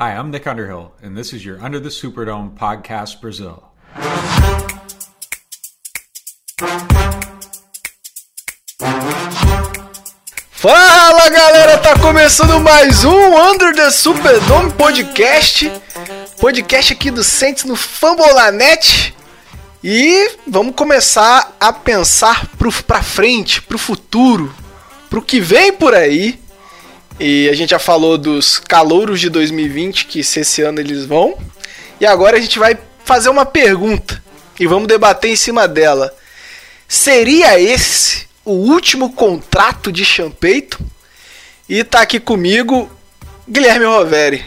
Hi, 0.00 0.16
I'm 0.16 0.30
Nick 0.30 0.46
Underhill, 0.46 0.92
and 1.02 1.14
this 1.14 1.34
is 1.34 1.44
your 1.44 1.62
Under 1.62 1.78
the 1.78 1.90
Superdome 1.90 2.56
podcast 2.56 3.20
Brazil. 3.20 3.62
Fala 10.52 11.28
galera, 11.28 11.76
tá 11.76 11.98
começando 11.98 12.58
mais 12.60 13.04
um 13.04 13.36
Under 13.36 13.74
the 13.74 13.90
Superdome 13.90 14.72
podcast. 14.72 15.70
Podcast 16.40 16.94
aqui 16.94 17.10
do 17.10 17.22
Saints 17.22 17.64
no 17.64 17.76
Fambolanet. 17.76 19.14
E 19.84 20.30
vamos 20.46 20.74
começar 20.74 21.54
a 21.60 21.74
pensar 21.74 22.46
pro, 22.56 22.72
pra 22.84 23.02
frente, 23.02 23.60
pro 23.60 23.76
futuro, 23.76 24.50
pro 25.10 25.20
que 25.20 25.42
vem 25.42 25.74
por 25.74 25.94
aí. 25.94 26.40
E 27.22 27.50
a 27.50 27.54
gente 27.54 27.68
já 27.68 27.78
falou 27.78 28.16
dos 28.16 28.58
calouros 28.58 29.20
de 29.20 29.28
2020, 29.28 30.06
que 30.06 30.24
se 30.24 30.40
esse 30.40 30.62
ano 30.62 30.80
eles 30.80 31.04
vão. 31.04 31.36
E 32.00 32.06
agora 32.06 32.38
a 32.38 32.40
gente 32.40 32.58
vai 32.58 32.78
fazer 33.04 33.28
uma 33.28 33.44
pergunta 33.44 34.22
e 34.58 34.66
vamos 34.66 34.88
debater 34.88 35.30
em 35.30 35.36
cima 35.36 35.68
dela. 35.68 36.14
Seria 36.88 37.60
esse 37.60 38.26
o 38.42 38.52
último 38.52 39.12
contrato 39.12 39.92
de 39.92 40.02
Champeito? 40.02 40.80
E 41.68 41.84
tá 41.84 42.00
aqui 42.00 42.18
comigo 42.18 42.90
Guilherme 43.46 43.84
Roveri. 43.84 44.42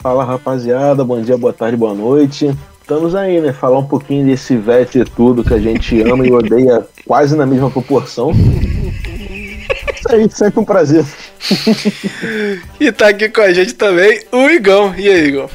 Fala 0.00 0.22
rapaziada, 0.22 1.02
bom 1.02 1.20
dia, 1.22 1.38
boa 1.38 1.52
tarde, 1.54 1.78
boa 1.78 1.94
noite. 1.94 2.54
Estamos 2.82 3.14
aí, 3.14 3.40
né? 3.40 3.54
Falar 3.54 3.78
um 3.78 3.86
pouquinho 3.86 4.26
desse 4.26 4.54
vete 4.54 5.02
tudo 5.16 5.42
que 5.42 5.54
a 5.54 5.58
gente 5.58 5.98
ama 6.02 6.26
e 6.26 6.30
odeia 6.30 6.86
quase 7.06 7.34
na 7.34 7.46
mesma 7.46 7.70
proporção. 7.70 8.32
Isso 10.08 10.14
aí, 10.14 10.30
sempre 10.30 10.60
um 10.60 10.64
prazer. 10.64 11.04
e 12.80 12.90
tá 12.90 13.08
aqui 13.08 13.28
com 13.28 13.42
a 13.42 13.52
gente 13.52 13.74
também 13.74 14.22
o 14.32 14.48
Igão. 14.48 14.94
E 14.96 15.06
aí, 15.06 15.26
Igão? 15.26 15.50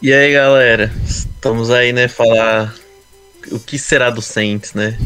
E 0.00 0.12
aí, 0.12 0.32
galera? 0.32 0.92
Estamos 1.04 1.70
aí, 1.70 1.92
né? 1.92 2.06
Falar 2.06 2.72
o 3.50 3.58
que 3.58 3.76
será 3.76 4.08
do 4.08 4.22
Saints, 4.22 4.72
né? 4.72 4.96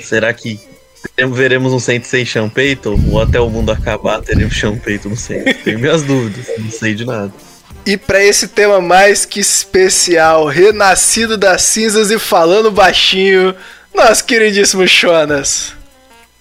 Será 0.00 0.32
que 0.32 0.60
veremos 1.32 1.72
um 1.72 1.80
Saints 1.80 2.08
sem 2.08 2.24
Champeito? 2.24 2.96
Ou 3.10 3.20
até 3.20 3.40
o 3.40 3.50
mundo 3.50 3.72
acabar 3.72 4.22
teremos 4.22 4.54
Champeito 4.54 5.08
no 5.08 5.16
Saints? 5.16 5.62
Tenho 5.64 5.80
minhas 5.80 6.04
dúvidas, 6.04 6.46
não 6.56 6.70
sei 6.70 6.94
de 6.94 7.04
nada. 7.04 7.32
E 7.84 7.96
para 7.96 8.22
esse 8.22 8.46
tema 8.48 8.80
mais 8.80 9.26
que 9.26 9.40
especial, 9.40 10.46
renascido 10.46 11.36
das 11.36 11.62
cinzas 11.62 12.10
e 12.10 12.18
falando 12.18 12.70
baixinho, 12.70 13.54
nosso 13.94 14.24
queridíssimo 14.24 14.86
Jonas. 14.86 15.74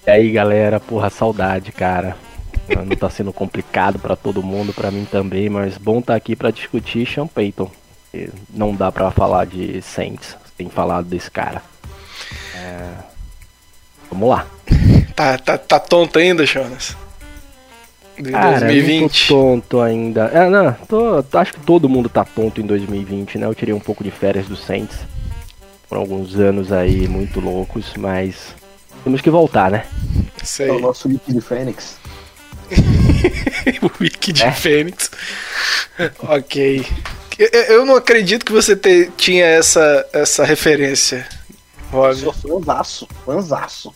E 0.05 0.11
aí, 0.11 0.31
galera, 0.31 0.79
porra, 0.79 1.09
saudade, 1.09 1.71
cara. 1.71 2.15
Não 2.67 2.95
tá 2.95 3.09
sendo 3.09 3.33
complicado 3.33 3.99
para 3.99 4.15
todo 4.15 4.43
mundo, 4.43 4.73
para 4.73 4.91
mim 4.91 5.05
também, 5.09 5.49
mas 5.49 5.77
bom 5.77 6.01
tá 6.01 6.15
aqui 6.15 6.35
para 6.35 6.51
discutir 6.51 7.07
Sean 7.07 7.27
Payton. 7.27 7.69
Não 8.53 8.75
dá 8.75 8.91
para 8.91 9.11
falar 9.11 9.45
de 9.45 9.81
Saints 9.81 10.37
sem 10.57 10.69
falar 10.69 11.01
desse 11.01 11.29
cara. 11.29 11.61
É... 12.55 12.89
Vamos 14.09 14.29
lá. 14.29 14.45
Tá, 15.15 15.37
tá, 15.37 15.59
tá 15.59 15.79
tonto 15.79 16.17
ainda, 16.17 16.43
Jonas? 16.43 16.97
De 18.17 18.31
cara, 18.31 18.61
2020. 18.61 19.27
tô 19.27 19.35
tonto 19.35 19.79
ainda. 19.79 20.25
É, 20.33 20.49
não, 20.49 20.73
tô, 20.87 21.23
acho 21.37 21.53
que 21.53 21.59
todo 21.59 21.87
mundo 21.87 22.09
tá 22.09 22.25
tonto 22.25 22.59
em 22.59 22.65
2020, 22.65 23.37
né? 23.37 23.45
Eu 23.45 23.53
tirei 23.53 23.75
um 23.75 23.79
pouco 23.79 24.03
de 24.03 24.09
férias 24.09 24.47
do 24.47 24.55
Saints. 24.55 24.97
Por 25.87 25.97
alguns 25.97 26.35
anos 26.35 26.71
aí 26.71 27.07
muito 27.07 27.39
loucos, 27.39 27.93
mas 27.97 28.55
temos 29.03 29.21
que 29.21 29.29
voltar, 29.29 29.69
né? 29.69 29.85
Sei. 30.43 30.69
É 30.69 30.71
o 30.71 30.79
nosso 30.79 31.07
Wiki 31.07 31.33
de 31.33 31.41
Fênix. 31.41 31.97
o 33.81 33.91
Wiki 34.01 34.33
de 34.33 34.43
é? 34.43 34.51
Fênix. 34.51 35.11
ok. 36.23 36.85
Eu, 37.37 37.47
eu, 37.47 37.85
não 37.85 37.95
acredito 37.95 38.45
que 38.45 38.51
você 38.51 38.75
te, 38.75 39.11
tinha 39.17 39.45
essa, 39.45 40.07
essa 40.13 40.45
referência, 40.45 41.27
Rob. 41.91 42.15
Sou 42.15 42.33
fãzaço, 42.33 43.07
fãzaço. 43.25 43.95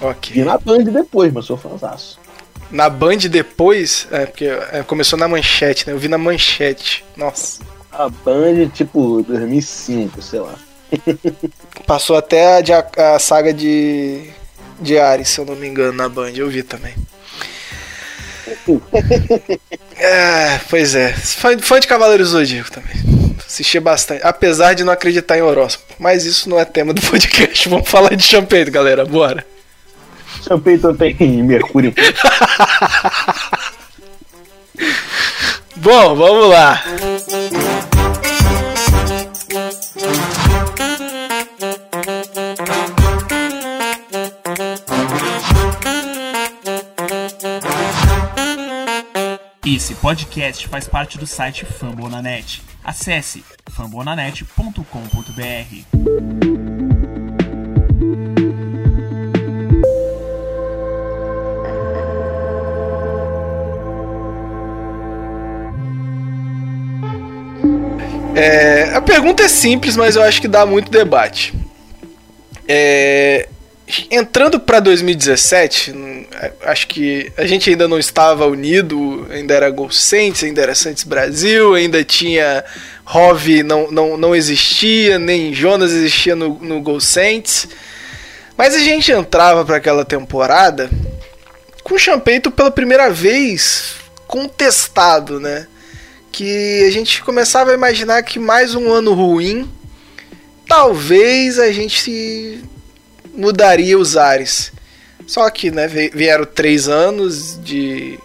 Ok. 0.00 0.36
E 0.40 0.44
na 0.44 0.58
Band 0.58 0.84
depois, 0.84 1.32
mas 1.32 1.46
sou 1.46 1.56
fãzaço. 1.56 2.18
Na 2.70 2.88
Band 2.88 3.16
depois? 3.30 4.06
É, 4.10 4.26
porque 4.26 4.44
é, 4.44 4.82
começou 4.86 5.18
na 5.18 5.26
manchete, 5.26 5.86
né? 5.86 5.92
Eu 5.92 5.98
vi 5.98 6.08
na 6.08 6.18
manchete. 6.18 7.04
Nossa. 7.16 7.62
A 7.90 8.08
Band, 8.08 8.68
tipo, 8.72 9.22
2005, 9.22 10.20
sei 10.20 10.40
lá. 10.40 10.54
Passou 11.86 12.16
até 12.16 12.62
a, 12.72 13.14
a, 13.14 13.18
saga 13.18 13.52
de, 13.52 14.30
de 14.80 14.98
Ares, 14.98 15.28
se 15.28 15.38
eu 15.38 15.44
não 15.44 15.56
me 15.56 15.66
engano, 15.66 15.92
na 15.92 16.08
Band. 16.08 16.32
Eu 16.34 16.48
vi 16.48 16.62
também. 16.62 16.94
é, 19.96 20.60
pois 20.70 20.94
é. 20.94 21.12
Fã, 21.12 21.58
fã 21.58 21.80
de 21.80 21.86
Cavaleiros 21.86 22.30
do 22.30 22.38
Zodíaco 22.38 22.70
também. 22.70 22.96
Assisti 23.46 23.80
bastante. 23.80 24.26
Apesar 24.26 24.74
de 24.74 24.84
não 24.84 24.92
acreditar 24.92 25.38
em 25.38 25.42
horóscopo. 25.42 25.94
Mas 25.98 26.24
isso 26.24 26.48
não 26.48 26.58
é 26.58 26.64
tema 26.64 26.92
do 26.92 27.00
podcast. 27.06 27.68
Vamos 27.68 27.88
falar 27.88 28.14
de 28.14 28.22
Champeito, 28.22 28.70
galera. 28.70 29.04
Bora. 29.04 29.46
Champeito 30.46 30.94
tem 30.94 31.42
Mercúrio. 31.42 31.92
Bom, 35.76 36.14
vamos 36.14 36.48
lá. 36.48 36.82
Esse 49.74 49.94
podcast 49.96 50.66
faz 50.66 50.88
parte 50.88 51.18
do 51.18 51.26
site 51.26 51.66
Fambonanet. 51.66 52.62
Acesse 52.82 53.44
fambonanet.com.br. 53.70 54.82
É, 68.34 68.94
a 68.94 69.02
pergunta 69.02 69.42
é 69.42 69.48
simples, 69.48 69.98
mas 69.98 70.16
eu 70.16 70.22
acho 70.22 70.40
que 70.40 70.48
dá 70.48 70.64
muito 70.64 70.90
debate. 70.90 71.52
É, 72.66 73.46
entrando 74.10 74.58
para 74.58 74.80
2017, 74.80 76.17
acho 76.62 76.86
que 76.86 77.32
a 77.36 77.46
gente 77.46 77.68
ainda 77.68 77.88
não 77.88 77.98
estava 77.98 78.46
unido, 78.46 79.26
ainda 79.30 79.54
era 79.54 79.70
Gol 79.70 79.90
Saints, 79.90 80.44
ainda 80.44 80.62
era 80.62 80.74
Santos 80.74 81.04
Brasil, 81.04 81.74
ainda 81.74 82.04
tinha 82.04 82.64
Rove 83.04 83.62
não, 83.62 83.90
não, 83.90 84.16
não 84.16 84.36
existia, 84.36 85.18
nem 85.18 85.52
Jonas 85.52 85.90
existia 85.92 86.36
no, 86.36 86.58
no. 86.60 86.82
Mas 88.56 88.74
a 88.74 88.78
gente 88.78 89.10
entrava 89.10 89.64
para 89.64 89.76
aquela 89.76 90.04
temporada 90.04 90.90
com 91.82 91.94
o 91.94 91.98
Champeito 91.98 92.50
pela 92.50 92.70
primeira 92.70 93.10
vez 93.10 93.94
contestado, 94.26 95.40
né? 95.40 95.66
Que 96.30 96.84
a 96.86 96.90
gente 96.90 97.22
começava 97.22 97.70
a 97.70 97.74
imaginar 97.74 98.22
que 98.22 98.38
mais 98.38 98.74
um 98.74 98.92
ano 98.92 99.14
ruim, 99.14 99.68
talvez 100.68 101.58
a 101.58 101.72
gente 101.72 102.62
mudaria 103.34 103.98
os 103.98 104.16
ares. 104.16 104.70
Só 105.28 105.48
que, 105.50 105.70
né, 105.70 105.86
vieram 105.86 106.46
três 106.46 106.88
anos 106.88 107.62
de, 107.62 108.18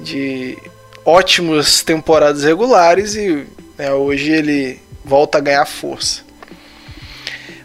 de 0.00 0.58
ótimas 1.04 1.80
temporadas 1.80 2.42
regulares 2.42 3.14
e 3.14 3.46
né, 3.78 3.92
hoje 3.92 4.32
ele 4.32 4.80
volta 5.04 5.38
a 5.38 5.40
ganhar 5.40 5.64
força. 5.64 6.22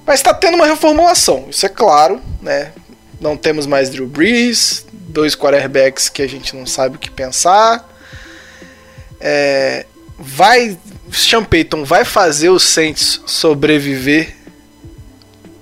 Mas 0.06 0.20
está 0.20 0.36
tendo 0.36 0.54
uma 0.54 0.68
reformulação, 0.68 1.48
isso 1.50 1.66
é 1.66 1.70
claro, 1.70 2.22
né? 2.44 2.72
Não 3.20 3.36
temos 3.36 3.66
mais 3.66 3.90
Drew 3.90 4.06
Brees, 4.06 4.86
dois 4.92 5.36
quarterbacks 5.36 6.08
que 6.08 6.22
a 6.22 6.28
gente 6.28 6.56
não 6.56 6.68
sabe 6.68 6.98
o 6.98 7.00
que 7.00 7.10
pensar. 7.10 7.90
É, 9.20 9.88
vai, 10.20 10.78
Sean 11.12 11.44
Payton 11.44 11.84
vai 11.84 12.06
fazer 12.06 12.50
os 12.50 12.62
Saints 12.62 13.20
sobreviver 13.26 14.36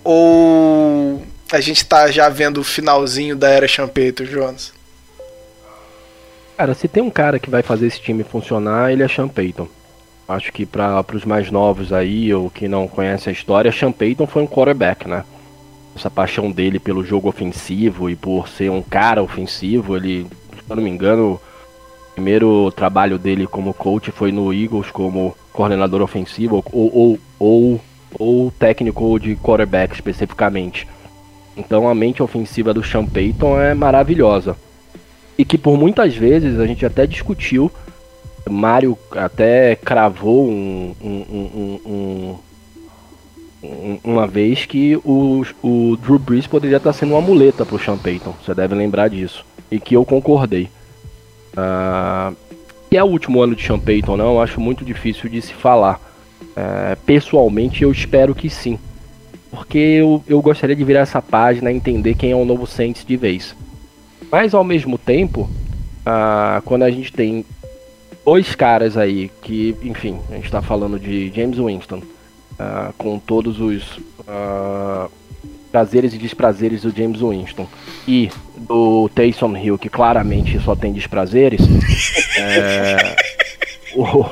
ou 0.03 1.23
a 1.51 1.59
gente 1.59 1.85
tá 1.85 2.09
já 2.11 2.29
vendo 2.29 2.59
o 2.59 2.63
finalzinho 2.63 3.35
da 3.35 3.49
era 3.49 3.67
Champeito, 3.67 4.25
Jonas? 4.25 4.73
Cara, 6.57 6.73
se 6.73 6.87
tem 6.87 7.01
um 7.01 7.09
cara 7.09 7.39
que 7.39 7.49
vai 7.49 7.63
fazer 7.63 7.87
esse 7.87 8.01
time 8.01 8.23
funcionar, 8.23 8.91
ele 8.91 9.01
é 9.01 9.07
Sean. 9.07 9.29
Acho 10.27 10.51
que 10.51 10.65
para 10.65 11.03
os 11.13 11.25
mais 11.25 11.49
novos 11.49 11.91
aí, 11.91 12.33
ou 12.33 12.49
que 12.49 12.67
não 12.67 12.87
conhecem 12.87 13.31
a 13.31 13.33
história, 13.33 13.71
Sean 13.71 13.93
foi 14.27 14.43
um 14.43 14.47
quarterback, 14.47 15.07
né? 15.07 15.23
Essa 15.95 16.09
paixão 16.09 16.51
dele 16.51 16.77
pelo 16.77 17.03
jogo 17.03 17.29
ofensivo 17.29 18.09
e 18.09 18.15
por 18.15 18.47
ser 18.47 18.69
um 18.69 18.81
cara 18.81 19.23
ofensivo, 19.23 19.95
ele, 19.95 20.27
se 20.53 20.69
eu 20.69 20.75
não 20.75 20.83
me 20.83 20.89
engano, 20.89 21.39
o 22.11 22.13
primeiro 22.13 22.71
trabalho 22.71 23.17
dele 23.17 23.47
como 23.47 23.73
coach 23.73 24.11
foi 24.11 24.31
no 24.31 24.53
Eagles 24.53 24.91
como 24.91 25.35
coordenador 25.51 26.01
ofensivo 26.01 26.63
ou, 26.71 26.91
ou, 26.93 27.19
ou, 27.39 27.81
ou 28.19 28.51
técnico 28.51 29.19
de 29.19 29.35
quarterback 29.37 29.95
especificamente. 29.95 30.85
Então 31.59 31.89
a 31.89 31.93
mente 31.93 32.23
ofensiva 32.23 32.73
do 32.73 32.81
Sean 32.81 33.05
Payton 33.05 33.59
é 33.59 33.73
maravilhosa. 33.73 34.55
E 35.37 35.43
que 35.43 35.57
por 35.57 35.77
muitas 35.77 36.15
vezes 36.15 36.57
a 36.57 36.65
gente 36.65 36.85
até 36.85 37.05
discutiu, 37.05 37.69
Mário 38.49 38.97
até 39.11 39.75
cravou 39.75 40.47
um, 40.47 40.95
um, 41.01 42.39
um, 43.61 43.99
uma 44.03 44.25
vez 44.25 44.65
que 44.65 44.95
o, 45.03 45.43
o 45.61 45.97
Drew 45.97 46.17
Brees 46.17 46.47
poderia 46.47 46.77
estar 46.77 46.93
sendo 46.93 47.13
uma 47.13 47.21
muleta 47.21 47.65
para 47.65 47.75
o 47.75 47.79
Sean 47.79 47.97
Payton. 47.97 48.33
Você 48.43 48.53
deve 48.53 48.73
lembrar 48.73 49.09
disso. 49.09 49.45
E 49.69 49.79
que 49.79 49.95
eu 49.95 50.05
concordei. 50.05 50.69
Uh, 51.53 52.35
é 52.89 53.03
o 53.03 53.07
último 53.07 53.41
ano 53.41 53.55
de 53.55 53.63
Sean 53.63 53.79
Payton, 53.79 54.17
não? 54.17 54.33
Eu 54.33 54.41
acho 54.41 54.59
muito 54.59 54.83
difícil 54.83 55.29
de 55.29 55.41
se 55.41 55.53
falar. 55.53 55.99
Uh, 56.41 56.95
pessoalmente, 57.05 57.83
eu 57.83 57.91
espero 57.91 58.33
que 58.33 58.49
sim. 58.49 58.79
Porque 59.51 59.77
eu, 59.77 60.23
eu 60.27 60.41
gostaria 60.41 60.75
de 60.75 60.83
virar 60.83 61.01
essa 61.01 61.21
página 61.21 61.71
e 61.71 61.75
entender 61.75 62.15
quem 62.15 62.31
é 62.31 62.35
o 62.35 62.45
novo 62.45 62.67
Saints 62.67 63.03
de 63.03 63.17
vez. 63.17 63.55
Mas 64.31 64.53
ao 64.53 64.63
mesmo 64.63 64.97
tempo, 64.97 65.49
uh, 66.01 66.61
quando 66.63 66.83
a 66.83 66.91
gente 66.91 67.11
tem 67.11 67.43
dois 68.23 68.53
caras 68.53 68.95
aí 68.95 69.31
que, 69.41 69.75
enfim, 69.81 70.19
a 70.29 70.35
gente 70.35 70.45
está 70.45 70.61
falando 70.61 70.99
de 70.99 71.31
James 71.35 71.57
Winston, 71.57 71.97
uh, 71.97 72.93
com 72.97 73.17
todos 73.17 73.59
os 73.59 73.97
uh, 73.97 75.09
prazeres 75.71 76.13
e 76.13 76.17
desprazeres 76.17 76.83
do 76.83 76.95
James 76.95 77.21
Winston, 77.21 77.67
e 78.07 78.29
do 78.55 79.09
Taysom 79.09 79.57
Hill, 79.57 79.77
que 79.79 79.89
claramente 79.89 80.59
só 80.59 80.75
tem 80.75 80.93
desprazeres, 80.93 81.61
é, 82.37 83.15
o, 83.97 84.25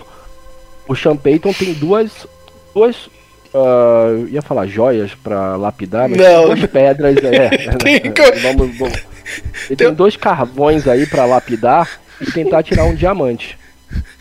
o 0.87 0.95
Sean 0.95 1.15
Payton 1.15 1.53
tem 1.53 1.73
duas, 1.73 2.27
duas 2.73 3.09
Uh, 3.53 4.27
ia 4.29 4.41
falar 4.41 4.67
joias 4.67 5.11
para 5.15 5.55
lapidar, 5.55 6.09
mas 6.09 6.17
não. 6.17 6.45
duas 6.45 6.65
pedras. 6.65 7.17
É, 7.23 7.49
tem, 7.77 8.01
vamos, 8.41 8.77
vamos. 8.77 8.99
Ele 9.67 9.75
tem 9.75 9.93
dois 9.93 10.15
carvões 10.15 10.87
aí 10.87 11.05
para 11.05 11.25
lapidar 11.25 11.99
e 12.21 12.31
tentar 12.31 12.63
tirar 12.63 12.85
um 12.85 12.95
diamante. 12.95 13.57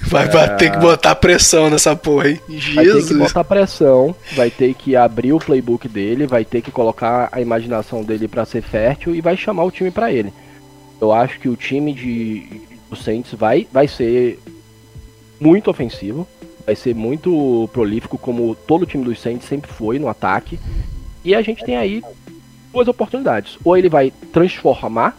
Vai 0.01 0.27
é... 0.27 0.49
ter 0.57 0.71
que 0.71 0.79
botar 0.79 1.15
pressão 1.17 1.69
nessa 1.69 1.97
porra, 1.97 2.31
hein? 2.31 2.41
Jesus. 2.49 2.75
Vai 2.75 2.85
ter 2.87 3.09
que 3.09 3.15
botar 3.15 3.45
pressão, 3.45 4.15
vai 4.33 4.51
ter 4.51 4.75
que 4.75 4.95
abrir 4.95 5.33
o 5.33 5.39
playbook 5.39 5.89
dele, 5.89 6.27
vai 6.27 6.45
ter 6.45 6.63
que 6.63 6.71
colocar 6.71 7.29
a 7.33 7.41
imaginação 7.41 8.05
dele 8.05 8.29
para 8.29 8.45
ser 8.45 8.63
fértil 8.63 9.15
e 9.15 9.21
vai 9.21 9.37
chamar 9.37 9.65
o 9.65 9.71
time 9.71 9.91
para 9.91 10.13
ele. 10.13 10.33
Eu 11.01 11.13
acho 11.13 11.41
que 11.41 11.49
o 11.49 11.57
time 11.57 11.93
de 11.93 12.47
do 12.89 12.95
Saints 12.97 13.33
vai, 13.33 13.67
vai 13.73 13.89
ser 13.89 14.39
muito 15.41 15.69
ofensivo 15.71 16.27
vai 16.67 16.75
ser 16.75 16.95
muito 16.95 17.71
prolífico, 17.73 18.19
como 18.19 18.57
todo 18.67 18.83
o 18.83 18.87
time 18.87 19.05
dos 19.05 19.21
Saints 19.21 19.47
sempre 19.47 19.71
foi 19.71 20.01
no 20.01 20.09
ataque. 20.09 20.59
E 21.25 21.35
a 21.35 21.41
gente 21.41 21.65
tem 21.65 21.77
aí 21.77 22.03
duas 22.73 22.89
oportunidades. 22.89 23.57
Ou 23.65 23.77
ele 23.77 23.89
vai 23.89 24.13
transformar, 24.33 25.17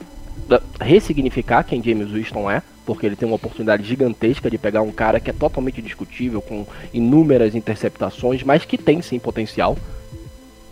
ressignificar 0.80 1.64
quem 1.64 1.82
James 1.82 2.12
Winston 2.12 2.52
é, 2.52 2.62
porque 2.86 3.06
ele 3.06 3.16
tem 3.16 3.28
uma 3.28 3.36
oportunidade 3.36 3.84
gigantesca 3.84 4.50
de 4.50 4.58
pegar 4.58 4.82
um 4.82 4.92
cara 4.92 5.20
que 5.20 5.30
é 5.30 5.34
totalmente 5.34 5.82
discutível, 5.82 6.42
com 6.42 6.66
inúmeras 6.94 7.56
interceptações, 7.56 8.44
mas 8.44 8.66
que 8.66 8.78
tem 8.78 9.02
sim 9.02 9.20
potencial. 9.20 9.78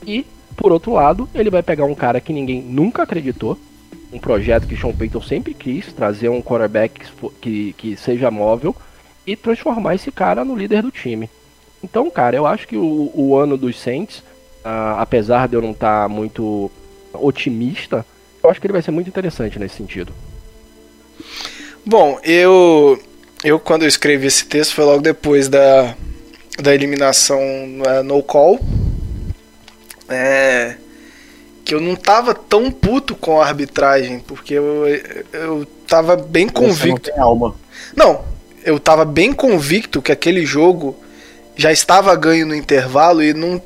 E, 0.06 0.26
por 0.56 0.72
outro 0.72 0.94
lado, 0.94 1.30
ele 1.34 1.50
vai 1.50 1.64
pegar 1.64 1.86
um 1.86 1.96
cara 1.96 2.22
que 2.22 2.32
ninguém 2.32 2.62
nunca 2.62 3.04
acreditou, 3.04 3.58
um 4.14 4.20
projeto 4.20 4.68
que 4.68 4.78
Sean 4.78 4.94
Payton 4.94 5.22
sempre 5.22 5.54
quis, 5.54 5.92
trazer 5.92 6.30
um 6.30 6.42
quarterback 6.42 7.02
que, 7.42 7.74
que 7.74 7.98
seja 7.98 8.32
móvel, 8.32 8.74
e 9.26 9.36
transformar 9.36 9.96
esse 9.96 10.12
cara 10.12 10.46
no 10.46 10.56
líder 10.56 10.82
do 10.82 10.92
time. 10.92 11.30
Então, 11.84 12.10
cara, 12.10 12.36
eu 12.36 12.46
acho 12.46 12.68
que 12.68 12.78
o, 12.78 13.12
o 13.14 13.36
ano 13.36 13.58
dos 13.58 13.80
Saints, 13.80 14.20
uh, 14.20 14.98
apesar 14.98 15.48
de 15.48 15.56
eu 15.56 15.62
não 15.62 15.72
estar 15.72 16.04
tá 16.04 16.10
muito 16.10 16.72
otimista, 17.14 18.06
eu 18.44 18.50
acho 18.50 18.60
que 18.60 18.68
ele 18.68 18.74
vai 18.74 18.82
ser 18.82 18.92
muito 18.92 19.08
interessante 19.08 19.60
nesse 19.60 19.76
sentido. 19.76 20.14
Bom, 21.86 22.20
eu 22.24 23.00
eu 23.44 23.60
quando 23.60 23.84
eu 23.84 23.88
escrevi 23.88 24.28
esse 24.28 24.46
texto 24.46 24.74
foi 24.74 24.86
logo 24.86 25.02
depois 25.02 25.48
da, 25.48 25.96
da 26.62 26.74
eliminação 26.74 27.40
uh, 27.40 28.04
no 28.04 28.22
call. 28.24 28.60
É, 30.08 30.78
que 31.64 31.74
eu 31.74 31.82
não 31.82 31.96
tava 31.96 32.36
tão 32.36 32.70
puto 32.72 33.16
com 33.16 33.42
a 33.42 33.48
arbitragem, 33.48 34.20
porque 34.20 34.54
eu, 34.54 34.86
eu 35.34 35.66
tava 35.88 36.16
bem 36.16 36.48
convicto. 36.48 37.10
Não, 37.18 37.24
alma. 37.24 37.56
não, 37.96 38.24
eu 38.66 38.78
estava 38.78 39.06
bem 39.06 39.32
convicto 39.32 40.02
que 40.02 40.12
aquele 40.12 40.46
jogo 40.46 40.98
já 41.56 41.72
estava 41.72 42.14
ganho 42.16 42.46
no 42.46 42.56
intervalo 42.56 43.24
e 43.24 43.34
não, 43.34 43.62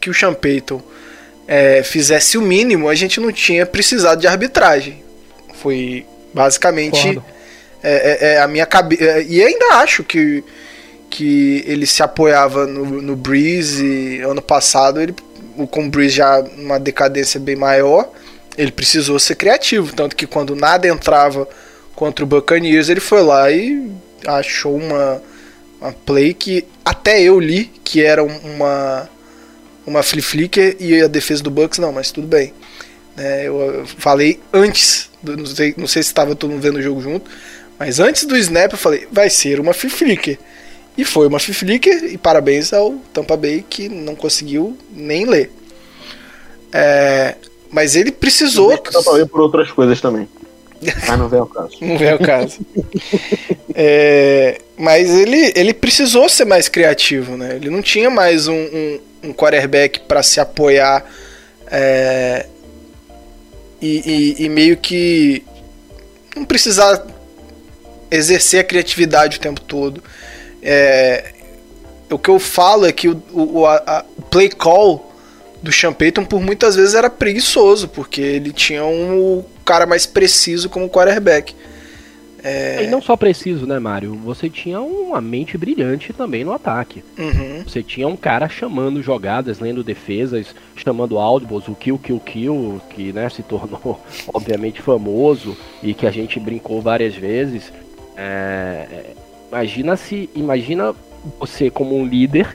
que 0.00 0.08
o 0.08 0.14
Sean 0.14 0.34
Payton 0.34 0.80
é, 1.48 1.82
fizesse 1.82 2.38
o 2.38 2.42
mínimo, 2.42 2.88
a 2.88 2.94
gente 2.94 3.18
não 3.20 3.32
tinha 3.32 3.66
precisado 3.66 4.20
de 4.20 4.26
arbitragem. 4.26 5.02
Foi 5.54 6.06
basicamente 6.32 7.20
é, 7.82 7.92
é, 7.92 8.34
é, 8.34 8.40
a 8.40 8.46
minha 8.46 8.66
cabeça. 8.66 9.02
É, 9.02 9.22
e 9.22 9.42
ainda 9.42 9.76
acho 9.76 10.04
que, 10.04 10.44
que 11.10 11.64
ele 11.66 11.86
se 11.86 12.02
apoiava 12.02 12.66
no, 12.66 13.02
no 13.02 13.16
Breeze 13.16 14.20
ano 14.20 14.42
passado, 14.42 15.00
ele, 15.00 15.14
com 15.70 15.86
o 15.86 15.90
Breeze 15.90 16.16
já 16.16 16.42
numa 16.56 16.78
decadência 16.78 17.40
bem 17.40 17.56
maior, 17.56 18.10
ele 18.56 18.70
precisou 18.70 19.18
ser 19.18 19.34
criativo. 19.34 19.92
Tanto 19.94 20.14
que 20.14 20.26
quando 20.26 20.54
nada 20.54 20.86
entrava 20.86 21.48
contra 21.96 22.24
o 22.24 22.28
Buccaneers, 22.28 22.88
ele 22.88 23.00
foi 23.00 23.22
lá 23.22 23.50
e 23.50 23.90
achou 24.26 24.76
uma, 24.76 25.22
uma 25.80 25.92
play 25.92 26.34
que 26.34 26.64
até 26.84 27.22
eu 27.22 27.38
li 27.38 27.70
que 27.82 28.02
era 28.02 28.22
uma 28.22 29.08
uma 29.86 30.02
flip 30.02 30.22
flicker 30.22 30.76
e 30.80 31.02
a 31.02 31.06
defesa 31.06 31.42
do 31.42 31.50
Bucks 31.50 31.78
não, 31.78 31.92
mas 31.92 32.10
tudo 32.10 32.26
bem. 32.26 32.52
É, 33.16 33.46
eu 33.46 33.84
falei 33.98 34.40
antes, 34.52 35.10
não 35.22 35.46
sei, 35.46 35.74
não 35.76 35.86
sei 35.86 36.02
se 36.02 36.08
estava 36.08 36.34
todo 36.34 36.50
mundo 36.50 36.62
vendo 36.62 36.78
o 36.78 36.82
jogo 36.82 37.00
junto, 37.00 37.30
mas 37.78 38.00
antes 38.00 38.24
do 38.24 38.36
snap 38.36 38.72
eu 38.72 38.78
falei, 38.78 39.06
vai 39.10 39.30
ser 39.30 39.60
uma 39.60 39.72
flip 39.72 39.94
flicker. 39.94 40.38
E 40.96 41.04
foi 41.04 41.26
uma 41.26 41.38
flip 41.38 41.58
flicker 41.58 42.04
e 42.04 42.16
parabéns 42.16 42.72
ao 42.72 42.94
Tampa 43.12 43.36
Bay 43.36 43.64
que 43.68 43.88
não 43.88 44.14
conseguiu 44.14 44.76
nem 44.90 45.26
ler. 45.26 45.52
É, 46.72 47.36
mas 47.70 47.94
ele 47.94 48.10
precisou. 48.10 48.76
Tampa 48.78 49.12
Bay 49.12 49.26
por 49.26 49.40
outras 49.40 49.70
coisas 49.70 50.00
também. 50.00 50.28
Mas 51.06 51.18
não 51.18 51.28
vem 51.28 51.40
ao 51.40 51.46
caso. 51.46 51.76
não 51.80 51.98
vem 51.98 52.10
ao 52.10 52.18
caso. 52.18 52.58
é, 53.74 54.60
mas 54.76 55.10
ele, 55.10 55.52
ele 55.54 55.74
precisou 55.74 56.28
ser 56.28 56.44
mais 56.44 56.68
criativo, 56.68 57.36
né? 57.36 57.56
Ele 57.56 57.70
não 57.70 57.82
tinha 57.82 58.10
mais 58.10 58.48
um, 58.48 58.54
um, 58.54 59.00
um 59.24 59.32
quarterback 59.32 60.00
para 60.00 60.22
se 60.22 60.40
apoiar 60.40 61.04
é, 61.70 62.46
e, 63.80 64.36
e, 64.38 64.44
e, 64.44 64.48
meio 64.48 64.76
que 64.76 65.44
não 66.36 66.44
precisar 66.44 67.06
exercer 68.10 68.60
a 68.60 68.64
criatividade 68.64 69.38
o 69.38 69.40
tempo 69.40 69.60
todo. 69.60 70.02
É, 70.62 71.32
o 72.10 72.18
que 72.18 72.28
eu 72.28 72.38
falo 72.38 72.86
é 72.86 72.92
que 72.92 73.08
o, 73.08 73.22
o, 73.32 73.66
a, 73.66 74.04
o 74.16 74.22
play 74.22 74.48
call 74.48 75.12
do 75.62 75.72
Sean 75.72 75.92
Payton 75.92 76.24
por 76.24 76.40
muitas 76.40 76.76
vezes 76.76 76.94
era 76.94 77.08
preguiçoso, 77.08 77.88
porque 77.88 78.20
ele 78.20 78.52
tinha 78.52 78.84
um 78.84 79.44
cara 79.64 79.86
mais 79.86 80.06
preciso 80.06 80.68
como 80.68 80.88
quarterback. 80.88 81.54
É... 82.42 82.84
E 82.84 82.86
não 82.88 83.00
só 83.00 83.16
preciso, 83.16 83.66
né, 83.66 83.78
Mário? 83.78 84.14
Você 84.16 84.50
tinha 84.50 84.78
uma 84.78 85.18
mente 85.18 85.56
brilhante 85.56 86.12
também 86.12 86.44
no 86.44 86.52
ataque. 86.52 87.02
Uhum. 87.18 87.62
Você 87.66 87.82
tinha 87.82 88.06
um 88.06 88.16
cara 88.16 88.50
chamando 88.50 89.02
jogadas, 89.02 89.60
lendo 89.60 89.82
defesas, 89.82 90.54
chamando 90.76 91.18
audibles, 91.18 91.66
o 91.68 91.74
kill, 91.74 91.98
kill, 91.98 92.20
kill, 92.20 92.82
que 92.90 93.14
né, 93.14 93.30
se 93.30 93.42
tornou 93.42 93.98
obviamente 94.32 94.82
famoso 94.82 95.56
e 95.82 95.94
que 95.94 96.06
a 96.06 96.10
gente 96.10 96.38
brincou 96.38 96.82
várias 96.82 97.14
vezes. 97.14 97.72
É... 98.14 99.14
Imagina 99.50 99.96
se, 99.96 100.28
imagina 100.34 100.94
você 101.40 101.70
como 101.70 101.96
um 101.96 102.04
líder 102.04 102.54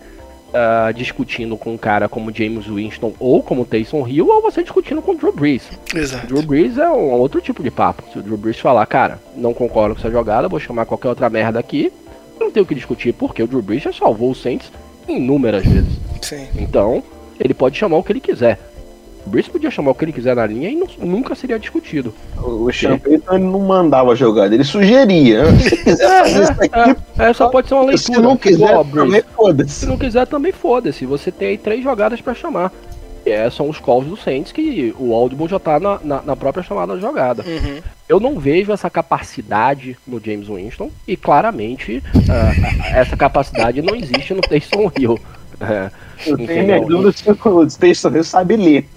uh, 0.50 0.94
discutindo 0.94 1.58
com 1.58 1.74
um 1.74 1.77
cara 1.77 2.10
como 2.10 2.34
James 2.34 2.65
Winston 2.65 3.13
ou 3.20 3.41
como 3.41 3.65
Taysom 3.65 4.08
Hill, 4.08 4.27
ou 4.27 4.41
você 4.41 4.62
discutindo 4.62 5.01
com 5.01 5.12
o 5.12 5.18
Drew 5.18 5.32
Brees. 5.32 5.70
Exato. 5.94 6.27
Drew 6.27 6.41
Brees 6.41 6.77
é 6.77 6.89
um 6.89 7.12
outro 7.12 7.41
tipo 7.41 7.63
de 7.63 7.72
papo. 7.72 8.03
Se 8.12 8.20
o 8.20 8.22
Drew 8.22 8.38
Brees 8.38 8.60
falar, 8.60 8.86
cara, 8.86 9.20
não 9.36 9.53
concordo 9.53 9.96
com 9.96 10.01
essa 10.01 10.12
jogada, 10.12 10.48
vou 10.48 10.60
chamar 10.60 10.86
qualquer 10.86 11.10
outra 11.10 11.29
merda 11.29 11.60
aqui, 11.60 11.91
não 12.39 12.51
tem 12.51 12.63
o 12.63 12.65
que 12.65 12.75
discutir, 12.75 13.13
porque 13.13 13.44
o 13.44 13.48
Drew 13.48 13.62
Brees 13.62 13.84
já 13.84 13.94
salvou 13.94 14.32
o 14.32 14.36
Saints 14.36 14.72
inúmeras 15.08 15.65
vezes. 15.65 16.00
Sim. 16.22 16.48
Então, 16.56 17.03
ele 17.39 17.53
pode 17.53 17.77
chamar 17.77 17.98
o 17.98 18.03
que 18.03 18.12
ele 18.12 18.20
quiser. 18.20 18.60
O 19.29 19.31
Brice 19.31 19.48
podia 19.48 19.69
chamar 19.69 19.91
o 19.91 19.93
que 19.93 20.05
ele 20.05 20.12
quiser 20.12 20.36
na 20.36 20.43
linha 20.43 20.71
e 20.71 20.75
não, 20.75 20.88
nunca 20.98 21.36
seria 21.36 21.59
discutido. 21.59 22.12
O 22.36 22.71
Champeyton 22.71 23.38
não 23.38 23.59
mandava 23.59 24.13
a 24.13 24.15
jogada, 24.15 24.55
ele 24.55 24.63
sugeria. 24.63 25.45
Se 25.59 25.77
quiser 25.77 26.07
fazer 26.25 26.43
isso 26.43 26.51
aqui. 26.53 26.98
É, 27.19 27.29
é, 27.29 27.33
só 27.33 27.48
pode 27.48 27.67
ser 27.67 27.75
uma 27.75 27.83
leitura. 27.83 28.15
Se 28.15 28.19
não 28.19 28.36
quiser, 28.36 28.83
também 28.91 29.24
foda-se. 29.36 29.69
Se 29.69 29.86
não 29.86 29.98
quiser, 30.00 30.25
também 30.25 30.51
foda-se. 30.51 31.05
Você 31.05 31.31
tem 31.31 31.50
aí 31.50 31.57
três 31.59 31.83
jogadas 31.83 32.19
para 32.19 32.33
chamar. 32.33 32.74
É, 33.24 33.48
são 33.51 33.69
os 33.69 33.77
calls 33.77 34.07
do 34.07 34.17
Saints 34.17 34.51
que 34.51 34.95
o 34.98 35.13
Audible 35.13 35.48
já 35.48 35.59
tá 35.59 35.79
na, 35.79 36.00
na, 36.03 36.21
na 36.24 36.36
própria 36.36 36.63
chamada 36.63 36.95
da 36.95 37.00
jogada. 37.00 37.43
Uhum. 37.43 37.81
Eu 38.07 38.19
não 38.19 38.39
vejo 38.39 38.71
essa 38.71 38.89
capacidade 38.89 39.95
no 40.07 40.19
James 40.19 40.48
Winston 40.48 40.89
e 41.07 41.15
claramente 41.15 42.01
uh, 42.15 42.95
essa 42.95 43.15
capacidade 43.15 43.79
não 43.83 43.95
existe 43.95 44.33
no 44.33 44.41
Taysom 44.50 44.91
Hill. 44.98 45.19
É, 45.62 45.91
eu 46.25 46.38
tenho 46.38 46.65
minha 46.65 46.81
dúvida 46.81 47.11
se 47.11 47.29
o 47.47 47.69
Station 47.69 48.23
sabe 48.23 48.55
ler. 48.55 48.88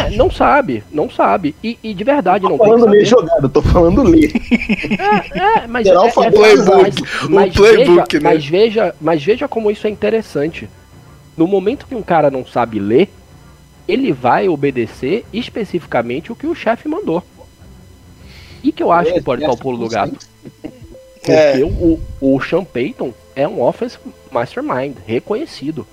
É, 0.00 0.10
não 0.10 0.30
sabe, 0.30 0.82
não 0.90 1.10
sabe. 1.10 1.54
E, 1.62 1.78
e 1.82 1.94
de 1.94 2.04
verdade 2.04 2.44
não 2.44 2.56
Tô 2.56 2.64
que 2.64 2.70
falando 2.70 2.90
ler 2.90 3.04
jogado, 3.04 3.48
tô 3.48 3.62
falando 3.62 4.02
ler. 4.02 4.32
É, 4.98 5.38
é, 5.38 5.66
mas 5.66 5.86
Geral 5.86 6.06
é, 6.06 6.10
foi 6.10 6.26
é, 6.26 6.30
playbook, 6.30 6.72
mas, 6.72 7.28
mas 7.28 7.54
playbook, 7.54 8.12
veja, 8.12 8.24
né? 8.24 8.34
mas 8.34 8.46
veja, 8.46 8.94
mas 9.00 9.24
veja 9.24 9.48
como 9.48 9.70
isso 9.70 9.86
é 9.86 9.90
interessante. 9.90 10.68
No 11.36 11.46
momento 11.46 11.86
que 11.86 11.94
um 11.94 12.02
cara 12.02 12.30
não 12.30 12.46
sabe 12.46 12.78
ler, 12.78 13.08
ele 13.88 14.12
vai 14.12 14.48
obedecer 14.48 15.24
especificamente 15.32 16.30
o 16.30 16.36
que 16.36 16.46
o 16.46 16.54
chefe 16.54 16.88
mandou. 16.88 17.22
E 18.62 18.70
que 18.70 18.82
eu 18.82 18.92
acho 18.92 19.12
que 19.12 19.20
pode 19.20 19.42
estar 19.42 19.52
o 19.52 19.58
pulo 19.58 19.78
do 19.78 19.88
gato. 19.88 20.16
Porque 21.14 21.32
É. 21.32 21.64
o, 21.64 22.00
o 22.20 22.40
Sean 22.40 22.64
Payton 22.64 23.12
é 23.34 23.46
um 23.46 23.60
offense 23.62 23.98
mastermind, 24.30 24.96
reconhecido. 25.06 25.86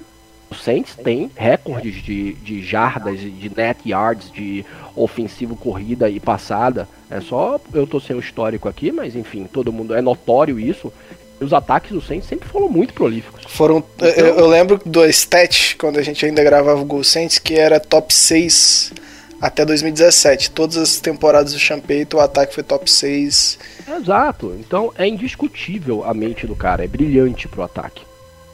O 0.51 0.55
Saints 0.55 0.95
tem 0.95 1.29
recordes 1.35 2.01
de, 2.03 2.33
de 2.33 2.61
jardas, 2.63 3.19
de 3.19 3.51
net 3.55 3.79
yards, 3.87 4.31
de 4.31 4.65
ofensivo 4.95 5.55
corrida 5.55 6.09
e 6.09 6.19
passada. 6.19 6.87
É 7.09 7.21
só 7.21 7.59
eu 7.73 7.85
tô 7.85 7.99
sem 7.99 8.15
o 8.15 8.19
histórico 8.19 8.67
aqui, 8.67 8.91
mas 8.91 9.15
enfim, 9.15 9.45
todo 9.51 9.71
mundo 9.71 9.93
é 9.93 10.01
notório 10.01 10.59
isso. 10.59 10.91
E 11.39 11.43
os 11.45 11.53
ataques 11.53 11.91
do 11.91 12.01
Saints 12.01 12.27
sempre 12.27 12.49
foram 12.49 12.67
muito 12.67 12.93
prolíficos. 12.93 13.45
Foram. 13.47 13.77
Então- 13.95 14.07
Eu, 14.09 14.35
eu 14.39 14.47
lembro 14.47 14.81
do 14.85 15.05
stat, 15.05 15.75
quando 15.77 15.97
a 15.97 16.01
gente 16.01 16.25
ainda 16.25 16.43
gravava 16.43 16.81
o 16.81 16.85
Gol 16.85 17.03
Saints, 17.03 17.37
que 17.39 17.53
era 17.53 17.79
top 17.79 18.13
6 18.13 18.91
até 19.39 19.63
2017. 19.63 20.51
Todas 20.51 20.75
as 20.77 20.99
temporadas 20.99 21.53
do 21.53 21.59
Champeito, 21.59 22.17
o 22.17 22.19
ataque 22.19 22.53
foi 22.55 22.63
top 22.63 22.89
6. 22.91 23.57
Exato. 24.01 24.53
Então 24.59 24.91
é 24.97 25.07
indiscutível 25.07 26.03
a 26.03 26.13
mente 26.13 26.45
do 26.45 26.55
cara, 26.55 26.83
é 26.83 26.87
brilhante 26.87 27.47
pro 27.47 27.61
ataque. 27.63 28.01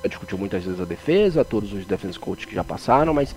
Discutiu 0.08 0.38
muitas 0.38 0.64
vezes 0.64 0.80
a 0.80 0.86
defesa, 0.86 1.44
todos 1.46 1.74
os 1.74 1.86
defense 1.86 2.18
coaches 2.20 2.46
que 2.46 2.56
já 2.56 2.64
passaram, 2.64 3.14
mas 3.14 3.36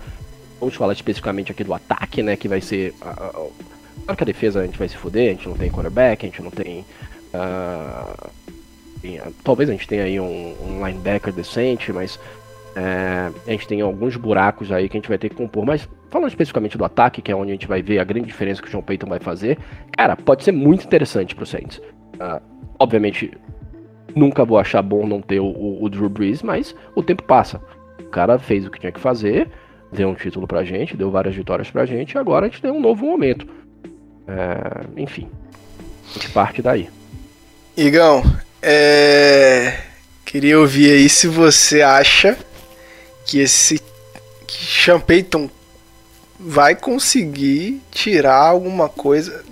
vamos 0.59 0.75
falar 0.75 0.93
especificamente 0.93 1.51
aqui 1.51 1.63
do 1.63 1.73
ataque, 1.73 2.21
né? 2.21 2.35
Que 2.35 2.47
vai 2.47 2.61
ser. 2.61 2.93
Claro 4.05 4.17
que 4.17 4.23
a 4.23 4.25
defesa 4.25 4.61
a 4.61 4.65
gente 4.65 4.77
vai 4.77 4.87
se 4.87 4.97
fuder, 4.97 5.29
a 5.29 5.33
gente 5.33 5.47
não 5.47 5.55
tem 5.55 5.69
quarterback, 5.69 6.25
a 6.25 6.29
gente 6.29 6.41
não 6.41 6.51
tem. 6.51 6.85
ah, 7.33 8.29
tem- 9.01 9.19
talvez 9.43 9.69
a 9.69 9.73
gente 9.73 9.87
tenha 9.87 10.03
aí 10.03 10.19
um, 10.19 10.55
um 10.61 10.85
linebacker 10.85 11.31
decente, 11.33 11.91
mas 11.93 12.19
é, 12.75 13.31
a 13.47 13.51
gente 13.51 13.67
tem 13.67 13.81
alguns 13.81 14.15
buracos 14.15 14.71
aí 14.71 14.87
que 14.89 14.97
a 14.97 14.99
gente 14.99 15.09
vai 15.09 15.17
ter 15.17 15.29
que 15.29 15.35
compor. 15.35 15.65
Mas 15.65 15.87
falando 16.09 16.29
especificamente 16.29 16.77
do 16.77 16.85
ataque, 16.85 17.21
que 17.21 17.31
é 17.31 17.35
onde 17.35 17.51
a 17.51 17.53
gente 17.53 17.67
vai 17.67 17.81
ver 17.81 17.99
a 17.99 18.03
grande 18.03 18.27
diferença 18.27 18.61
que 18.61 18.67
o 18.67 18.71
John 18.71 18.81
Payton 18.81 19.07
vai 19.07 19.19
fazer, 19.19 19.57
cara, 19.95 20.15
pode 20.15 20.43
ser 20.43 20.51
muito 20.51 20.85
interessante 20.85 21.35
pro 21.35 21.45
Saints. 21.45 21.81
Ah, 22.19 22.41
obviamente, 22.77 23.31
nunca 24.15 24.45
vou 24.45 24.57
achar 24.57 24.81
bom 24.81 25.05
não 25.07 25.21
ter 25.21 25.39
o, 25.39 25.45
o- 25.81 25.89
Drew 25.89 26.09
Brees, 26.09 26.41
mas 26.41 26.75
o 26.95 27.03
tempo 27.03 27.23
passa. 27.23 27.61
O 27.99 28.05
cara 28.09 28.37
fez 28.39 28.65
o 28.65 28.71
que 28.71 28.79
tinha 28.79 28.91
que 28.91 28.99
fazer, 28.99 29.49
deu 29.91 30.09
um 30.09 30.15
título 30.15 30.47
pra 30.47 30.63
gente, 30.63 30.97
deu 30.97 31.11
várias 31.11 31.35
vitórias 31.35 31.69
pra 31.69 31.85
gente, 31.85 32.13
e 32.13 32.17
agora 32.17 32.45
a 32.45 32.49
gente 32.49 32.61
tem 32.61 32.71
um 32.71 32.79
novo 32.81 33.05
momento. 33.05 33.47
É, 34.27 35.01
enfim, 35.01 35.27
a 36.09 36.13
gente 36.13 36.29
parte 36.31 36.61
daí. 36.61 36.89
Igão, 37.77 38.23
é... 38.61 39.77
queria 40.25 40.59
ouvir 40.59 40.91
aí 40.91 41.09
se 41.09 41.27
você 41.27 41.81
acha 41.81 42.37
que 43.25 43.39
esse 43.39 43.79
que 44.47 44.65
Sean 44.65 44.99
Payton 44.99 45.49
vai 46.39 46.73
conseguir 46.75 47.81
tirar 47.91 48.35
alguma 48.37 48.89
coisa. 48.89 49.43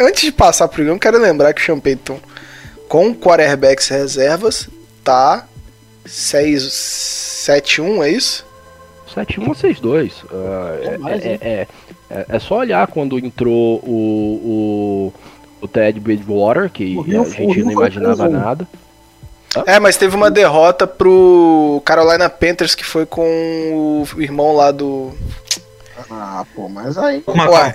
Antes 0.00 0.22
de 0.22 0.32
passar 0.32 0.66
pro 0.68 0.82
Igão, 0.82 0.98
quero 0.98 1.18
lembrar 1.18 1.52
que 1.52 1.60
o 1.60 1.64
Sean 1.64 1.78
Payton, 1.78 2.18
com 2.88 3.14
quarterbacks 3.14 3.88
reservas, 3.88 4.68
tá 5.04 5.46
6-7-1, 6.06 8.02
é 8.04 8.10
isso? 8.10 8.44
7-1 9.14 9.48
ou 9.48 9.54
6-2. 9.54 10.12
ah, 10.30 10.78
É 10.80 11.16
é, 11.18 11.38
é, 11.40 11.66
é- 12.10 12.26
é- 12.28 12.38
só 12.38 12.58
olhar 12.58 12.86
quando 12.88 13.18
entrou 13.18 13.80
o, 13.82 15.10
o, 15.10 15.64
o 15.64 15.68
Ted 15.68 15.98
Bridgewater, 16.00 16.70
que 16.70 16.84
Rio- 17.00 17.20
a 17.20 17.24
o 17.24 17.30
gente 17.30 17.62
não 17.64 17.72
imaginava 17.72 18.28
nada. 18.28 18.68
É, 19.66 19.80
mas 19.80 19.96
teve 19.96 20.14
uma 20.14 20.30
derrota 20.30 20.86
pro 20.86 21.80
Carolina 21.84 22.28
Panthers 22.28 22.74
que 22.74 22.84
foi 22.84 23.06
com 23.06 24.04
o 24.14 24.20
irmão 24.20 24.54
lá 24.54 24.70
do. 24.70 25.12
Ah, 26.10 26.44
pô, 26.54 26.68
mas 26.68 26.98
aí. 26.98 27.24
Ué, 27.26 27.74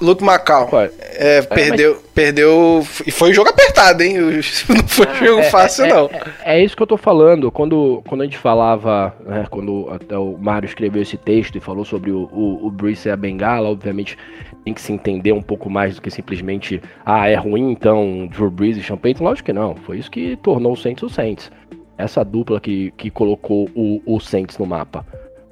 Luke 0.00 0.24
Macau. 0.24 0.68
Ué, 0.72 0.90
É, 1.14 1.42
perdeu, 1.42 2.02
perdeu. 2.14 2.86
E 3.06 3.10
foi 3.10 3.30
um 3.30 3.34
jogo 3.34 3.50
apertado, 3.50 4.02
hein? 4.02 4.14
Não 4.68 4.88
foi 4.88 5.06
um 5.06 5.14
jogo 5.26 5.40
é- 5.40 5.50
fácil, 5.50 5.84
é- 5.84 5.88
não. 5.88 6.10
É, 6.42 6.56
é 6.58 6.64
isso 6.64 6.76
que 6.76 6.82
eu 6.82 6.86
tô 6.86 6.96
falando. 6.96 7.50
Quando, 7.50 8.02
quando 8.08 8.22
a 8.22 8.24
gente 8.24 8.38
falava, 8.38 9.14
né, 9.24 9.46
quando 9.50 9.88
até 9.90 10.16
o 10.16 10.36
Mário 10.38 10.66
escreveu 10.66 11.02
esse 11.02 11.16
texto 11.16 11.56
e 11.56 11.60
falou 11.60 11.84
sobre 11.84 12.10
o, 12.10 12.28
o, 12.32 12.66
o 12.66 12.70
Brees 12.70 13.04
e 13.04 13.10
a 13.10 13.16
Bengala, 13.16 13.68
obviamente 13.68 14.16
tem 14.64 14.72
que 14.72 14.80
se 14.80 14.92
entender 14.92 15.32
um 15.32 15.42
pouco 15.42 15.68
mais 15.68 15.96
do 15.96 16.02
que 16.02 16.10
simplesmente, 16.10 16.80
ah, 17.04 17.28
é 17.28 17.34
ruim 17.34 17.72
então 17.72 18.28
Drew 18.30 18.50
Brees 18.50 18.76
e 18.76 18.82
Sean 18.82 18.96
Payton. 18.96 19.24
Lógico 19.24 19.46
que 19.46 19.52
não. 19.52 19.74
Foi 19.74 19.98
isso 19.98 20.10
que 20.10 20.36
tornou 20.36 20.72
o 20.72 20.76
Saints 20.76 21.02
o 21.02 21.08
Saints. 21.08 21.50
Essa 21.98 22.24
dupla 22.24 22.60
que, 22.60 22.92
que 22.96 23.10
colocou 23.10 23.68
o, 23.74 24.00
o 24.06 24.20
Saints 24.20 24.56
no 24.58 24.66
mapa. 24.66 25.04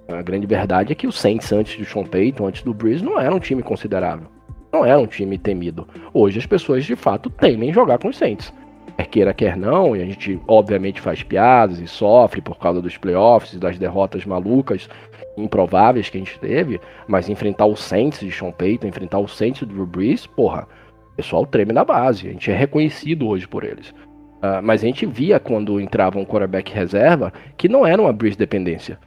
A 0.08 0.22
grande 0.22 0.46
verdade 0.46 0.92
é 0.92 0.94
que 0.94 1.06
o 1.06 1.12
Saints, 1.12 1.52
antes 1.52 1.76
do 1.76 1.84
Sean 1.84 2.04
Payton, 2.04 2.46
antes 2.46 2.62
do 2.62 2.74
Brees, 2.74 3.02
não 3.02 3.18
era 3.20 3.34
um 3.34 3.38
time 3.38 3.62
considerável. 3.62 4.26
Não 4.72 4.84
era 4.84 4.98
um 4.98 5.06
time 5.06 5.36
temido. 5.36 5.86
Hoje 6.12 6.38
as 6.38 6.46
pessoas 6.46 6.84
de 6.84 6.96
fato 6.96 7.28
temem 7.28 7.72
jogar 7.72 7.98
com 7.98 8.08
os 8.08 8.16
Saints 8.16 8.52
quer 9.00 9.06
queira, 9.06 9.34
quer 9.34 9.56
não, 9.56 9.96
e 9.96 10.02
a 10.02 10.04
gente 10.04 10.40
obviamente 10.46 11.00
faz 11.00 11.22
piadas 11.22 11.78
e 11.78 11.86
sofre 11.86 12.40
por 12.40 12.58
causa 12.58 12.82
dos 12.82 12.96
playoffs 12.96 13.52
e 13.52 13.58
das 13.58 13.78
derrotas 13.78 14.24
malucas, 14.24 14.88
improváveis 15.36 16.08
que 16.08 16.18
a 16.18 16.20
gente 16.20 16.38
teve, 16.38 16.80
mas 17.06 17.28
enfrentar 17.28 17.66
o 17.66 17.76
Saints 17.76 18.20
de 18.20 18.30
Sean 18.30 18.50
Payton, 18.50 18.88
enfrentar 18.88 19.18
o 19.18 19.28
Saints 19.28 19.62
do 19.62 19.74
Drew 19.74 19.86
Brees, 19.86 20.26
porra, 20.26 20.66
o 21.12 21.16
pessoal 21.16 21.46
treme 21.46 21.72
na 21.72 21.84
base, 21.84 22.28
a 22.28 22.32
gente 22.32 22.50
é 22.50 22.56
reconhecido 22.56 23.26
hoje 23.26 23.46
por 23.46 23.64
eles. 23.64 23.94
Ah, 24.42 24.60
mas 24.62 24.82
a 24.82 24.86
gente 24.86 25.06
via 25.06 25.38
quando 25.38 25.80
entrava 25.80 26.18
um 26.18 26.24
quarterback 26.24 26.72
reserva 26.72 27.32
que 27.56 27.68
não 27.68 27.86
era 27.86 28.00
uma 28.00 28.12
Brees 28.12 28.36
dependência. 28.36 28.98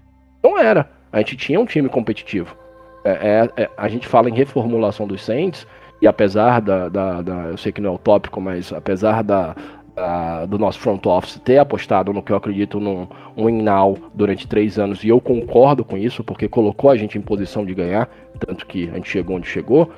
Não 0.44 0.58
era. 0.58 0.90
A 1.12 1.20
gente 1.20 1.38
tinha 1.38 1.60
um 1.60 1.66
time 1.66 1.90
competitivo. 1.90 2.56
É- 3.04 3.50
é- 3.58 3.64
é- 3.64 3.70
a 3.78 3.88
gente 3.88 4.08
fala 4.08 4.30
em 4.30 4.34
reformulação 4.34 5.06
dos 5.08 5.24
Saints, 5.24 5.68
e 6.02 6.08
apesar 6.08 6.62
da, 6.62 6.90
da- 6.90 7.22
da- 7.22 7.46
Eu 7.50 7.58
sei 7.58 7.72
que 7.72 7.82
não 7.82 7.92
é 7.92 7.94
o 7.94 7.98
tópico, 7.98 8.40
mas 8.42 8.72
apesar 8.74 9.24
da, 9.24 9.56
da- 9.96 10.46
do 10.46 10.58
nosso 10.58 10.80
front 10.80 11.06
office 11.06 11.40
ter 11.44 11.58
apostado 11.58 12.12
no 12.14 12.22
que 12.24 12.32
eu 12.32 12.36
acredito 12.36 12.80
num 12.80 13.08
um 13.38 13.50
now 13.62 13.98
durante 14.14 14.48
três 14.48 14.78
anos, 14.80 15.04
e 15.04 15.10
eu 15.10 15.20
concordo 15.22 15.84
com 15.86 15.98
isso, 15.98 16.24
porque 16.24 16.48
colocou 16.48 16.90
a 16.90 16.96
gente 16.98 17.18
em 17.18 17.22
posição 17.22 17.66
de 17.66 17.74
ganhar, 17.74 18.10
tanto 18.40 18.66
que 18.66 18.90
a 18.90 18.96
gente 18.96 19.10
chegou 19.10 19.36
onde 19.38 19.48
chegou. 19.48 19.92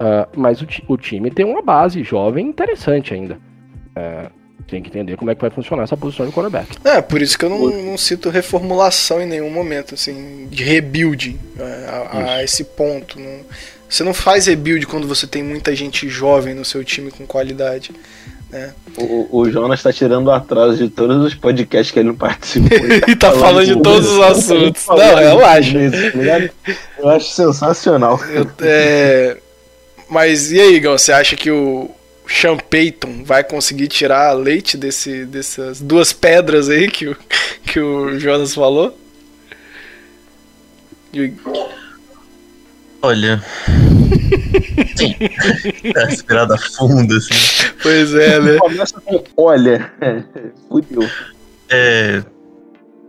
ah, 0.00 0.28
mas 0.36 0.60
o, 0.62 0.66
o 0.88 0.96
time 0.96 1.30
tem 1.30 1.44
uma 1.46 1.62
base 1.62 2.02
jovem 2.02 2.46
interessante 2.46 3.14
ainda. 3.14 3.38
É, 3.96 4.30
tem 4.68 4.82
que 4.82 4.88
entender 4.90 5.16
como 5.16 5.30
é 5.30 5.34
que 5.34 5.40
vai 5.40 5.50
funcionar 5.50 5.84
essa 5.84 5.96
posição 5.96 6.26
de 6.26 6.32
quarterback. 6.32 6.76
É, 6.84 7.00
por 7.00 7.22
isso 7.22 7.38
que 7.38 7.44
eu 7.44 7.48
não, 7.50 7.68
não 7.70 7.96
cito 7.98 8.28
reformulação 8.30 9.20
em 9.20 9.26
nenhum 9.26 9.50
momento, 9.50 9.94
assim, 9.94 10.46
de 10.50 10.62
rebuilding 10.62 11.38
é, 11.58 11.86
a, 11.88 12.34
a 12.34 12.44
esse 12.44 12.62
ponto. 12.64 13.18
não- 13.18 13.40
você 13.88 14.04
não 14.04 14.12
faz 14.12 14.46
rebuild 14.46 14.86
quando 14.86 15.08
você 15.08 15.26
tem 15.26 15.42
muita 15.42 15.74
gente 15.74 16.06
jovem 16.10 16.54
no 16.54 16.62
seu 16.64 16.84
time 16.84 17.10
com 17.10 17.26
qualidade. 17.26 17.90
O, 18.98 19.40
o 19.40 19.50
Jonas 19.50 19.82
tá 19.82 19.92
tirando 19.92 20.26
o 20.26 20.30
atraso 20.30 20.76
de 20.76 20.88
todos 20.90 21.22
os 21.24 21.34
podcasts 21.34 21.90
que 21.90 21.98
ele 21.98 22.08
não 22.08 22.14
participou. 22.14 22.78
E 23.08 23.16
tá 23.16 23.32
falando 23.32 23.66
de 23.66 23.80
todos 23.82 24.08
os 24.10 24.20
assuntos. 24.20 24.86
Não, 24.86 25.14
relaxa. 25.16 25.78
Isso, 25.78 26.12
tá? 26.12 26.74
Eu 26.98 27.08
acho 27.10 27.30
sensacional. 27.30 28.20
Eu- 28.30 28.46
é, 28.60 29.36
Mas 30.08 30.50
e 30.52 30.60
aí, 30.60 30.80
Gão, 30.80 30.96
você 30.96 31.12
acha 31.12 31.36
que 31.36 31.50
o 31.50 31.90
Sean 32.28 32.56
Payton 32.58 33.24
vai 33.24 33.42
conseguir 33.42 33.88
tirar 33.88 34.32
leite 34.34 34.76
desse, 34.76 35.24
dessas 35.24 35.80
duas 35.80 36.12
pedras 36.12 36.68
aí 36.68 36.88
que 36.90 37.08
o, 37.08 37.16
que 37.64 37.80
o 37.80 38.18
Jonas 38.18 38.54
falou? 38.54 38.96
E- 41.14 41.32
Olha. 43.00 43.42
Sim. 44.96 45.14
Tá 45.92 46.04
respirada 46.06 46.56
fundo, 46.58 47.16
assim. 47.16 47.72
Pois 47.82 48.14
é, 48.14 48.40
né? 48.40 48.58
Começa 48.60 49.00
com 49.00 49.24
olha. 49.36 49.90
Fudeu. 50.68 51.08
É, 51.70 52.22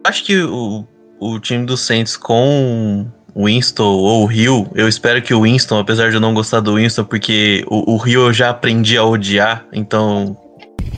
acho 0.03 0.23
que 0.23 0.41
o, 0.43 0.85
o 1.19 1.39
time 1.39 1.65
do 1.65 1.75
Saints 1.75 2.15
com 2.15 3.09
Winston 3.45 3.83
ou 3.83 4.23
o 4.23 4.25
Rio, 4.25 4.69
eu 4.75 4.87
espero 4.87 5.21
que 5.21 5.33
o 5.33 5.43
Winston, 5.43 5.79
apesar 5.79 6.09
de 6.09 6.15
eu 6.15 6.21
não 6.21 6.33
gostar 6.33 6.59
do 6.59 6.75
Winston, 6.75 7.05
porque 7.05 7.63
o, 7.67 7.93
o 7.93 7.97
Rio 7.97 8.27
eu 8.27 8.33
já 8.33 8.49
aprendi 8.49 8.97
a 8.97 9.03
odiar, 9.03 9.65
então. 9.71 10.37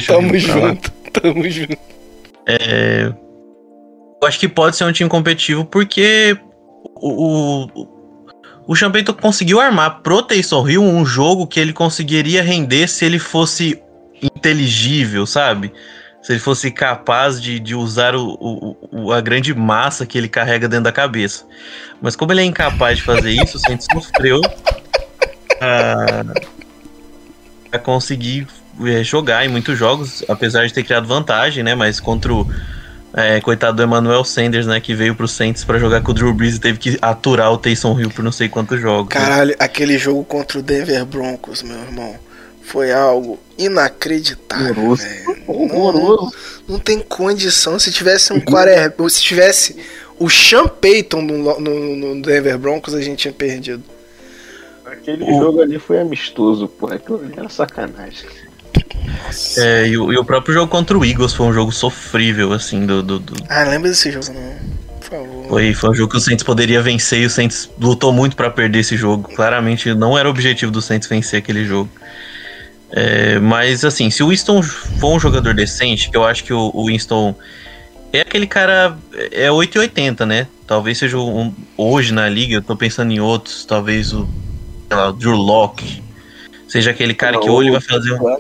Tamo 0.06 0.38
junto, 0.38 0.92
tamo 1.14 1.50
junto. 1.50 1.78
É, 2.48 3.14
eu 4.22 4.28
acho 4.28 4.40
que 4.40 4.48
pode 4.48 4.76
ser 4.76 4.86
um 4.86 4.92
time 4.92 5.10
competitivo 5.10 5.64
porque 5.66 6.38
o, 6.96 7.66
o, 7.66 7.88
o 8.68 8.76
Champeito 8.76 9.14
conseguiu 9.14 9.60
armar 9.60 10.02
pro 10.02 10.22
Taysom 10.22 10.68
Hill 10.68 10.82
um 10.82 11.06
jogo 11.06 11.46
que 11.46 11.60
ele 11.60 11.74
conseguiria 11.74 12.42
render 12.42 12.88
se 12.88 13.06
ele 13.06 13.20
fosse 13.20 13.82
inteligível, 14.22 15.26
sabe? 15.26 15.72
Se 16.22 16.34
ele 16.34 16.40
fosse 16.40 16.70
capaz 16.70 17.42
de, 17.42 17.60
de 17.60 17.74
usar 17.74 18.16
o, 18.16 18.38
o, 18.40 18.78
o, 18.92 19.12
a 19.12 19.20
grande 19.22 19.54
massa 19.54 20.06
que 20.06 20.18
ele 20.18 20.30
carrega 20.30 20.68
dentro 20.68 20.86
da 20.86 20.92
cabeça. 20.92 21.46
Mas 22.02 22.16
como 22.16 22.32
ele 22.32 22.42
é 22.42 22.46
incapaz 22.46 22.98
de 22.98 23.04
fazer 23.04 23.32
isso, 23.32 23.58
o 23.58 23.60
Saints 23.60 23.88
sofreu 23.92 24.40
a, 25.60 26.24
a 27.72 27.80
conseguir 27.80 28.48
é, 28.86 29.04
jogar 29.04 29.46
em 29.46 29.50
muitos 29.50 29.78
jogos, 29.78 30.24
apesar 30.28 30.66
de 30.68 30.74
ter 30.74 30.84
criado 30.84 31.08
vantagem, 31.08 31.64
né? 31.64 31.76
Mas 31.76 32.00
contra 32.00 32.32
o 32.34 32.48
é, 33.14 33.42
coitado 33.42 33.78
do 33.78 33.84
Emmanuel 33.84 34.24
Sanders, 34.24 34.68
né? 34.68 34.80
Que 34.80 34.94
veio 34.94 35.16
pro 35.16 35.28
Saints 35.28 35.64
para 35.64 35.80
jogar 35.80 36.02
com 36.02 36.12
o 36.12 36.14
Drew 36.14 36.34
Brees 36.34 36.56
e 36.56 36.60
teve 36.60 36.78
que 36.78 36.98
aturar 37.02 37.52
o 37.52 37.58
Taysom 37.58 38.00
Hill 38.00 38.12
por 38.12 38.24
não 38.24 38.32
sei 38.32 38.48
quantos 38.48 38.80
jogos. 38.80 39.14
Né? 39.14 39.22
Caralho, 39.22 39.50
né? 39.50 39.56
aquele 39.60 39.98
jogo 39.98 40.24
contra 40.24 40.60
o 40.60 40.62
Denver 40.62 41.06
Broncos, 41.06 41.64
meu 41.64 41.78
irmão. 41.78 42.16
Foi 42.72 42.90
algo 42.94 43.38
inacreditável. 43.58 44.72
Horroroso. 44.72 45.04
Horroroso. 45.46 46.36
Não, 46.66 46.76
não, 46.76 46.80
tem 46.80 47.00
condição. 47.02 47.78
Se 47.78 47.92
tivesse 47.92 48.32
um 48.32 48.40
quarterback. 48.40 49.12
se 49.12 49.22
tivesse 49.22 49.76
o 50.18 50.30
Sean 50.30 50.70
Payton 50.70 51.22
no, 51.22 51.60
no, 51.60 51.96
no, 51.98 52.22
Denver 52.22 52.58
Broncos, 52.58 52.94
a 52.94 53.02
gente 53.02 53.24
tinha 53.24 53.34
perdido. 53.34 53.84
Aquele 54.86 55.26
o... 55.26 55.38
jogo 55.38 55.62
ali 55.62 55.80
foi 55.80 56.00
amistoso. 56.00 56.72
Aquilo 56.90 57.20
ali 57.22 57.34
era 57.36 57.50
sacanagem. 57.50 58.30
É, 59.58 59.88
e 59.88 59.98
o, 59.98 60.14
e 60.14 60.18
o, 60.18 60.24
próprio 60.24 60.54
jogo 60.54 60.72
contra 60.72 60.98
o 60.98 61.04
Eagles 61.04 61.34
foi 61.34 61.48
um 61.48 61.54
jogo 61.54 61.74
sofrível, 61.74 62.54
assim, 62.54 62.86
do. 62.86 63.04
do, 63.04 63.20
do... 63.20 63.34
Ah, 63.50 63.64
lembra 63.64 63.90
desse 63.90 64.12
jogo, 64.12 64.28
não? 64.28 65.00
Por 65.02 65.10
favor. 65.10 65.46
Foi, 65.50 65.74
foi 65.74 65.90
um 65.90 65.94
jogo 65.94 66.12
que 66.12 66.18
o 66.18 66.22
Saints 66.22 66.46
poderia 66.46 66.82
vencer 66.82 67.20
e 67.20 67.26
o 67.26 67.30
Saints 67.30 67.70
lutou 67.78 68.14
muito 68.14 68.38
para 68.38 68.50
perder 68.50 68.80
esse 68.80 68.96
jogo. 68.96 69.30
Claramente 69.36 69.94
não 69.94 70.18
era 70.18 70.30
o 70.30 70.32
objetivo 70.32 70.72
do 70.72 70.82
Saints 70.82 71.10
vencer 71.10 71.40
aquele 71.40 71.66
jogo. 71.66 71.90
É, 72.94 73.40
mas 73.40 73.86
assim, 73.86 74.10
se 74.10 74.22
o 74.22 74.30
Winston 74.30 74.62
for 74.62 75.16
um 75.16 75.20
jogador 75.20 75.54
decente, 75.54 76.10
que 76.10 76.18
eu 76.18 76.26
acho 76.26 76.44
que 76.44 76.54
o, 76.54 76.72
o 76.74 76.88
Winston 76.88 77.36
é 78.14 78.22
aquele 78.22 78.46
cara. 78.46 78.98
É 79.32 79.50
880, 79.50 80.26
né? 80.26 80.48
Talvez 80.68 80.98
seja 80.98 81.18
um, 81.18 81.54
hoje 81.78 82.14
na 82.14 82.28
liga, 82.28 82.56
eu 82.56 82.62
tô 82.62 82.76
pensando 82.76 83.12
em 83.12 83.20
outros, 83.20 83.66
talvez 83.66 84.14
o, 84.14 84.28
lá, 84.90 85.10
o 85.10 85.14
Drew 85.14 85.36
Locke. 85.36 86.04
Seja 86.68 86.92
aquele 86.92 87.14
cara 87.14 87.40
que 87.40 87.50
ou 87.50 87.62
ele 87.62 87.72
vai 87.72 87.82
fazer 87.82 88.14
um. 88.14 88.38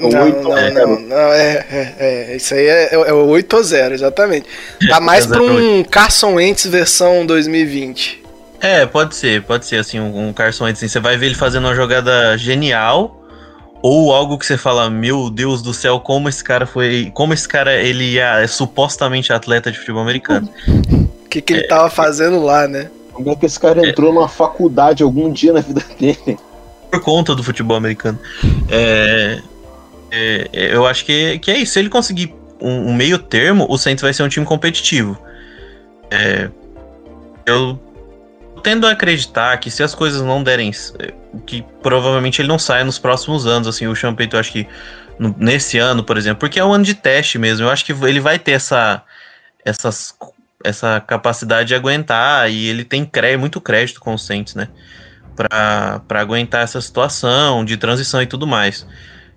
Não, 0.00 0.28
não, 0.28 0.72
não, 0.72 1.00
não, 1.00 1.32
é, 1.32 1.66
é, 1.70 1.94
é, 1.98 2.36
isso 2.36 2.54
aí 2.54 2.66
é, 2.66 2.94
é 2.94 3.12
o 3.12 3.26
8 3.26 3.56
ou 3.56 3.62
0, 3.62 3.94
exatamente. 3.94 4.46
Tá 4.88 5.00
mais 5.00 5.26
pra 5.26 5.42
um 5.42 5.84
Carson 5.84 6.34
Wentz 6.34 6.66
versão 6.66 7.26
2020. 7.26 8.22
É, 8.60 8.86
pode 8.86 9.14
ser, 9.14 9.42
pode 9.42 9.66
ser 9.66 9.76
assim, 9.76 10.00
um, 10.00 10.28
um 10.28 10.32
Carson 10.32 10.64
Wentz. 10.64 10.78
Assim, 10.78 10.88
você 10.88 10.98
vai 10.98 11.18
ver 11.18 11.26
ele 11.26 11.34
fazendo 11.34 11.64
uma 11.64 11.74
jogada 11.74 12.36
genial, 12.38 13.25
ou 13.82 14.12
algo 14.12 14.38
que 14.38 14.46
você 14.46 14.56
fala, 14.56 14.90
meu 14.90 15.30
Deus 15.30 15.62
do 15.62 15.72
céu, 15.72 16.00
como 16.00 16.28
esse 16.28 16.42
cara 16.42 16.66
foi. 16.66 17.10
Como 17.14 17.32
esse 17.32 17.48
cara 17.48 17.74
ele 17.74 18.18
é, 18.18 18.42
é 18.44 18.46
supostamente 18.46 19.32
atleta 19.32 19.70
de 19.70 19.78
futebol 19.78 20.02
americano. 20.02 20.48
O 21.24 21.28
que, 21.28 21.40
que 21.40 21.52
ele 21.52 21.64
é, 21.64 21.68
tava 21.68 21.90
fazendo 21.90 22.42
lá, 22.42 22.66
né? 22.66 22.90
Como 23.12 23.30
é 23.30 23.36
que 23.36 23.46
esse 23.46 23.58
cara 23.58 23.86
entrou 23.86 24.10
é, 24.10 24.14
numa 24.14 24.28
faculdade 24.28 25.02
algum 25.02 25.32
dia 25.32 25.52
na 25.52 25.60
vida 25.60 25.82
dele? 25.98 26.38
Por 26.90 27.00
conta 27.00 27.34
do 27.34 27.42
futebol 27.42 27.76
americano. 27.76 28.18
É, 28.68 29.40
é, 30.10 30.48
eu 30.52 30.86
acho 30.86 31.04
que, 31.04 31.38
que 31.38 31.50
é 31.50 31.58
isso. 31.58 31.74
Se 31.74 31.78
ele 31.78 31.88
conseguir 31.88 32.34
um, 32.60 32.90
um, 32.90 32.94
meio 32.94 33.18
termo, 33.18 33.66
o 33.68 33.76
Saints 33.76 34.02
vai 34.02 34.12
ser 34.12 34.22
um 34.22 34.28
time 34.28 34.46
competitivo. 34.46 35.18
É, 36.10 36.48
eu 37.44 37.78
tendo 38.62 38.86
a 38.86 38.92
acreditar 38.92 39.56
que 39.58 39.70
se 39.70 39.82
as 39.82 39.94
coisas 39.94 40.22
não 40.22 40.42
derem. 40.42 40.70
que 41.46 41.64
provavelmente 41.82 42.40
ele 42.40 42.48
não 42.48 42.58
saia 42.58 42.84
nos 42.84 42.98
próximos 42.98 43.46
anos. 43.46 43.68
Assim, 43.68 43.86
o 43.86 43.94
Champeito, 43.94 44.36
eu 44.36 44.40
acho 44.40 44.52
que 44.52 44.66
no, 45.18 45.34
nesse 45.38 45.78
ano, 45.78 46.04
por 46.04 46.16
exemplo, 46.16 46.40
porque 46.40 46.58
é 46.58 46.64
um 46.64 46.72
ano 46.72 46.84
de 46.84 46.94
teste 46.94 47.38
mesmo. 47.38 47.66
Eu 47.66 47.70
acho 47.70 47.84
que 47.84 47.92
ele 47.92 48.20
vai 48.20 48.38
ter 48.38 48.52
essa, 48.52 49.02
essas, 49.64 50.14
essa 50.62 51.00
capacidade 51.00 51.68
de 51.68 51.74
aguentar 51.74 52.50
e 52.50 52.66
ele 52.66 52.84
tem 52.84 53.04
cré, 53.04 53.36
muito 53.36 53.60
crédito 53.60 54.00
com 54.00 54.14
o 54.14 54.18
Saints, 54.18 54.54
né? 54.54 54.68
Para 55.34 56.20
aguentar 56.20 56.62
essa 56.62 56.80
situação 56.80 57.64
de 57.64 57.76
transição 57.76 58.22
e 58.22 58.26
tudo 58.26 58.46
mais. 58.46 58.86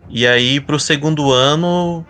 E 0.10 0.26
aí, 0.26 0.60
pro 0.60 0.80
segundo 0.80 1.32
ano, 1.32 2.06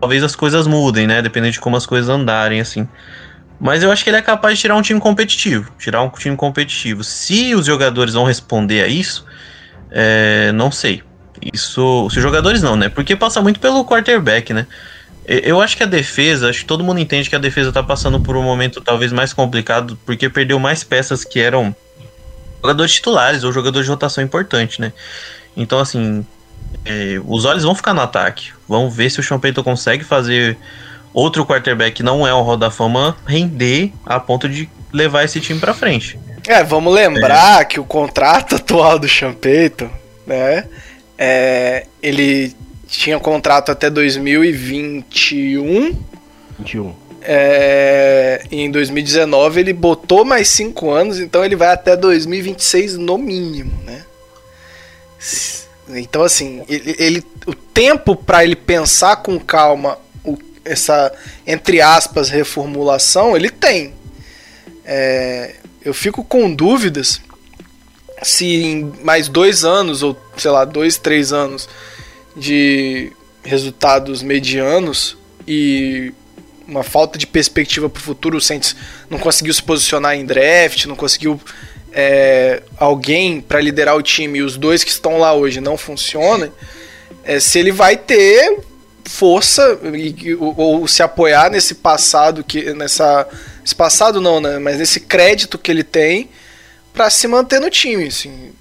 talvez 0.00 0.22
as 0.22 0.36
coisas 0.36 0.66
mudem, 0.66 1.06
né? 1.06 1.22
Dependendo 1.22 1.52
de 1.52 1.60
como 1.60 1.76
as 1.76 1.86
coisas 1.86 2.08
andarem, 2.08 2.60
assim. 2.60 2.88
Mas 3.62 3.84
eu 3.84 3.92
acho 3.92 4.02
que 4.02 4.10
ele 4.10 4.16
é 4.16 4.22
capaz 4.22 4.56
de 4.56 4.62
tirar 4.62 4.74
um 4.74 4.82
time 4.82 4.98
competitivo. 4.98 5.70
Tirar 5.78 6.02
um 6.02 6.08
time 6.08 6.36
competitivo. 6.36 7.04
Se 7.04 7.54
os 7.54 7.64
jogadores 7.64 8.12
vão 8.12 8.24
responder 8.24 8.82
a 8.82 8.88
isso, 8.88 9.24
é, 9.88 10.50
não 10.50 10.72
sei. 10.72 11.00
Isso. 11.40 12.08
Se 12.10 12.16
os 12.16 12.22
jogadores 12.22 12.60
não, 12.60 12.74
né? 12.74 12.88
Porque 12.88 13.14
passa 13.14 13.40
muito 13.40 13.60
pelo 13.60 13.84
quarterback, 13.84 14.52
né? 14.52 14.66
Eu 15.24 15.60
acho 15.60 15.76
que 15.76 15.84
a 15.84 15.86
defesa, 15.86 16.50
acho 16.50 16.58
que 16.58 16.64
todo 16.64 16.82
mundo 16.82 16.98
entende 16.98 17.30
que 17.30 17.36
a 17.36 17.38
defesa 17.38 17.70
tá 17.70 17.84
passando 17.84 18.18
por 18.18 18.36
um 18.36 18.42
momento 18.42 18.80
talvez 18.80 19.12
mais 19.12 19.32
complicado, 19.32 19.96
porque 20.04 20.28
perdeu 20.28 20.58
mais 20.58 20.82
peças 20.82 21.24
que 21.24 21.38
eram 21.38 21.72
jogadores 22.60 22.92
titulares 22.92 23.44
ou 23.44 23.52
jogadores 23.52 23.86
de 23.86 23.92
rotação 23.92 24.24
importante, 24.24 24.80
né? 24.80 24.92
Então, 25.56 25.78
assim, 25.78 26.26
é, 26.84 27.20
os 27.24 27.44
olhos 27.44 27.62
vão 27.62 27.76
ficar 27.76 27.94
no 27.94 28.00
ataque. 28.00 28.50
Vamos 28.68 28.92
ver 28.92 29.08
se 29.08 29.20
o 29.20 29.22
Sean 29.22 29.38
consegue 29.62 30.02
fazer 30.02 30.58
outro 31.12 31.46
quarterback 31.46 31.96
que 31.96 32.02
não 32.02 32.26
é 32.26 32.32
o 32.32 32.42
Hall 32.42 32.56
da 32.56 32.70
Fama 32.70 33.16
render 33.26 33.92
a 34.04 34.18
ponto 34.18 34.48
de 34.48 34.68
levar 34.92 35.24
esse 35.24 35.40
time 35.40 35.58
para 35.58 35.74
frente. 35.74 36.18
É, 36.46 36.62
vamos 36.64 36.92
lembrar 36.92 37.62
é. 37.62 37.64
que 37.64 37.78
o 37.78 37.84
contrato 37.84 38.56
atual 38.56 38.98
do 38.98 39.06
Payton, 39.40 39.90
né, 40.26 40.66
é, 41.16 41.86
ele 42.02 42.54
tinha 42.88 43.18
contrato 43.18 43.70
até 43.70 43.88
2021. 43.88 45.96
21. 46.58 47.02
É, 47.24 48.42
em 48.50 48.70
2019 48.70 49.60
ele 49.60 49.72
botou 49.72 50.24
mais 50.24 50.48
5 50.48 50.90
anos, 50.90 51.20
então 51.20 51.44
ele 51.44 51.54
vai 51.54 51.68
até 51.68 51.96
2026 51.96 52.98
no 52.98 53.16
mínimo, 53.16 53.72
né? 53.84 54.02
Então, 55.88 56.22
assim, 56.22 56.64
ele, 56.68 56.96
ele 56.98 57.24
o 57.46 57.54
tempo 57.54 58.16
para 58.16 58.44
ele 58.44 58.56
pensar 58.56 59.16
com 59.16 59.38
calma 59.38 59.98
essa, 60.64 61.12
entre 61.46 61.80
aspas, 61.80 62.28
reformulação, 62.28 63.36
ele 63.36 63.50
tem. 63.50 63.94
É, 64.84 65.56
eu 65.84 65.94
fico 65.94 66.24
com 66.24 66.52
dúvidas 66.52 67.20
se 68.22 68.46
em 68.46 68.92
mais 69.02 69.28
dois 69.28 69.64
anos, 69.64 70.02
ou 70.02 70.16
sei 70.36 70.50
lá, 70.50 70.64
dois, 70.64 70.96
três 70.96 71.32
anos 71.32 71.68
de 72.36 73.12
resultados 73.44 74.22
medianos 74.22 75.16
e 75.46 76.12
uma 76.66 76.84
falta 76.84 77.18
de 77.18 77.26
perspectiva 77.26 77.88
para 77.88 77.98
o 77.98 78.02
futuro, 78.02 78.36
o 78.36 78.40
Saints 78.40 78.76
não 79.10 79.18
conseguiu 79.18 79.52
se 79.52 79.62
posicionar 79.62 80.14
em 80.14 80.24
draft, 80.24 80.86
não 80.86 80.94
conseguiu 80.94 81.40
é, 81.92 82.62
alguém 82.78 83.40
para 83.40 83.60
liderar 83.60 83.96
o 83.96 84.02
time 84.02 84.38
e 84.38 84.42
os 84.42 84.56
dois 84.56 84.84
que 84.84 84.90
estão 84.90 85.18
lá 85.18 85.34
hoje 85.34 85.60
não 85.60 85.76
funcionam, 85.76 86.50
é, 87.24 87.40
se 87.40 87.58
ele 87.58 87.72
vai 87.72 87.96
ter 87.96 88.60
força 89.12 89.78
e, 89.92 90.34
ou, 90.34 90.54
ou, 90.58 90.88
se 90.88 91.02
apoiar 91.02 91.50
nesse 91.50 91.74
passado 91.74 92.42
que 92.42 92.72
nessa 92.72 93.28
esse 93.64 93.74
passado 93.74 94.20
não, 94.20 94.40
né, 94.40 94.58
mas 94.58 94.78
nesse 94.78 95.00
crédito 95.00 95.58
que 95.58 95.70
ele 95.70 95.84
tem 95.84 96.30
para 96.92 97.10
se 97.10 97.28
manter 97.28 97.60
no 97.60 97.70
time, 97.70 98.08
assim. 98.08 98.52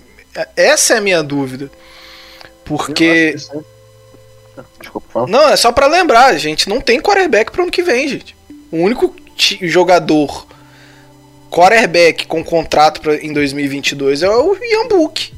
Essa 0.56 0.96
é 0.96 0.98
a 0.98 1.02
minha 1.02 1.24
dúvida. 1.24 1.72
Porque 2.64 3.36
Desculpa, 4.80 5.26
não, 5.28 5.50
é 5.50 5.56
só 5.56 5.72
para 5.72 5.88
lembrar, 5.88 6.26
a 6.26 6.38
gente 6.38 6.68
não 6.68 6.82
tem 6.82 7.00
quarterback 7.00 7.52
para 7.52 7.64
ano 7.64 7.72
que 7.72 7.82
vem, 7.82 8.08
gente. 8.08 8.36
O 8.72 8.78
único 8.78 9.16
jogador 9.62 10.46
quarterback 11.50 12.28
com 12.28 12.44
contrato 12.44 13.02
pra, 13.02 13.16
em 13.16 13.34
2022 13.34 14.24
é 14.24 14.30
o 14.30 14.56
Ian 14.56 14.88
Book. 14.88 15.34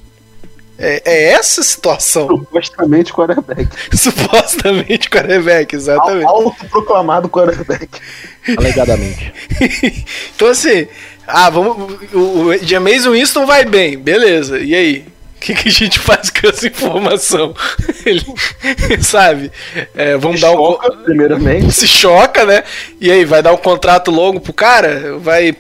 É, 0.77 1.01
é 1.05 1.23
essa 1.33 1.61
a 1.61 1.63
situação. 1.63 2.27
Supostamente 2.27 3.13
quarterback. 3.13 3.69
Supostamente 3.95 5.09
quarterback, 5.09 5.75
exatamente. 5.75 6.25
Autoproclamado 6.25 7.29
quarterback. 7.29 7.89
Alegadamente. 8.57 9.33
então 10.35 10.47
assim, 10.47 10.87
ah, 11.27 11.49
vamos. 11.49 11.97
O, 12.13 12.47
o 12.47 12.57
James 12.57 13.05
Winston 13.05 13.45
vai 13.45 13.65
bem, 13.65 13.97
beleza. 13.97 14.59
E 14.59 14.73
aí? 14.73 15.05
O 15.35 15.45
que, 15.45 15.53
que, 15.53 15.67
a 15.67 15.71
gente 15.71 15.99
faz 15.99 16.29
com 16.29 16.47
essa 16.47 16.65
informação? 16.65 17.53
Ele, 18.05 18.23
sabe? 19.01 19.51
É, 19.93 20.15
vamos 20.15 20.39
se 20.39 20.45
dar 20.45 20.53
um. 20.53 20.55
Choca, 20.55 20.91
primeiramente. 21.03 21.71
Se 21.73 21.85
choca, 21.85 22.45
né? 22.45 22.63
E 22.99 23.11
aí, 23.11 23.25
vai 23.25 23.43
dar 23.43 23.51
um 23.51 23.57
contrato 23.57 24.09
longo 24.09 24.39
pro 24.39 24.53
cara? 24.53 25.17
Vai 25.17 25.53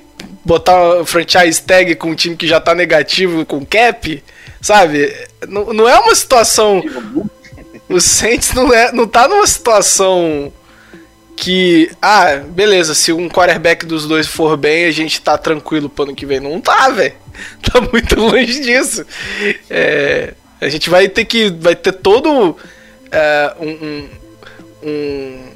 botar 0.43 1.01
um 1.01 1.05
franchise 1.05 1.61
tag 1.61 1.95
com 1.95 2.11
um 2.11 2.15
time 2.15 2.35
que 2.35 2.47
já 2.47 2.59
tá 2.59 2.73
negativo 2.73 3.45
com 3.45 3.65
cap, 3.65 4.23
sabe? 4.63 5.13
Não, 5.47 5.73
não 5.73 5.87
é 5.87 5.99
uma 5.99 6.15
situação. 6.15 6.81
O 7.89 7.99
Saints 7.99 8.53
não, 8.53 8.73
é, 8.73 8.91
não 8.91 9.05
tá 9.05 9.27
numa 9.27 9.45
situação 9.45 10.51
que, 11.35 11.91
ah, 12.01 12.37
beleza, 12.37 12.95
se 12.95 13.11
um 13.11 13.29
quarterback 13.29 13.85
dos 13.85 14.07
dois 14.07 14.25
for 14.25 14.55
bem, 14.57 14.85
a 14.85 14.91
gente 14.91 15.21
tá 15.21 15.37
tranquilo 15.37 15.89
pro 15.89 16.05
ano 16.05 16.15
que 16.15 16.25
vem. 16.25 16.39
Não 16.39 16.59
tá, 16.59 16.89
velho. 16.89 17.13
Tá 17.63 17.81
muito 17.81 18.19
longe 18.19 18.59
disso. 18.59 19.03
É, 19.67 20.35
a 20.61 20.69
gente 20.69 20.89
vai 20.89 21.09
ter 21.09 21.25
que. 21.25 21.49
Vai 21.49 21.75
ter 21.75 21.91
todo 21.91 22.55
é, 23.11 23.53
um, 23.59 23.69
um 23.69 24.09
um- 24.83 25.52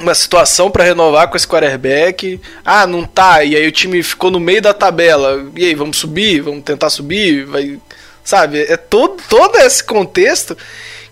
uma 0.00 0.14
situação 0.14 0.70
pra 0.70 0.84
renovar 0.84 1.28
com 1.28 1.36
esse 1.36 1.46
quarterback. 1.46 2.40
Ah, 2.64 2.86
não 2.86 3.04
tá. 3.04 3.44
E 3.44 3.56
aí 3.56 3.66
o 3.66 3.72
time 3.72 4.02
ficou 4.02 4.30
no 4.30 4.40
meio 4.40 4.62
da 4.62 4.72
tabela. 4.72 5.46
E 5.56 5.64
aí, 5.64 5.74
vamos 5.74 5.98
subir? 5.98 6.40
Vamos 6.40 6.64
tentar 6.64 6.90
subir? 6.90 7.44
Vai, 7.44 7.78
sabe? 8.24 8.62
É 8.62 8.76
todo, 8.76 9.22
todo 9.28 9.56
esse 9.58 9.82
contexto 9.82 10.56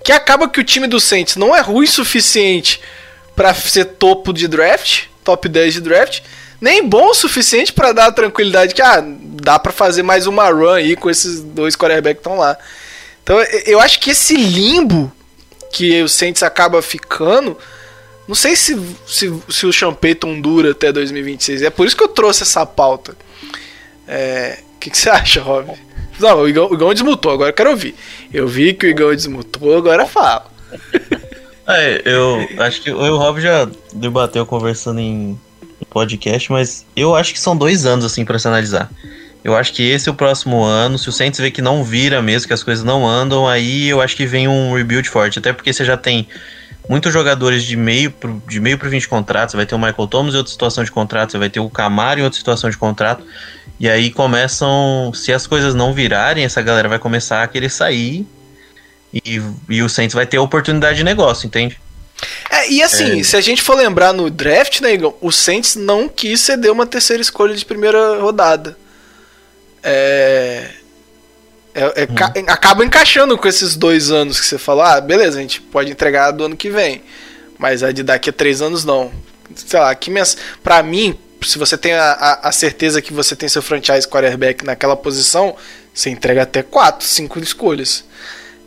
que 0.05 0.13
acaba 0.13 0.49
que 0.49 0.61
o 0.61 0.65
time 0.65 0.87
do 0.87 1.01
Saints 1.01 1.37
não 1.37 1.55
é 1.55 1.61
ruim 1.61 1.85
o 1.85 1.91
suficiente 1.91 2.81
pra 3.35 3.55
ser 3.55 3.85
topo 3.85 4.33
de 4.33 4.49
draft, 4.49 5.05
top 5.23 5.49
10 5.49 5.75
de 5.75 5.81
draft, 5.81 6.21
nem 6.61 6.87
bom 6.87 7.11
o 7.11 7.15
suficiente 7.15 7.73
pra 7.73 7.93
dar 7.93 8.07
a 8.07 8.13
tranquilidade 8.13 8.75
que 8.75 8.83
ah, 8.83 9.03
dá 9.05 9.59
pra 9.59 9.73
fazer 9.73 10.03
mais 10.03 10.27
uma 10.27 10.49
run 10.49 10.71
aí 10.71 10.97
com 10.97 11.09
esses 11.09 11.41
dois 11.41 11.77
quarterbacks 11.77 12.21
que 12.23 12.29
estão 12.29 12.39
lá. 12.39 12.57
Então 13.23 13.39
eu 13.67 13.79
acho 13.81 14.01
que 14.01 14.11
esse 14.11 14.35
limbo 14.37 15.13
que 15.71 16.03
o 16.03 16.09
Saints 16.09 16.43
acaba 16.43 16.81
ficando, 16.81 17.57
não 18.29 18.35
sei 18.35 18.55
se, 18.55 18.79
se, 19.07 19.33
se 19.49 19.67
o 19.67 19.73
Sean 19.73 19.95
Payton 19.95 20.41
dura 20.41 20.73
até 20.73 20.93
2026. 20.93 21.63
É 21.63 21.71
por 21.71 21.87
isso 21.87 21.97
que 21.97 22.03
eu 22.05 22.09
trouxe 22.09 22.43
essa 22.43 22.65
pauta. 22.67 23.17
É, 24.07 24.59
O 24.77 24.79
que, 24.79 24.91
que 24.91 24.99
você 24.99 25.09
acha, 25.11 25.41
Rob? 25.41 25.73
Não, 26.21 26.41
o 26.41 26.49
Igão, 26.49 26.69
o 26.71 26.75
Igão 26.75 26.93
desmutou, 26.93 27.33
agora 27.33 27.51
eu 27.51 27.55
quero 27.55 27.71
ouvir. 27.71 27.95
Eu 28.33 28.47
vi 28.47 28.75
que 28.75 28.87
o 28.87 28.89
Igão 28.91 29.15
desmutou, 29.15 29.77
agora 29.77 30.07
fala. 30.07 30.47
É, 31.71 32.01
eu 32.07 32.49
acho 32.61 32.81
que 32.81 32.89
eu 32.89 33.05
e 33.05 33.11
o 33.11 33.19
Rob 33.19 33.43
já 33.43 33.69
debateu 33.93 34.47
conversando 34.47 35.01
em 35.01 35.39
podcast, 35.91 36.51
mas 36.51 36.87
eu 36.97 37.15
acho 37.15 37.35
que 37.35 37.39
são 37.39 37.55
dois 37.55 37.85
anos 37.85 38.07
assim 38.07 38.25
pra 38.25 38.39
se 38.39 38.49
analisar. 38.49 38.91
Eu 39.45 39.55
acho 39.55 39.75
que 39.75 39.83
esse 39.83 40.09
é 40.09 40.13
o 40.13 40.15
próximo 40.15 40.65
ano. 40.65 40.99
Se 40.99 41.11
o 41.11 41.13
Saints 41.13 41.39
vê 41.39 41.51
que 41.51 41.61
não 41.61 41.85
vira 41.85 42.23
mesmo, 42.23 42.49
que 42.49 42.55
as 42.55 42.63
coisas 42.63 42.83
não 42.83 43.07
andam, 43.07 43.47
aí 43.47 43.87
eu 43.87 44.01
acho 44.01 44.17
que 44.17 44.25
vem 44.25 44.49
um 44.49 44.75
rebuild 44.75 45.07
forte. 45.11 45.39
Até 45.39 45.53
porque 45.53 45.71
você 45.71 45.85
já 45.85 45.99
tem 45.99 46.27
muitos 46.89 47.13
jogadores 47.13 47.65
de 47.65 47.77
meio 47.77 48.11
pro, 48.11 48.43
de 48.49 48.61
meio 48.61 48.79
pro 48.79 48.89
20 48.89 49.09
contratos. 49.09 49.53
Você 49.53 49.57
vai 49.57 49.67
ter 49.67 49.75
o 49.75 49.79
Michael 49.79 50.07
Thomas 50.09 50.35
em 50.35 50.39
outra 50.39 50.51
situação 50.51 50.83
de 50.83 50.91
contrato, 50.91 51.33
você 51.33 51.39
vai 51.39 51.51
ter 51.51 51.61
o 51.61 51.69
Camaro 51.69 52.21
em 52.21 52.23
outra 52.23 52.39
situação 52.39 52.71
de 52.71 52.77
contrato. 52.77 53.23
E 53.79 53.89
aí 53.89 54.11
começam, 54.11 55.13
se 55.15 55.33
as 55.33 55.47
coisas 55.47 55.75
não 55.75 55.93
virarem, 55.93 56.45
essa 56.45 56.63
galera 56.63 56.89
vai 56.89 56.99
começar 56.99 57.43
a 57.43 57.49
querer 57.49 57.71
sair. 57.71 58.27
E, 59.13 59.41
e 59.69 59.83
o 59.83 59.89
Saints 59.89 60.15
vai 60.15 60.27
ter 60.27 60.39
oportunidade 60.39 60.99
de 60.99 61.05
negócio, 61.05 61.47
entende? 61.47 61.81
É, 62.51 62.71
e 62.71 62.83
assim, 62.83 63.23
se 63.23 63.37
a 63.37 63.41
gente 63.41 63.63
for 63.63 63.77
lembrar 63.77 64.13
no 64.13 64.29
draft, 64.29 64.81
né, 64.81 64.95
Igão, 64.95 65.15
o 65.21 65.31
Saints 65.31 65.77
não 65.77 66.09
quis 66.09 66.41
ceder 66.41 66.73
uma 66.73 66.87
terceira 66.87 67.23
escolha 67.23 67.55
de 67.55 67.65
primeira 67.65 68.21
rodada. 68.21 68.77
É. 69.83 70.71
é- 71.79 72.03
é 72.03 72.07
ca- 72.07 72.33
acaba 72.49 72.85
encaixando 72.85 73.37
com 73.39 73.47
esses 73.49 73.75
dois 73.77 74.11
anos 74.11 74.39
que 74.41 74.47
você 74.47 74.59
falou. 74.59 74.83
Ah, 74.85 75.01
beleza, 75.01 75.39
a 75.39 75.41
gente 75.43 75.61
pode 75.61 75.91
entregar 75.91 76.31
do 76.33 76.45
ano 76.45 76.57
que 76.57 76.71
vem. 76.71 77.03
Mas 77.59 77.83
a 77.83 77.91
de 77.93 78.03
daqui 78.03 78.31
a 78.31 78.33
três 78.33 78.61
anos 78.63 78.85
não. 78.85 79.11
Sei 79.55 79.79
lá, 79.81 79.95
que 79.95 80.11
minhas, 80.11 80.37
pra 80.63 80.83
mim, 80.83 81.19
se 81.43 81.59
você 81.59 81.77
tem 81.79 81.93
a, 81.95 82.13
a, 82.13 82.49
a 82.49 82.53
certeza 82.53 83.01
que 83.03 83.13
você 83.13 83.35
tem 83.35 83.49
seu 83.49 83.63
franchise 83.63 84.07
quarterback 84.07 84.65
naquela 84.65 84.97
posição, 84.97 85.57
você 85.95 86.11
entrega 86.11 86.43
até 86.43 86.63
quatro, 86.63 87.07
cinco 87.07 87.39
escolhas. 87.41 88.05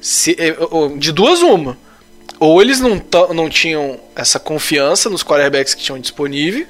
Se, 0.01 0.35
ou- 0.71 0.97
de 0.97 1.11
duas, 1.11 1.41
uma. 1.41 1.77
Ou 2.39 2.59
eles 2.61 2.79
não, 2.79 2.99
não 3.35 3.49
tinham 3.49 3.99
essa 4.15 4.39
confiança 4.39 5.09
nos 5.09 5.23
quarterbacks 5.23 5.75
que 5.75 5.83
tinham 5.83 5.99
disponível, 5.99 6.65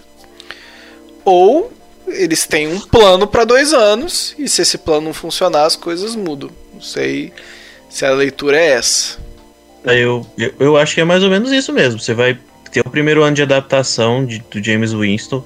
ou 1.23 1.71
eles 2.07 2.45
têm 2.45 2.67
um 2.67 2.79
plano 2.79 3.27
para 3.27 3.45
dois 3.45 3.73
anos, 3.73 4.35
e 4.37 4.47
se 4.47 4.61
esse 4.61 4.77
plano 4.77 5.07
não 5.07 5.13
funcionar, 5.13 5.65
as 5.65 5.75
coisas 5.75 6.15
mudam. 6.15 6.49
Não 6.73 6.81
sei 6.81 7.33
se 7.89 8.05
a 8.05 8.11
leitura 8.11 8.57
é 8.57 8.71
essa. 8.71 9.19
Aí 9.85 10.01
Eu, 10.01 10.25
eu, 10.37 10.53
eu 10.59 10.77
acho 10.77 10.95
que 10.95 11.01
é 11.01 11.03
mais 11.03 11.23
ou 11.23 11.29
menos 11.29 11.51
isso 11.51 11.73
mesmo. 11.73 11.99
Você 11.99 12.13
vai 12.13 12.37
ter 12.71 12.81
o 12.81 12.89
primeiro 12.89 13.23
ano 13.23 13.35
de 13.35 13.41
adaptação 13.41 14.25
de, 14.25 14.39
do 14.39 14.63
James 14.63 14.93
Winston. 14.93 15.43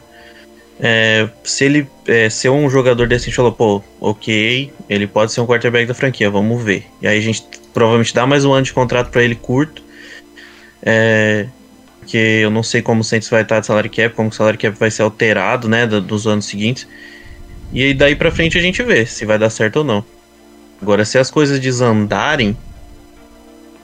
É, 0.80 1.30
se 1.44 1.64
ele 1.64 1.88
é, 2.06 2.30
ser 2.30 2.50
um 2.50 2.70
jogador 2.70 3.08
desse, 3.08 3.26
a 3.26 3.28
gente 3.28 3.36
falou, 3.36 3.52
pô, 3.52 3.82
ok, 4.00 4.72
ele 4.90 5.08
pode 5.08 5.32
ser 5.32 5.42
um 5.42 5.48
quarterback 5.48 5.88
da 5.88 5.94
franquia, 5.94 6.30
vamos 6.30 6.62
ver. 6.62 6.86
E 7.02 7.08
aí 7.08 7.18
a 7.18 7.22
gente 7.22 7.46
provavelmente 7.74 8.14
dá 8.14 8.28
mais 8.28 8.44
um 8.46 8.54
ano 8.54 8.66
de 8.66 8.74
contrato 8.74 9.10
pra 9.10 9.24
ele 9.24 9.36
curto. 9.36 9.82
É, 10.84 11.48
que 12.16 12.42
eu 12.44 12.50
não 12.50 12.64
sei 12.64 12.82
como 12.82 13.02
o 13.02 13.04
Saints 13.04 13.28
vai 13.30 13.42
estar 13.42 13.60
de 13.60 13.66
salary 13.66 13.90
cap, 13.90 14.16
como 14.16 14.30
o 14.30 14.32
salary 14.32 14.58
cap 14.58 14.78
vai 14.80 14.90
ser 14.90 15.02
alterado, 15.02 15.68
né, 15.68 15.86
do- 15.86 16.00
dos 16.00 16.26
anos 16.26 16.46
seguintes. 16.46 16.88
E 17.74 17.84
aí 17.84 17.94
daí 17.94 18.16
pra 18.16 18.32
frente 18.32 18.58
a 18.58 18.62
gente 18.62 18.82
vê 18.84 19.06
se 19.06 19.26
vai 19.26 19.38
dar 19.38 19.50
certo 19.50 19.78
ou 19.78 19.84
não. 19.84 20.04
Agora, 20.82 21.04
se 21.04 21.18
as 21.18 21.30
coisas 21.30 21.60
desandarem, 21.60 22.56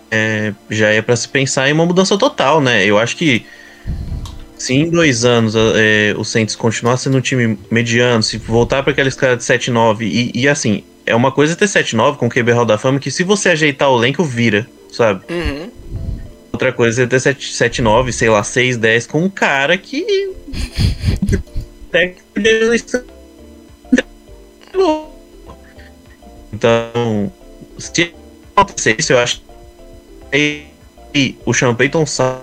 é, 0.10 0.54
já 0.70 0.88
é 0.90 1.02
pra 1.02 1.16
se 1.16 1.28
pensar 1.28 1.70
em 1.70 1.74
uma 1.74 1.86
mudança 1.86 2.18
total, 2.18 2.62
né? 2.62 2.86
Eu 2.86 2.98
acho 2.98 3.18
que 3.18 3.46
se 4.58 4.74
em 4.76 4.90
dois 4.90 5.26
anos 5.26 5.54
é, 5.56 6.14
o 6.18 6.24
Saints 6.24 6.56
continuar 6.56 6.96
sendo 6.98 7.18
um 7.18 7.22
time 7.22 7.58
mediano, 7.70 8.22
se 8.24 8.38
voltar 8.38 8.82
para 8.84 8.92
aquela 8.94 9.10
escala 9.10 9.36
de 9.36 9.44
7-9, 9.44 10.04
e, 10.06 10.32
e 10.34 10.48
assim, 10.48 10.84
é 11.06 11.14
uma 11.16 11.32
coisa 11.32 11.56
ter 11.56 11.68
7-9 11.68 12.18
com 12.18 12.28
o 12.28 12.30
QB 12.30 12.52
Hall 12.54 12.66
da 12.66 12.78
Fama, 12.78 13.00
que 13.00 13.10
se 13.12 13.24
você 13.24 13.50
ajeitar 13.50 13.90
o 13.90 13.98
elenco, 13.98 14.24
vira, 14.24 14.68
sabe? 14.92 15.22
Uhum. 15.30 15.70
Outra 16.52 16.74
coisa 16.74 17.04
é 17.04 17.08
ter 17.08 17.18
7-9, 17.18 18.12
sei 18.12 18.30
lá, 18.30 18.42
6-10 18.42 19.08
com 19.08 19.24
um 19.24 19.30
cara 19.30 19.78
que. 19.78 20.34
Então, 26.54 27.32
se 27.78 28.14
acontecer 28.56 28.96
isso, 29.00 29.14
eu 29.14 29.20
acho 29.20 29.42
que 30.32 30.66
o 31.46 31.54
Sean 31.54 31.74
Payton 31.74 32.06
sai 32.06 32.42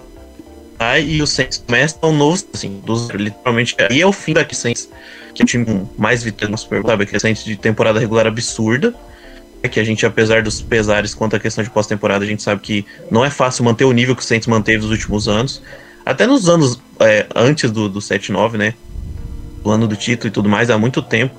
e 1.05 1.21
o 1.23 1.27
Saints 1.27 1.59
começa 1.67 1.99
um 2.03 2.13
novo, 2.13 2.43
assim, 2.55 2.81
do 2.85 2.97
zero, 2.97 3.19
literalmente. 3.19 3.77
E 3.91 4.01
é 4.01 4.07
o 4.07 4.13
fim 4.13 4.33
daqui 4.33 4.55
Saints, 4.55 4.89
que 5.35 5.43
é 5.43 5.45
o 5.45 5.47
time 5.47 5.89
mais 5.97 6.23
vitórias 6.23 6.51
no 6.51 6.59
Super 6.59 6.83
sabe? 6.83 7.05
Aquele 7.05 7.21
Saints 7.21 7.45
de 7.45 7.57
temporada 7.57 8.01
regular 8.01 8.27
absurda. 8.27 8.95
É 9.63 9.69
que 9.69 9.81
a 9.81 9.85
gente, 9.85 10.07
apesar 10.07 10.43
dos 10.43 10.63
pesares 10.63 11.15
quanto 11.15 11.35
à 11.35 11.41
questão 11.41 11.65
de 11.65 11.71
pós-temporada, 11.71 12.25
a 12.25 12.29
gente 12.29 12.43
sabe 12.43 12.61
que 12.61 12.87
não 13.11 13.25
é 13.25 13.31
fácil 13.31 13.65
manter 13.65 13.85
o 13.85 13.93
nível 13.93 14.15
que 14.15 14.23
o 14.23 14.25
Saints 14.25 14.47
manteve 14.47 14.79
nos 14.79 14.91
últimos 14.91 15.29
anos. 15.29 15.63
Até 16.07 16.27
nos 16.27 16.49
anos 16.49 16.81
é, 17.01 17.27
antes 17.35 17.71
do, 17.71 17.89
do 17.89 17.99
7-9, 17.99 18.53
né? 18.53 18.75
O 19.65 19.71
ano 19.71 19.89
do 19.89 19.97
título 19.97 20.29
e 20.29 20.31
tudo 20.31 20.49
mais, 20.49 20.71
há 20.71 20.79
muito 20.79 21.03
tempo. 21.03 21.35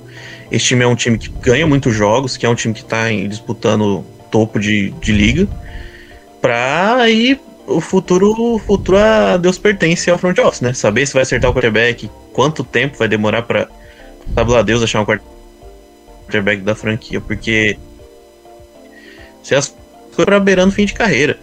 Esse 0.50 0.66
time 0.66 0.84
é 0.84 0.86
um 0.86 0.94
time 0.94 1.16
que 1.16 1.28
ganha 1.28 1.66
muitos 1.66 1.94
jogos, 1.94 2.36
que 2.36 2.44
é 2.44 2.48
um 2.48 2.54
time 2.54 2.74
que 2.74 2.82
está 2.82 3.10
disputando 3.10 4.04
topo 4.30 4.58
de, 4.58 4.90
de 5.00 5.12
liga. 5.12 5.48
Pra 6.40 6.96
aí 6.96 7.40
o 7.66 7.80
futuro, 7.80 8.34
o 8.38 8.58
futuro 8.58 8.98
a 8.98 9.36
Deus 9.36 9.58
pertence 9.58 10.10
ao 10.10 10.18
front 10.18 10.38
office, 10.38 10.60
né? 10.60 10.72
Saber 10.72 11.06
se 11.06 11.14
vai 11.14 11.22
acertar 11.22 11.50
o 11.50 11.54
quarterback, 11.54 12.10
quanto 12.32 12.64
tempo 12.64 12.98
vai 12.98 13.08
demorar 13.08 13.42
pra 13.42 13.68
tabular 14.34 14.64
Deus 14.64 14.82
achar 14.82 15.00
um 15.00 15.06
quarterback 15.06 16.62
da 16.62 16.74
franquia, 16.74 17.20
porque 17.20 17.78
se 19.42 19.54
as 19.54 19.74
pra 20.24 20.40
beirando 20.40 20.72
fim 20.72 20.84
de 20.84 20.92
carreira. 20.92 21.38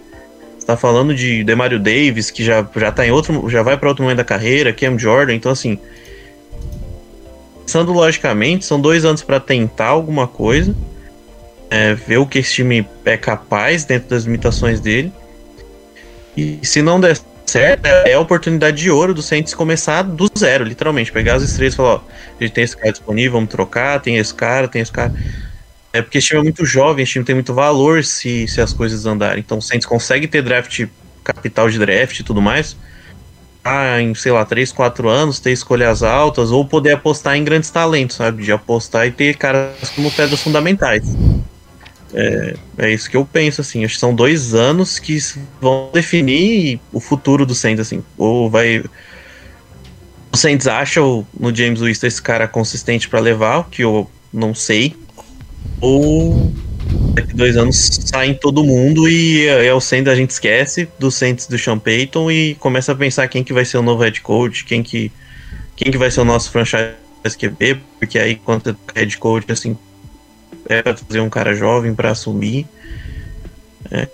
Você 0.58 0.66
tá 0.66 0.78
falando 0.78 1.16
de 1.16 1.44
Demario 1.44 1.80
Davis, 1.80 2.30
que 2.30 2.44
já, 2.44 2.68
já 2.76 2.92
tá 2.92 3.06
em 3.06 3.12
outro. 3.12 3.50
já 3.50 3.64
vai 3.64 3.78
para 3.78 3.90
outro 3.90 4.04
momento 4.04 4.18
da 4.18 4.24
carreira, 4.24 4.74
Cam 4.74 4.98
Jordan, 4.98 5.34
então 5.34 5.52
assim. 5.52 5.80
Pensando 7.62 7.92
logicamente, 7.92 8.66
são 8.66 8.80
dois 8.80 9.04
anos 9.04 9.22
para 9.22 9.40
tentar 9.40 9.88
alguma 9.88 10.28
coisa. 10.28 10.76
é, 11.70 11.94
ver 11.94 12.18
o 12.18 12.26
que 12.26 12.40
esse 12.40 12.54
time 12.54 12.88
é 13.06 13.18
capaz 13.18 13.84
dentro 13.84 14.10
das 14.10 14.24
limitações 14.24 14.80
dele. 14.80 15.12
E 16.36 16.60
se 16.64 16.82
não 16.82 17.00
der 17.00 17.18
certo, 17.46 17.86
é 17.86 18.14
a 18.14 18.20
oportunidade 18.20 18.78
de 18.78 18.92
ouro 18.92 19.14
do 19.14 19.22
Saints 19.22 19.54
começar 19.54 20.02
do 20.02 20.30
zero, 20.38 20.64
literalmente. 20.64 21.12
Pegar 21.12 21.36
as 21.36 21.44
estrelas 21.44 21.74
e 21.74 21.78
falar, 21.78 21.96
ó, 21.96 22.02
a 22.40 22.44
gente 22.44 22.54
tem 22.54 22.64
esse 22.64 22.78
cara 22.78 22.92
disponível, 22.92 23.34
vamos 23.34 23.50
trocar, 23.50 24.00
tem 24.02 24.18
esse 24.18 24.34
cara, 24.34 24.68
tem 24.68 24.82
esse 24.82 24.92
cara. 24.92 25.14
É 25.94 26.02
porque 26.02 26.18
esse 26.18 26.28
time 26.28 26.42
é 26.42 26.44
muito 26.44 26.66
jovem, 26.66 27.04
esse 27.04 27.14
time 27.14 27.26
tem 27.26 27.36
muito 27.36 27.54
valor 27.54 28.04
se, 28.04 28.48
se 28.48 28.62
as 28.62 28.74
coisas 28.74 29.06
andarem. 29.06 29.40
Então 29.40 29.58
o 29.58 29.62
Saints 29.62 29.86
consegue 29.86 30.28
ter 30.28 30.42
draft, 30.42 30.86
capital 31.24 31.70
de 31.70 31.80
draft 31.80 32.20
e 32.20 32.24
tudo 32.24 32.42
mais. 32.42 32.76
Ah, 33.64 34.02
em, 34.02 34.16
sei 34.16 34.32
lá, 34.32 34.46
3, 34.46 34.72
4 34.72 35.10
anos, 35.10 35.40
ter 35.40 35.52
escolhas 35.52 36.02
altas, 36.02 36.52
ou 36.52 36.66
poder 36.66 36.94
apostar 36.94 37.36
em 37.36 37.44
grandes 37.44 37.70
talentos, 37.70 38.16
sabe? 38.16 38.44
De 38.44 38.52
apostar 38.52 39.08
e 39.08 39.12
ter 39.12 39.36
caras 39.36 39.90
como 39.94 40.10
pedras 40.10 40.42
fundamentais. 40.42 41.04
É, 42.14 42.56
é 42.78 42.94
isso 42.94 43.10
que 43.10 43.18
eu 43.18 43.26
penso, 43.26 43.62
assim. 43.62 43.84
Acho 43.84 43.96
que 43.96 44.00
são 44.00 44.16
dois 44.16 44.54
anos 44.54 45.00
que 45.00 45.18
vão 45.60 45.90
definir 45.94 46.80
o 46.94 47.00
futuro 47.00 47.46
do 47.46 47.54
Saints, 47.54 47.82
assim. 47.82 48.04
Ou 48.18 48.50
vai. 48.50 48.84
O 50.32 50.38
Saints 50.38 50.68
acha 50.68 51.02
no 51.02 51.54
James 51.54 51.82
Winston 51.82 52.08
esse 52.08 52.22
cara 52.22 52.48
consistente 52.48 53.10
para 53.10 53.20
levar, 53.20 53.68
que 53.70 53.84
eu 53.84 54.10
não 54.32 54.54
sei. 54.54 54.96
Ou 55.80 56.52
daqui 57.14 57.36
dois 57.36 57.58
anos 57.58 58.00
saem 58.06 58.34
todo 58.34 58.64
mundo 58.64 59.10
e 59.10 59.48
é, 59.48 59.74
o 59.74 59.80
Saints 59.80 60.12
a 60.12 60.16
gente 60.16 60.32
esquece 60.32 60.88
do 60.98 61.12
Saints 61.12 61.48
do 61.48 61.58
Sean 61.58 61.78
Payton 61.78 62.32
e 62.32 62.56
começa 62.56 62.92
a 62.92 62.96
pensar 62.96 63.28
quem 63.28 63.44
que 63.44 63.54
vai 63.54 63.66
ser 63.66 63.78
o 63.78 63.82
novo 63.82 64.04
head 64.04 64.22
coach, 64.22 64.66
quem 64.66 64.82
que, 64.82 65.12
quem 65.76 65.92
que 65.92 65.98
vai 65.98 66.10
ser 66.10 66.22
o 66.22 66.26
nosso 66.26 66.52
franchise 66.52 66.96
QB, 67.38 67.82
porque 68.00 68.18
aí 68.18 68.36
quando 68.36 68.78
é 68.96 69.00
head 69.00 69.18
coach, 69.18 69.52
assim, 69.52 69.78
é 70.68 70.82
pra 70.82 70.94
trazer 70.94 71.20
um 71.20 71.30
cara 71.30 71.54
jovem 71.54 71.94
para 71.94 72.12
assumir. 72.12 72.66
É, 73.92 74.08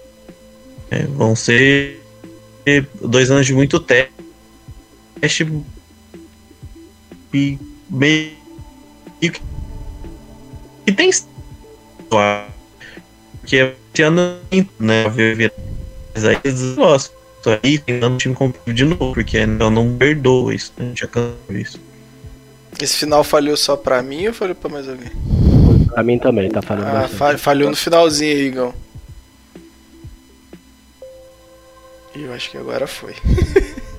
é, 0.92 1.04
vão 1.04 1.36
ser 1.36 2.00
dois 3.02 3.32
anos 3.32 3.46
de 3.46 3.54
muito 3.54 3.80
teste 3.80 4.14
e 7.34 7.58
meio 7.90 8.32
que 9.20 9.42
e 10.86 10.92
tem 12.14 13.46
que 13.46 13.74
esse 13.94 14.04
ano 14.04 14.38
né 14.80 15.06
mas 16.14 16.26
aí 16.26 16.38
eles 16.44 16.76
gostam 16.76 17.60
aí 17.62 17.78
tentando 17.78 18.16
o 18.16 18.18
time 18.18 18.36
competitivo 18.36 18.76
de 18.76 18.86
novo 18.86 19.14
porque 19.14 19.38
eu 19.38 19.70
não 19.70 19.98
perdoa 19.98 20.54
isso 20.54 20.72
né? 20.78 20.94
já 20.96 21.08
isso 21.50 21.80
esse 22.82 22.98
final 22.98 23.24
falhou 23.24 23.56
só 23.56 23.76
pra 23.76 24.02
mim 24.02 24.28
ou 24.28 24.34
falhou 24.34 24.56
pra 24.56 24.70
mais 24.70 24.90
alguém? 24.90 25.12
Pra 25.88 26.04
mim 26.04 26.18
também, 26.18 26.50
tá 26.50 26.62
falhando 26.62 26.88
ah, 26.88 27.08
bastante. 27.08 27.42
falhou 27.42 27.70
no 27.70 27.76
finalzinho 27.76 28.36
aí, 28.36 28.48
Igão. 28.48 28.74
Eu 32.16 32.34
acho 32.34 32.50
que 32.50 32.58
agora 32.58 32.88
foi. 32.88 33.14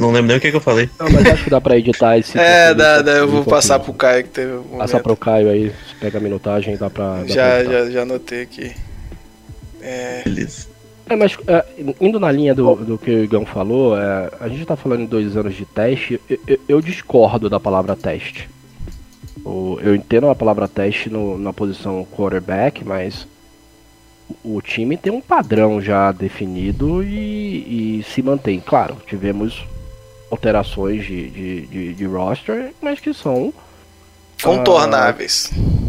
não 0.00 0.10
lembro 0.10 0.28
nem 0.28 0.36
o 0.36 0.40
que, 0.40 0.50
que, 0.50 0.56
eu 0.56 0.60
falei. 0.60 0.88
Não, 0.98 1.10
mas 1.10 1.26
acho 1.26 1.44
que 1.44 1.50
dá 1.50 1.60
pra 1.60 1.76
editar 1.76 2.18
esse. 2.18 2.36
É, 2.38 2.74
dá, 2.74 3.02
dá. 3.02 3.12
Eu 3.12 3.28
vou 3.28 3.44
passar 3.44 3.78
pro 3.78 3.92
Caio 3.92 4.24
que 4.24 4.30
teve. 4.30 4.52
Um 4.52 4.78
Passar 4.78 5.00
pro 5.00 5.16
Caio 5.16 5.48
aí, 5.48 5.72
pega 6.00 6.18
a 6.18 6.20
minutagem, 6.20 6.76
dá 6.76 6.90
pra. 6.90 7.22
Dá 7.22 7.26
já, 7.26 7.64
pra 7.64 7.64
já, 7.64 7.90
já 7.90 8.02
anotei 8.02 8.42
aqui. 8.42 8.72
É. 9.80 10.22
Beleza. 10.24 10.68
É, 11.08 11.14
mas 11.14 11.38
é, 11.46 11.64
indo 12.00 12.18
na 12.18 12.32
linha 12.32 12.54
do, 12.54 12.74
do 12.74 12.98
que 12.98 13.10
o 13.10 13.24
Igão 13.24 13.46
falou, 13.46 13.96
é, 13.96 14.30
a 14.40 14.48
gente 14.48 14.64
tá 14.64 14.74
falando 14.74 15.02
em 15.02 15.06
dois 15.06 15.36
anos 15.36 15.54
de 15.54 15.64
teste, 15.64 16.20
eu, 16.28 16.38
eu, 16.46 16.60
eu 16.68 16.80
discordo 16.80 17.48
da 17.48 17.60
palavra 17.60 17.94
teste. 17.94 18.48
Eu, 19.44 19.78
eu 19.82 19.94
entendo 19.94 20.28
a 20.28 20.34
palavra 20.34 20.66
teste 20.66 21.08
no, 21.08 21.38
na 21.38 21.52
posição 21.52 22.06
quarterback, 22.16 22.84
mas 22.84 23.26
o 24.44 24.60
time 24.60 24.96
tem 24.96 25.12
um 25.12 25.20
padrão 25.20 25.80
já 25.80 26.12
definido 26.12 27.02
e, 27.02 27.98
e 28.00 28.06
se 28.12 28.22
mantém. 28.22 28.60
Claro, 28.64 28.96
tivemos 29.06 29.64
alterações 30.30 31.04
de, 31.04 31.28
de, 31.30 31.66
de, 31.66 31.94
de 31.94 32.04
roster, 32.04 32.72
mas 32.80 33.00
que 33.00 33.14
são 33.14 33.52
contornáveis. 34.42 35.50
Uh, 35.56 35.86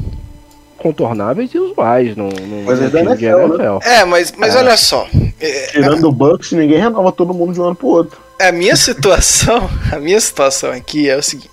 contornáveis 0.78 1.52
e 1.54 1.60
usuais 1.60 2.15
no, 2.15 2.30
no, 2.30 2.63
mas 2.63 2.80
time 2.80 3.00
NFL, 3.00 3.15
de 3.15 3.26
NFL. 3.26 3.58
Né? 3.58 3.80
É, 3.84 4.06
mas, 4.06 4.32
mas 4.38 4.56
é. 4.56 4.60
olha 4.60 4.78
só. 4.78 5.08
É, 5.39 5.67
Tirando 5.67 6.08
o 6.08 6.12
Bucks, 6.12 6.52
ninguém 6.52 6.80
renova 6.80 7.12
todo 7.12 7.34
mundo 7.34 7.54
de 7.54 7.60
um 7.60 7.65
ano 7.65 7.76
pro 7.76 7.88
outro. 7.88 8.19
A 8.39 8.52
minha 8.52 8.76
situação, 8.76 9.69
a 9.91 10.00
minha 10.00 10.19
situação 10.21 10.71
aqui 10.71 11.10
é 11.10 11.17
o 11.17 11.23
seguinte. 11.23 11.50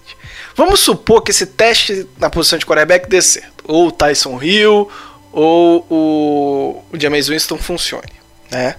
Vamos 0.55 0.81
supor 0.81 1.23
que 1.23 1.33
esse 1.33 1.47
teste 1.47 2.07
na 2.19 2.31
posição 2.31 2.59
de 2.59 2.67
quarterback 2.67 3.09
dê 3.09 3.21
certo. 3.21 3.65
Ou 3.67 3.89
o 3.89 3.93
Tyson 3.93 4.41
Hill, 4.41 4.89
ou 5.35 5.85
o, 5.91 6.85
o 6.93 7.01
James 7.01 7.27
Winston 7.29 7.59
funcione, 7.59 8.13
né? 8.51 8.77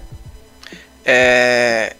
É... 1.04 1.94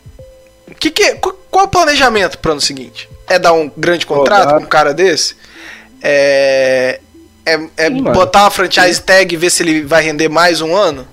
Que 0.80 0.90
que, 0.90 1.14
qual, 1.16 1.36
é 1.58 1.62
o 1.62 1.68
planejamento 1.68 2.38
pro 2.38 2.52
ano 2.52 2.60
seguinte? 2.60 3.08
É 3.28 3.38
dar 3.38 3.52
um 3.52 3.70
grande 3.76 4.06
contrato 4.06 4.54
com 4.54 4.62
um 4.62 4.66
cara 4.66 4.94
desse? 4.94 5.36
É, 6.02 7.00
é, 7.44 7.60
é 7.76 7.86
Sim, 7.88 8.02
botar 8.02 8.44
uma 8.44 8.50
franchise 8.50 9.00
tag 9.00 9.32
e 9.32 9.36
ver 9.36 9.50
se 9.50 9.62
ele 9.62 9.82
vai 9.82 10.02
render 10.02 10.28
mais 10.28 10.60
um 10.60 10.74
ano? 10.74 11.06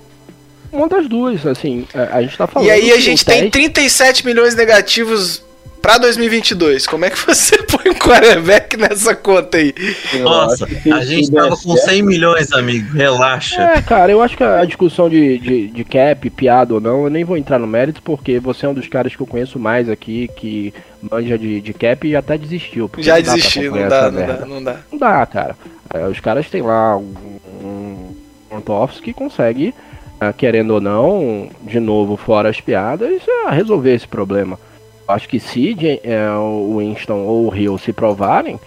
Uma 0.72 0.88
das 0.88 1.08
duas, 1.08 1.46
assim, 1.46 1.86
a, 1.94 2.20
gente 2.22 2.36
tá 2.36 2.46
falando. 2.46 2.66
E 2.66 2.70
aí 2.70 2.90
a 2.90 2.98
gente 2.98 3.24
tem 3.24 3.48
37 3.48 4.26
milhões 4.26 4.54
negativos 4.56 5.42
pra 5.84 5.98
2022. 5.98 6.86
Como 6.86 7.04
é 7.04 7.10
que 7.10 7.18
você 7.18 7.58
põe 7.68 7.90
um 7.90 7.94
quarterback 7.94 8.74
nessa 8.74 9.14
conta 9.14 9.58
aí? 9.58 9.74
Nossa, 10.22 10.64
a 10.64 11.04
gente 11.04 11.30
tava 11.30 11.54
com 11.58 11.76
100 11.76 12.02
milhões, 12.02 12.50
amigo. 12.52 12.96
Relaxa. 12.96 13.60
É, 13.60 13.82
cara, 13.82 14.10
eu 14.10 14.22
acho 14.22 14.34
que 14.34 14.42
a 14.42 14.64
discussão 14.64 15.10
de, 15.10 15.38
de, 15.38 15.68
de 15.68 15.84
cap, 15.84 16.30
piada 16.30 16.72
ou 16.72 16.80
não, 16.80 17.04
eu 17.04 17.10
nem 17.10 17.22
vou 17.22 17.36
entrar 17.36 17.58
no 17.58 17.66
mérito, 17.66 18.00
porque 18.02 18.40
você 18.40 18.64
é 18.64 18.68
um 18.70 18.72
dos 18.72 18.88
caras 18.88 19.14
que 19.14 19.20
eu 19.20 19.26
conheço 19.26 19.58
mais 19.58 19.90
aqui, 19.90 20.30
que 20.34 20.72
manja 21.02 21.36
de, 21.36 21.60
de 21.60 21.74
cap 21.74 22.08
e 22.08 22.12
já 22.12 22.20
até 22.20 22.38
desistiu. 22.38 22.90
Já 22.96 23.20
desistiu, 23.20 23.76
não 23.76 23.86
dá, 23.86 24.10
não 24.10 24.26
dá, 24.26 24.46
não 24.46 24.64
dá. 24.64 24.76
Não 24.90 24.98
dá, 24.98 25.26
cara. 25.26 25.54
É, 25.92 26.06
os 26.06 26.18
caras 26.18 26.48
têm 26.48 26.62
lá 26.62 26.96
um, 26.96 28.14
um 28.50 28.72
office 28.72 29.00
que 29.00 29.12
consegue, 29.12 29.74
uh, 30.14 30.32
querendo 30.34 30.70
ou 30.70 30.80
não, 30.80 31.50
de 31.60 31.78
novo, 31.78 32.16
fora 32.16 32.48
as 32.48 32.58
piadas, 32.58 33.22
uh, 33.22 33.50
resolver 33.50 33.94
esse 33.94 34.08
problema. 34.08 34.58
Acho 35.06 35.28
que 35.28 35.38
se 35.38 35.74
uh, 35.74 36.40
o 36.40 36.78
Winston 36.78 37.18
ou 37.18 37.50
o 37.50 37.54
Hill 37.54 37.76
se 37.78 37.92
provarem, 37.92 38.58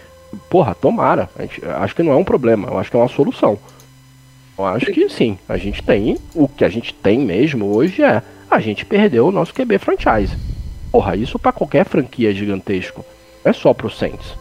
porra, 0.49 0.75
tomara. 0.75 1.29
Gente, 1.39 1.65
acho 1.65 1.95
que 1.95 2.03
não 2.03 2.11
é 2.11 2.15
um 2.15 2.23
problema, 2.23 2.67
eu 2.69 2.77
acho 2.77 2.91
que 2.91 2.97
é 2.97 2.99
uma 2.99 3.07
solução. 3.07 3.57
Eu 4.57 4.65
acho 4.65 4.87
que 4.87 5.07
sim, 5.09 5.37
a 5.47 5.57
gente 5.57 5.83
tem, 5.83 6.17
o 6.33 6.47
que 6.47 6.65
a 6.65 6.69
gente 6.69 6.93
tem 6.93 7.19
mesmo 7.19 7.75
hoje 7.75 8.03
é, 8.03 8.21
a 8.49 8.59
gente 8.59 8.85
perdeu 8.85 9.27
o 9.27 9.31
nosso 9.31 9.53
QB 9.53 9.77
franchise. 9.77 10.35
Porra, 10.91 11.15
isso 11.15 11.37
para 11.37 11.51
qualquer 11.51 11.85
franquia 11.85 12.33
gigantesco, 12.33 13.05
não 13.43 13.51
é 13.51 13.53
só 13.53 13.73
pro 13.73 13.89
Saints. 13.89 14.35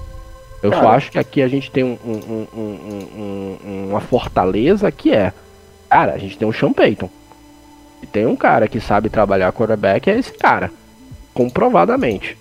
Eu 0.63 0.71
Cara. 0.71 0.83
só 0.83 0.91
acho 0.91 1.13
que 1.13 1.19
aqui 1.19 1.43
a 1.43 1.49
gente 1.49 1.71
tem 1.71 1.85
um, 1.85 1.99
um, 2.05 2.47
um, 2.57 3.89
uma 3.91 4.01
fortaleza 4.01 4.91
que 4.91 5.13
é. 5.13 5.33
Cara, 5.89 6.15
a 6.15 6.19
gente 6.19 6.37
tem 6.37 6.49
um 6.49 6.53
Sean 6.53 6.73
Payton. 6.73 7.11
E 8.03 8.07
tem 8.07 8.27
um 8.27 8.37
cara 8.37 8.67
que 8.67 8.81
sabe 8.81 9.09
trabalhar 9.09 9.53
quarterback, 9.53 10.11
é 10.11 10.19
esse 10.19 10.33
cara. 10.33 10.71
Comprovadamente. 11.37 12.35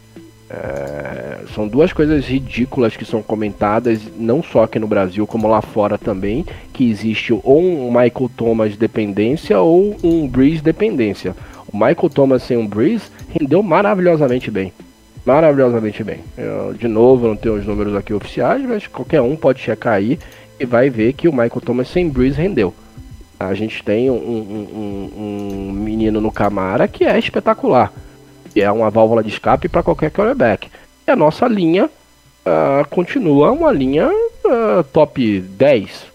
É, 0.50 1.40
são 1.54 1.68
duas 1.68 1.92
coisas 1.92 2.26
ridículas 2.26 2.96
que 2.96 3.04
são 3.04 3.22
comentadas, 3.22 4.00
não 4.18 4.42
só 4.42 4.64
aqui 4.64 4.80
no 4.80 4.88
Brasil, 4.88 5.28
como 5.28 5.50
lá 5.50 5.62
fora 5.62 5.98
também, 5.98 6.46
que 6.72 6.90
existe 6.90 7.34
ou 7.34 7.62
um 7.62 7.88
Michael 7.88 8.32
Thomas 8.38 8.78
dependência 8.78 9.60
ou 9.60 9.98
um 10.02 10.26
Breeze 10.26 10.62
dependência. 10.62 11.36
O 11.68 11.76
Michael 11.76 12.10
Thomas 12.10 12.44
sem 12.44 12.56
um 12.56 12.66
Breeze 12.66 13.10
rendeu 13.38 13.62
maravilhosamente 13.62 14.50
bem 14.50 14.72
maravilhosamente 15.26 16.04
bem. 16.04 16.20
Eu, 16.38 16.74
de 16.74 16.88
novo, 16.88 17.28
não 17.28 17.36
tenho 17.36 17.56
os 17.56 17.66
números 17.66 17.96
aqui 17.96 18.14
oficiais, 18.14 18.62
mas 18.62 18.86
qualquer 18.86 19.22
um 19.22 19.36
pode 19.36 19.60
checar 19.60 19.96
aí 19.96 20.20
e 20.60 20.66
vai 20.66 20.88
ver 20.88 21.14
que 21.14 21.28
o 21.28 21.32
Michael 21.32 21.62
Thomas 21.66 21.88
sem 21.88 22.08
Breeze 22.08 22.40
rendeu. 22.40 22.72
A 23.40 23.54
gente 23.56 23.84
tem 23.84 24.10
um, 24.10 24.14
um, 24.14 25.10
um, 25.18 25.22
um 25.22 25.72
menino 25.72 26.22
no 26.22 26.32
Camara 26.32 26.88
que 26.88 27.04
é 27.04 27.18
espetacular. 27.18 27.92
É 28.62 28.72
uma 28.72 28.90
válvula 28.90 29.24
de 29.24 29.30
escape 29.30 29.68
para 29.68 29.84
qualquer 29.84 30.12
quarterback. 30.12 30.70
E 31.08 31.12
a 31.12 31.16
nossa 31.16 31.48
linha 31.48 31.86
uh, 31.86 32.88
continua 32.90 33.52
uma 33.52 33.72
linha 33.72 34.10
uh, 34.10 34.84
top 34.92 35.40
10. 35.40 36.06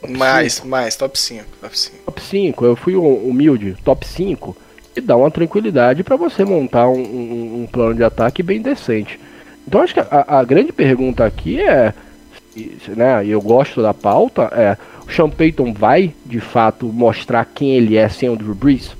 Top 0.00 0.12
mais, 0.12 0.54
5. 0.54 0.68
mais, 0.68 0.96
top 0.96 1.18
5, 1.18 1.44
top 1.60 1.78
5. 1.78 1.96
Top 2.04 2.20
5, 2.20 2.64
eu 2.64 2.76
fui 2.76 2.94
humilde, 2.94 3.76
top 3.84 4.06
5 4.06 4.56
e 4.96 5.00
dá 5.00 5.16
uma 5.16 5.30
tranquilidade 5.30 6.02
para 6.02 6.16
você 6.16 6.44
montar 6.44 6.88
um, 6.88 6.98
um, 6.98 7.62
um, 7.62 7.66
plano 7.70 7.94
de 7.94 8.02
ataque 8.02 8.42
bem 8.42 8.60
decente. 8.60 9.20
Então 9.66 9.82
acho 9.82 9.94
que 9.94 10.00
a, 10.00 10.38
a 10.38 10.44
grande 10.44 10.72
pergunta 10.72 11.24
aqui 11.24 11.60
é, 11.60 11.92
né, 12.88 13.24
e 13.24 13.30
eu 13.30 13.40
gosto 13.40 13.82
da 13.82 13.92
pauta, 13.92 14.48
é 14.52 14.76
o 15.06 15.12
Sean 15.12 15.28
Payton 15.28 15.72
vai 15.72 16.14
de 16.24 16.40
fato 16.40 16.86
mostrar 16.86 17.44
quem 17.44 17.76
ele 17.76 17.96
é 17.96 18.08
sem 18.08 18.28
o 18.28 18.36
Drew 18.36 18.54
Brees? 18.54 18.90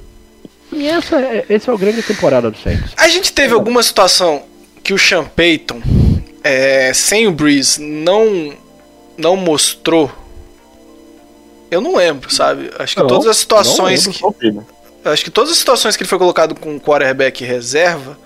E 0.76 0.86
essa, 0.86 1.16
é, 1.16 1.46
essa 1.48 1.70
é 1.70 1.74
a 1.74 1.76
grande 1.76 2.02
temporada 2.02 2.50
do 2.50 2.58
Saints. 2.58 2.92
A 2.96 3.08
gente 3.08 3.32
teve 3.32 3.54
alguma 3.54 3.82
situação 3.82 4.44
que 4.84 4.92
o 4.92 4.98
Sean 4.98 5.24
Payton, 5.24 5.82
é, 6.44 6.92
sem 6.92 7.26
o 7.26 7.32
Brees, 7.32 7.78
não, 7.78 8.54
não 9.16 9.36
mostrou 9.36 10.12
eu 11.70 11.80
não 11.80 11.96
lembro, 11.96 12.32
sabe? 12.32 12.70
Acho 12.78 12.94
que 12.94 13.00
não, 13.00 13.08
todas 13.08 13.26
as 13.26 13.36
situações 13.38 14.06
que. 14.06 14.22
Acho 15.04 15.24
que 15.24 15.30
todas 15.30 15.52
as 15.52 15.58
situações 15.58 15.96
que 15.96 16.02
ele 16.02 16.08
foi 16.08 16.18
colocado 16.18 16.54
com 16.54 16.78
quarterback 16.80 17.44
reserva. 17.44 18.18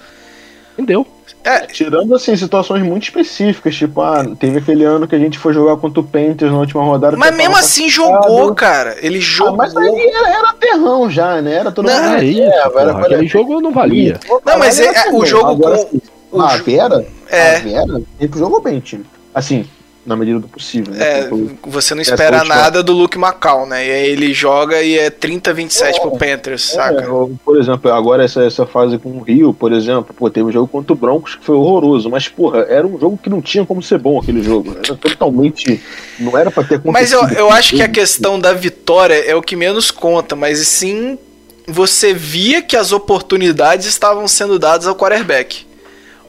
Entendeu? 0.75 1.07
É. 1.43 1.61
Tirando 1.67 2.15
assim, 2.15 2.37
situações 2.37 2.83
muito 2.83 3.05
específicas, 3.05 3.75
tipo, 3.75 4.03
ah, 4.03 4.25
teve 4.39 4.59
aquele 4.59 4.85
ano 4.85 5.09
que 5.09 5.15
a 5.15 5.19
gente 5.19 5.39
foi 5.39 5.55
jogar 5.55 5.77
contra 5.79 6.01
o 6.01 6.05
Panthers 6.05 6.53
na 6.53 6.59
última 6.59 6.83
rodada. 6.83 7.17
Mas 7.17 7.35
mesmo 7.35 7.57
assim 7.57 7.89
jogou, 7.89 8.55
cara. 8.55 8.97
Ele 9.01 9.21
jogou. 9.21 9.55
Ah, 9.55 9.57
mas 9.57 9.77
aí 9.77 10.11
era, 10.15 10.29
era 10.29 10.53
terrão 10.55 11.11
já, 11.11 11.41
né? 11.41 11.55
Era 11.55 11.73
todo 11.73 11.87
não, 11.87 12.03
mundo. 12.03 12.17
É 12.17 12.25
isso, 12.25 12.43
era, 12.43 12.81
era, 12.81 12.99
aquele 12.99 13.27
jogo 13.27 13.61
não 13.61 13.73
valia. 13.73 14.21
Não, 14.45 14.59
mas 14.59 14.79
é, 14.79 15.11
o 15.13 15.25
jogo 15.25 15.51
Agora, 15.51 15.79
com. 15.79 15.83
Assim, 15.87 16.03
o 16.31 16.43
a 16.43 16.57
Vera, 16.59 17.07
é. 17.29 17.57
a 17.57 17.59
Vera, 17.61 18.03
ele 18.21 18.33
jogou 18.39 18.61
bem, 18.61 18.79
time. 18.81 19.05
Assim, 19.35 19.67
na 20.05 20.17
medida 20.17 20.39
do 20.39 20.49
possível. 20.49 20.95
Né? 20.95 21.21
É, 21.21 21.23
tipo, 21.25 21.59
você 21.65 21.95
não 21.95 22.03
espera 22.03 22.43
nada 22.45 22.83
do 22.83 22.93
Luke 22.93 23.19
Macau, 23.19 23.67
né? 23.67 23.87
E 23.87 23.91
aí 23.91 24.09
ele 24.09 24.33
joga 24.33 24.83
e 24.83 24.99
é 24.99 25.11
30-27 25.11 25.83
é, 25.83 26.01
pro 26.01 26.13
Panthers, 26.13 26.71
é, 26.71 26.75
saca? 26.75 27.09
Por 27.45 27.59
exemplo, 27.59 27.93
agora 27.93 28.25
essa, 28.25 28.43
essa 28.43 28.67
fase 28.67 28.99
com 28.99 29.11
o 29.11 29.23
Rio, 29.23 29.53
por 29.53 29.73
exemplo, 29.73 30.15
pô, 30.15 30.31
teve 30.31 30.49
um 30.49 30.53
jogo 30.53 30.69
contra 30.69 30.93
o 30.93 30.97
Broncos 30.97 31.35
que 31.35 31.45
foi 31.45 31.55
horroroso, 31.55 32.09
mas, 32.09 32.29
porra, 32.29 32.61
era 32.69 32.87
um 32.87 32.99
jogo 32.99 33.19
que 33.23 33.29
não 33.29 33.43
tinha 33.43 33.65
como 33.67 33.83
ser 33.83 33.99
bom 33.99 34.19
aquele 34.19 34.43
jogo. 34.43 34.77
Era 34.83 34.97
totalmente. 34.97 35.81
Não 36.19 36.37
era 36.37 36.51
pra 36.51 36.65
ter 36.65 36.77
acontecido. 36.77 36.93
Mas 36.93 37.13
eu, 37.13 37.39
eu 37.39 37.51
acho 37.51 37.77
que 37.77 37.83
a 37.83 37.89
questão 37.89 38.39
da 38.39 38.53
vitória 38.53 39.15
é 39.15 39.35
o 39.35 39.43
que 39.43 39.55
menos 39.55 39.91
conta, 39.91 40.35
mas 40.35 40.59
sim 40.67 41.19
você 41.67 42.13
via 42.13 42.63
que 42.63 42.77
as 42.77 42.91
oportunidades 42.91 43.87
estavam 43.87 44.27
sendo 44.27 44.59
dadas 44.59 44.87
ao 44.87 44.97
quarterback 44.97 45.70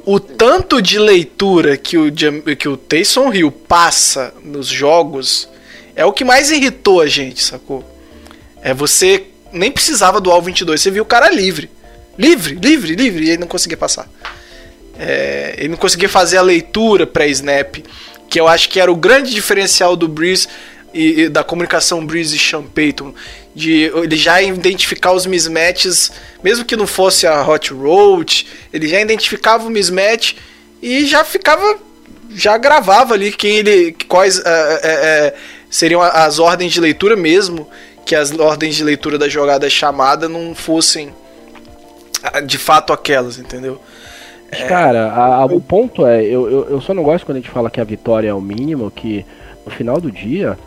o 0.06 0.20
tanto 0.20 0.82
de 0.82 0.98
leitura 0.98 1.78
que 1.78 1.98
o, 1.98 2.12
que 2.58 2.68
o 2.68 2.78
Taysom 2.78 3.34
Hill 3.34 3.52
passa 3.52 4.34
nos 4.44 4.68
jogos 4.68 5.48
é 5.96 6.06
o 6.06 6.14
que 6.14 6.24
mais 6.24 6.52
irritou 6.52 7.02
a 7.02 7.08
gente, 7.08 7.44
sacou? 7.44 7.84
É 8.62 8.74
você 8.74 9.26
nem 9.52 9.72
precisava 9.72 10.22
do 10.22 10.32
Al 10.32 10.42
22, 10.42 10.82
você 10.82 10.92
viu 10.92 11.04
o 11.04 11.06
cara 11.06 11.30
livre. 11.30 11.70
livre, 12.18 12.56
livre, 12.56 12.96
livre, 12.96 13.26
e 13.26 13.30
ele 13.30 13.40
não 13.40 13.48
conseguia 13.48 13.78
passar. 13.78 14.10
É, 14.98 15.56
ele 15.58 15.70
não 15.70 15.78
conseguia 15.78 16.10
fazer 16.10 16.38
a 16.38 16.42
leitura 16.42 17.08
pré-snap, 17.08 17.78
que 18.30 18.40
eu 18.40 18.48
acho 18.48 18.70
que 18.70 18.80
era 18.80 18.92
o 18.92 18.96
grande 18.96 19.34
diferencial 19.34 19.96
do 19.96 20.08
Breeze 20.08 20.48
e, 20.94 21.22
e 21.22 21.30
da 21.30 21.44
comunicação 21.44 22.06
Breeze 22.06 22.36
e 22.36 22.40
Sean 22.40 22.64
Payton, 22.64 23.14
de 23.54 23.92
ele 23.94 24.16
já 24.16 24.42
identificar 24.42 25.12
os 25.12 25.26
mismatches, 25.26 26.12
mesmo 26.44 26.66
que 26.66 26.76
não 26.76 26.88
fosse 26.88 27.28
a 27.28 27.46
hot 27.46 27.74
road, 27.74 28.48
ele 28.72 28.88
já 28.88 29.00
identificava 29.00 29.66
o 29.66 29.70
mismatch 29.70 30.36
e 30.82 31.06
já 31.06 31.24
ficava, 31.24 31.78
já 32.30 32.58
gravava 32.58 33.14
ali 33.14 33.32
quem 33.32 33.58
ele, 33.58 33.96
quais 34.08 34.40
é, 34.40 34.80
é, 34.84 35.34
seriam 35.70 36.02
as 36.02 36.40
ordens 36.40 36.72
de 36.72 36.80
leitura 36.80 37.16
mesmo, 37.16 37.68
que 38.06 38.16
as 38.16 38.32
ordens 38.32 38.76
de 38.76 38.84
leitura 38.84 39.18
da 39.18 39.28
jogada 39.28 39.70
chamada 39.70 40.28
não 40.28 40.56
fossem 40.56 41.14
de 42.46 42.58
fato 42.58 42.94
aquelas, 42.94 43.38
entendeu? 43.38 43.82
É... 44.52 44.68
Cara, 44.68 45.12
a, 45.12 45.36
a, 45.36 45.46
o 45.46 45.62
ponto 45.62 46.06
é, 46.06 46.24
eu, 46.24 46.50
eu, 46.50 46.70
eu, 46.72 46.82
só 46.82 46.94
não 46.94 47.04
gosto 47.04 47.26
quando 47.26 47.38
a 47.38 47.40
gente 47.40 47.50
fala 47.50 47.70
que 47.70 47.80
a 47.80 47.86
vitória 47.86 48.30
é 48.30 48.34
o 48.34 48.42
mínimo, 48.42 48.92
que 48.92 49.26
no 49.66 49.72
final 49.72 50.00
do 50.00 50.12
dia 50.12 50.58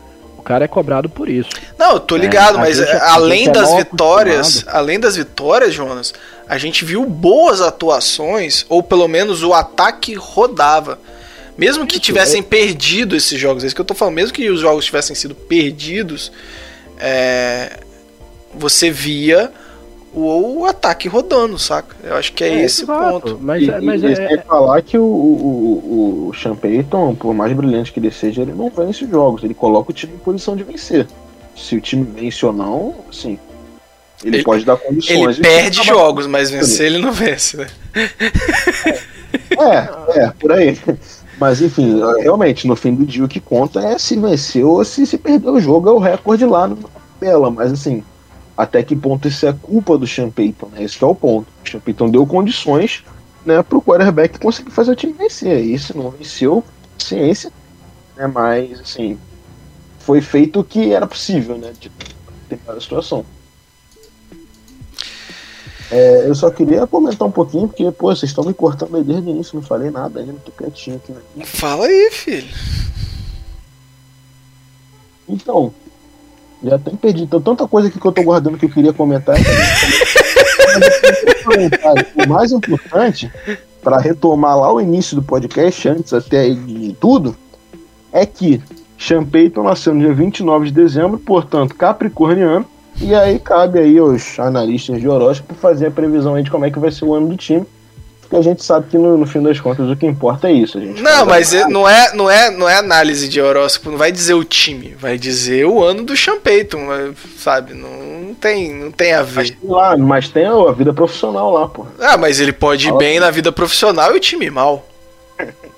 cara 0.45 0.65
é 0.65 0.67
cobrado 0.67 1.09
por 1.09 1.27
isso. 1.27 1.49
Não, 1.77 1.93
eu 1.93 1.99
tô 1.99 2.15
ligado, 2.15 2.57
é, 2.57 2.61
mas 2.61 2.77
gente, 2.77 2.91
além 2.91 3.51
das 3.51 3.71
é 3.71 3.77
vitórias, 3.77 4.63
além 4.67 4.99
das 4.99 5.15
vitórias, 5.15 5.73
Jonas, 5.73 6.13
a 6.47 6.57
gente 6.57 6.85
viu 6.85 7.05
boas 7.05 7.59
atuações, 7.61 8.65
ou 8.69 8.83
pelo 8.83 9.07
menos 9.07 9.43
o 9.43 9.53
ataque 9.53 10.13
rodava. 10.13 10.99
Mesmo 11.57 11.87
que 11.87 11.99
tivessem 11.99 12.41
é... 12.41 12.43
perdido 12.43 13.15
esses 13.15 13.39
jogos, 13.39 13.63
é 13.63 13.67
isso 13.67 13.75
que 13.75 13.81
eu 13.81 13.85
tô 13.85 13.95
falando, 13.95 14.15
mesmo 14.15 14.33
que 14.33 14.49
os 14.49 14.59
jogos 14.59 14.85
tivessem 14.85 15.15
sido 15.15 15.33
perdidos, 15.33 16.31
é, 16.99 17.79
você 18.53 18.91
via 18.91 19.51
o, 20.15 20.61
o, 20.61 20.65
ataque 20.65 21.07
rodando, 21.07 21.59
saca? 21.59 21.95
Eu 22.03 22.15
acho 22.15 22.31
que 22.33 22.43
é, 22.43 22.49
é 22.49 22.63
esse 22.63 22.83
o 22.83 22.87
ponto. 22.87 23.37
Mas, 23.41 23.63
e, 23.63 23.81
mas 23.81 24.01
e 24.01 24.07
é, 24.07 24.33
é... 24.33 24.37
falar 24.39 24.81
que 24.81 24.97
o, 24.97 25.03
o, 25.03 26.29
o 26.29 26.33
Sean 26.33 26.55
Payton, 26.55 27.15
por 27.15 27.33
mais 27.33 27.51
brilhante 27.51 27.91
que 27.91 27.99
ele 27.99 28.11
seja, 28.11 28.41
ele 28.41 28.53
não 28.53 28.69
vence 28.69 29.05
jogos, 29.05 29.43
ele 29.43 29.53
coloca 29.53 29.91
o 29.91 29.93
time 29.93 30.13
em 30.13 30.19
posição 30.19 30.55
de 30.55 30.63
vencer. 30.63 31.05
Se 31.55 31.75
o 31.75 31.81
time 31.81 32.03
vence 32.03 32.45
ou 32.45 32.53
não, 32.53 32.95
assim, 33.09 33.37
ele, 34.23 34.37
ele 34.37 34.43
pode 34.43 34.63
dar 34.63 34.77
condições. 34.77 35.37
Ele 35.37 35.47
perde 35.47 35.83
jogos, 35.83 36.27
mas 36.27 36.49
vencer 36.49 36.87
ele 36.87 36.97
não 36.97 37.11
vence, 37.11 37.57
né? 37.57 37.67
É, 39.51 40.19
é, 40.21 40.31
por 40.39 40.51
aí. 40.51 40.79
Mas 41.37 41.61
enfim, 41.61 41.99
realmente, 42.21 42.65
no 42.67 42.75
fim 42.75 42.93
do 42.93 43.05
dia 43.05 43.25
o 43.25 43.27
que 43.27 43.41
conta 43.41 43.79
é 43.81 43.97
se 43.97 44.15
venceu 44.15 44.69
ou 44.69 44.85
se 44.85 45.05
se 45.05 45.17
perdeu 45.17 45.53
o 45.53 45.59
jogo, 45.59 45.89
é 45.89 45.91
o 45.91 45.99
recorde 45.99 46.45
lá 46.45 46.67
na 46.67 46.75
tabela. 46.75 47.51
Mas 47.51 47.73
assim, 47.73 48.03
até 48.57 48.83
que 48.83 48.95
ponto 48.95 49.27
isso 49.27 49.45
é 49.45 49.53
culpa 49.53 49.97
do 49.97 50.07
Sean 50.07 50.29
Payton, 50.29 50.67
né? 50.67 50.83
Esse 50.83 51.03
é 51.03 51.07
o 51.07 51.15
ponto. 51.15 51.47
O 51.65 51.69
Sean 51.69 51.79
Payton 51.79 52.09
deu 52.09 52.25
condições 52.25 53.03
né, 53.45 53.61
para 53.61 53.77
o 53.77 53.81
quarterback 53.81 54.39
conseguir 54.39 54.71
fazer 54.71 54.91
o 54.91 54.95
time 54.95 55.13
vencer. 55.13 55.63
E 55.63 55.77
se 55.77 55.95
não 55.95 56.09
venceu, 56.09 56.63
ciência, 56.97 57.51
né? 58.15 58.27
Mas 58.27 58.79
assim, 58.79 59.17
foi 59.99 60.21
feito 60.21 60.59
o 60.59 60.63
que 60.63 60.93
era 60.93 61.05
possível, 61.05 61.57
né? 61.57 61.73
De 61.79 61.91
a 62.67 62.79
situação. 62.79 63.25
É, 65.91 66.27
eu 66.27 66.33
só 66.33 66.49
queria 66.49 66.87
comentar 66.87 67.27
um 67.27 67.31
pouquinho, 67.31 67.67
porque, 67.67 67.89
pô, 67.91 68.15
vocês 68.15 68.31
estão 68.31 68.43
me 68.43 68.53
cortando 68.53 68.95
aí 68.95 69.03
desde 69.03 69.29
o 69.29 69.31
início, 69.31 69.55
não 69.55 69.61
falei 69.61 69.91
nada 69.91 70.19
ainda, 70.19 70.33
tô 70.43 70.51
quietinho 70.51 70.97
aqui. 70.97 71.11
Né? 71.11 71.45
Fala 71.45 71.85
aí, 71.85 72.09
filho. 72.11 72.47
Então, 75.27 75.73
já 76.63 76.75
até 76.75 76.91
perdi. 76.91 77.23
Então, 77.23 77.41
tanta 77.41 77.67
coisa 77.67 77.87
aqui 77.87 77.99
que 77.99 78.05
eu 78.05 78.11
tô 78.11 78.23
guardando 78.23 78.57
que 78.57 78.65
eu 78.65 78.69
queria 78.69 78.93
comentar. 78.93 79.35
o 82.15 82.29
mais 82.29 82.51
importante, 82.51 83.31
para 83.81 83.99
retomar 83.99 84.57
lá 84.57 84.73
o 84.73 84.81
início 84.81 85.15
do 85.15 85.23
podcast, 85.23 85.89
antes 85.89 86.13
até 86.13 86.49
de 86.49 86.95
tudo, 86.99 87.35
é 88.11 88.25
que 88.25 88.61
Sean 88.97 89.23
Payton 89.25 89.63
nasceu 89.63 89.93
no 89.93 89.99
dia 89.99 90.13
29 90.13 90.67
de 90.67 90.71
dezembro, 90.71 91.19
portanto, 91.19 91.75
capricorniano, 91.75 92.65
e 92.99 93.13
aí 93.13 93.37
cabe 93.39 93.79
aí 93.79 93.97
aos 93.97 94.39
analistas 94.39 95.01
de 95.01 95.07
horóscopo 95.07 95.53
fazer 95.53 95.87
a 95.87 95.91
previsão 95.91 96.35
aí 96.35 96.43
de 96.43 96.49
como 96.49 96.65
é 96.65 96.71
que 96.71 96.79
vai 96.79 96.91
ser 96.91 97.05
o 97.05 97.13
ano 97.13 97.27
do 97.27 97.37
time. 97.37 97.65
Porque 98.25 98.37
a 98.37 98.41
gente 98.41 98.63
sabe 98.63 98.87
que 98.89 98.97
no, 98.97 99.17
no 99.19 99.25
fim 99.27 99.41
das 99.41 99.59
contas 99.59 99.87
o 99.87 99.95
que 99.95 100.05
importa 100.05 100.49
é 100.49 100.51
isso. 100.51 100.79
gente 100.79 100.99
não, 100.99 101.27
mas 101.27 101.53
é, 101.53 101.67
não, 101.67 101.87
é, 101.87 102.11
não, 102.15 102.29
é, 102.29 102.49
não 102.49 102.67
é 102.67 102.75
análise 102.77 103.29
de 103.29 103.39
horóscopo, 103.39 103.91
não 103.91 103.99
vai 103.99 104.11
dizer 104.11 104.33
o 104.33 104.43
time, 104.43 104.95
vai 104.99 105.15
dizer 105.15 105.65
o 105.65 105.83
ano 105.83 106.03
do 106.03 106.17
Sean 106.17 106.39
Payton, 106.39 107.13
sabe? 107.37 107.75
Não, 107.75 107.87
não, 107.89 108.33
tem, 108.33 108.73
não 108.73 108.91
tem 108.91 109.13
a 109.13 109.21
ver. 109.21 109.35
Mas 109.35 109.49
tem, 109.51 109.69
lá, 109.69 109.97
mas 109.97 110.29
tem 110.29 110.45
a 110.45 110.71
vida 110.71 110.91
profissional 110.91 111.53
lá, 111.53 111.67
pô. 111.67 111.85
Ah, 111.99 112.17
mas 112.17 112.39
ele 112.39 112.51
pode 112.51 112.87
ir 112.87 112.89
Fala 112.89 112.99
bem 112.99 113.19
na 113.19 113.29
vida 113.29 113.51
profissional 113.51 114.11
e 114.11 114.17
o 114.17 114.19
time 114.19 114.49
mal. 114.49 114.87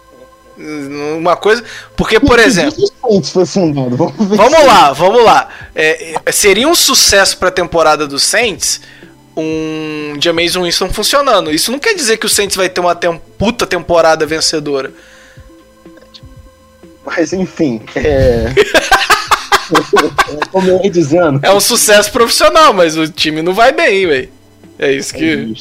Uma 1.17 1.35
coisa. 1.35 1.63
Porque, 1.95 2.19
por 2.19 2.39
exemplo. 2.39 2.83
Foi 3.23 3.45
fundado. 3.45 3.95
Vamos, 3.95 4.65
lá, 4.65 4.91
vamos 4.93 5.23
lá. 5.23 5.49
É, 5.75 6.15
seria 6.31 6.67
um 6.67 6.73
sucesso 6.73 7.37
para 7.37 7.49
a 7.49 7.51
temporada 7.51 8.07
do 8.07 8.17
Saints 8.17 8.81
um 9.41 10.17
Jameson 10.19 10.63
Winston 10.63 10.89
funcionando. 10.89 11.51
Isso 11.51 11.71
não 11.71 11.79
quer 11.79 11.93
dizer 11.93 12.17
que 12.17 12.25
o 12.25 12.29
Saints 12.29 12.55
vai 12.55 12.69
ter 12.69 12.81
uma 12.81 12.95
tem 12.95 13.21
puta 13.37 13.65
temporada 13.67 14.25
vencedora. 14.25 14.91
Mas 17.05 17.31
enfim, 17.33 17.81
é. 17.95 18.53
Como 20.51 20.69
eu 20.69 20.81
ia 20.83 20.89
dizendo. 20.89 21.39
É 21.43 21.51
um 21.51 21.59
sucesso 21.59 22.11
profissional, 22.11 22.73
mas 22.73 22.97
o 22.97 23.07
time 23.07 23.41
não 23.41 23.53
vai 23.53 23.71
bem, 23.71 24.07
velho. 24.07 24.29
É 24.79 24.91
isso 24.91 25.13
que. 25.13 25.53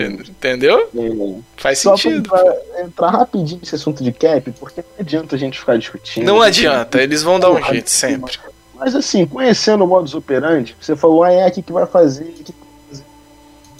É 0.00 0.04
Entendeu? 0.06 0.88
É. 0.94 1.40
Faz 1.56 1.78
Só 1.78 1.96
sentido. 1.96 2.30
Entrar 2.78 3.10
rapidinho 3.10 3.60
nesse 3.60 3.74
assunto 3.74 4.02
de 4.02 4.12
cap, 4.12 4.50
porque 4.52 4.80
não 4.80 5.00
adianta 5.00 5.36
a 5.36 5.38
gente 5.38 5.58
ficar 5.58 5.78
discutindo. 5.78 6.24
Não 6.24 6.40
adianta, 6.40 7.02
eles 7.02 7.22
vão 7.22 7.38
dar 7.38 7.50
um 7.50 7.62
jeito 7.62 7.90
sempre. 7.90 8.38
Mas 8.74 8.94
assim, 8.94 9.24
conhecendo 9.26 9.84
o 9.84 9.86
modus 9.86 10.14
operandi, 10.14 10.74
você 10.80 10.96
falou, 10.96 11.22
ah, 11.22 11.32
é 11.32 11.46
aqui 11.46 11.62
que 11.62 11.72
vai 11.72 11.86
fazer, 11.86 12.24
que 12.24 12.52
fazer. 12.52 12.63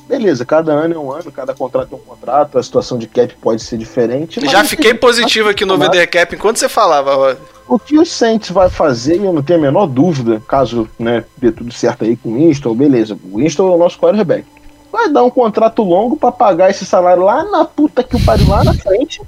Beleza, 0.06 0.44
cada 0.44 0.72
ano 0.72 0.94
é 0.94 0.98
um 0.98 1.10
ano, 1.10 1.32
cada 1.32 1.54
contrato 1.54 1.88
é 1.92 1.94
um 1.96 1.98
contrato, 1.98 2.58
a 2.58 2.62
situação 2.62 2.98
de 2.98 3.06
cap 3.06 3.34
pode 3.40 3.62
ser 3.62 3.78
diferente. 3.78 4.38
Já 4.46 4.62
fiquei 4.64 4.92
positivo 4.92 5.48
aqui 5.48 5.64
no 5.64 5.78
VD 5.78 6.06
Cap 6.06 6.34
enquanto 6.34 6.58
você 6.58 6.68
falava, 6.68 7.14
Rod. 7.14 7.38
O 7.66 7.78
que 7.78 7.98
o 7.98 8.04
Saints 8.04 8.50
vai 8.50 8.68
fazer, 8.68 9.16
eu 9.16 9.32
não 9.32 9.42
tenho 9.42 9.58
a 9.58 9.62
menor 9.62 9.86
dúvida, 9.86 10.42
caso 10.46 10.88
né, 10.98 11.24
dê 11.38 11.50
tudo 11.50 11.72
certo 11.72 12.04
aí 12.04 12.16
com 12.16 12.28
o 12.28 12.34
Winston, 12.34 12.74
beleza. 12.74 13.18
O 13.32 13.38
Winston 13.38 13.72
é 13.72 13.74
o 13.74 13.78
nosso 13.78 13.98
quarterback 13.98 14.44
vai 14.94 15.10
dar 15.10 15.24
um 15.24 15.30
contrato 15.30 15.82
longo 15.82 16.16
para 16.16 16.30
pagar 16.30 16.70
esse 16.70 16.86
salário 16.86 17.24
lá 17.24 17.42
na 17.42 17.64
puta 17.64 18.04
que 18.04 18.14
o 18.14 18.24
pariu 18.24 18.48
lá 18.48 18.62
na 18.62 18.72
frente. 18.72 19.20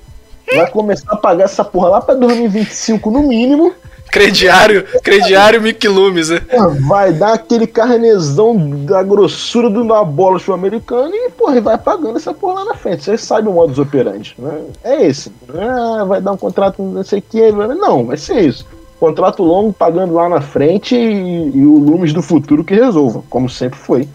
Vai 0.54 0.70
começar 0.70 1.12
a 1.12 1.16
pagar 1.16 1.44
essa 1.44 1.64
porra 1.64 1.88
lá 1.88 2.00
pra 2.00 2.14
2025 2.14 3.10
no 3.10 3.24
mínimo. 3.24 3.74
Crediário, 4.10 4.84
crediário 5.02 5.60
Mick 5.60 5.86
Loomis, 5.86 6.30
né? 6.30 6.40
Vai 6.80 7.12
dar 7.12 7.34
aquele 7.34 7.66
carnezão 7.66 8.56
da 8.84 9.02
grossura 9.02 9.68
do 9.68 9.84
na 9.84 10.02
bola 10.04 10.38
sul-americana 10.38 11.10
e, 11.14 11.30
porra, 11.30 11.60
vai 11.60 11.76
pagando 11.76 12.16
essa 12.16 12.32
porra 12.32 12.60
lá 12.60 12.64
na 12.66 12.74
frente. 12.74 13.04
Você 13.04 13.18
sabe 13.18 13.48
o 13.48 13.52
modus 13.52 13.78
operandi, 13.78 14.34
né? 14.38 14.62
É 14.82 15.06
esse. 15.06 15.30
Ah, 15.54 16.04
vai 16.04 16.20
dar 16.20 16.32
um 16.32 16.36
contrato 16.36 16.82
não 16.82 17.04
sei 17.04 17.18
o 17.18 17.22
que. 17.22 17.52
Não, 17.52 18.06
vai 18.06 18.16
ser 18.16 18.40
isso. 18.40 18.66
Contrato 18.98 19.42
longo 19.42 19.72
pagando 19.72 20.14
lá 20.14 20.28
na 20.28 20.40
frente 20.40 20.96
e, 20.96 21.50
e 21.54 21.66
o 21.66 21.78
Loomis 21.78 22.14
do 22.14 22.22
futuro 22.22 22.64
que 22.64 22.74
resolva, 22.74 23.22
como 23.28 23.50
sempre 23.50 23.78
foi. 23.78 24.08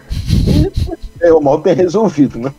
E, 0.48 0.72
é, 1.20 1.32
o 1.32 1.40
mal 1.40 1.60
tem 1.60 1.74
resolvido, 1.74 2.38
né? 2.38 2.52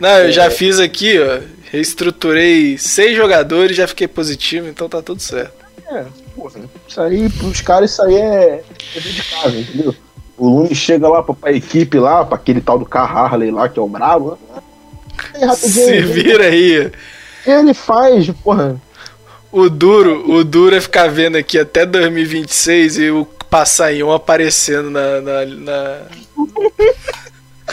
Não, 0.00 0.18
eu 0.18 0.32
já 0.32 0.50
fiz 0.50 0.78
aqui, 0.78 1.18
ó. 1.18 1.40
Reestruturei 1.72 2.76
seis 2.76 3.16
jogadores, 3.16 3.76
já 3.76 3.88
fiquei 3.88 4.06
positivo, 4.06 4.68
então 4.68 4.88
tá 4.88 5.00
tudo 5.00 5.20
certo. 5.20 5.61
É, 5.86 6.04
porra, 6.34 6.60
isso 6.88 7.00
aí, 7.00 7.28
pros 7.28 7.60
caras, 7.60 7.90
isso 7.90 8.02
aí 8.02 8.16
é, 8.16 8.64
é 8.96 9.00
de 9.00 9.22
casa, 9.22 9.56
entendeu? 9.58 9.94
O 10.38 10.48
Lune 10.48 10.74
chega 10.74 11.08
lá 11.08 11.22
pra, 11.22 11.34
pra 11.34 11.52
equipe 11.52 11.98
lá, 11.98 12.24
pra 12.24 12.36
aquele 12.36 12.60
tal 12.60 12.78
do 12.78 12.86
Carr 12.86 13.36
lá, 13.52 13.68
que 13.68 13.78
é 13.78 13.82
o 13.82 13.88
brabo, 13.88 14.38
né? 14.48 15.54
Se 15.54 16.00
vira 16.00 16.44
aí. 16.44 16.90
Ele 17.46 17.74
faz, 17.74 18.30
porra. 18.42 18.80
O 19.50 19.68
duro, 19.68 20.30
o 20.30 20.42
duro 20.42 20.74
é 20.74 20.80
ficar 20.80 21.10
vendo 21.10 21.36
aqui 21.36 21.58
até 21.58 21.84
2026 21.84 22.98
e 22.98 23.10
o 23.10 23.26
passarinho 23.50 24.10
aparecendo 24.10 24.90
na, 24.90 25.20
na, 25.20 25.44
na, 25.44 26.00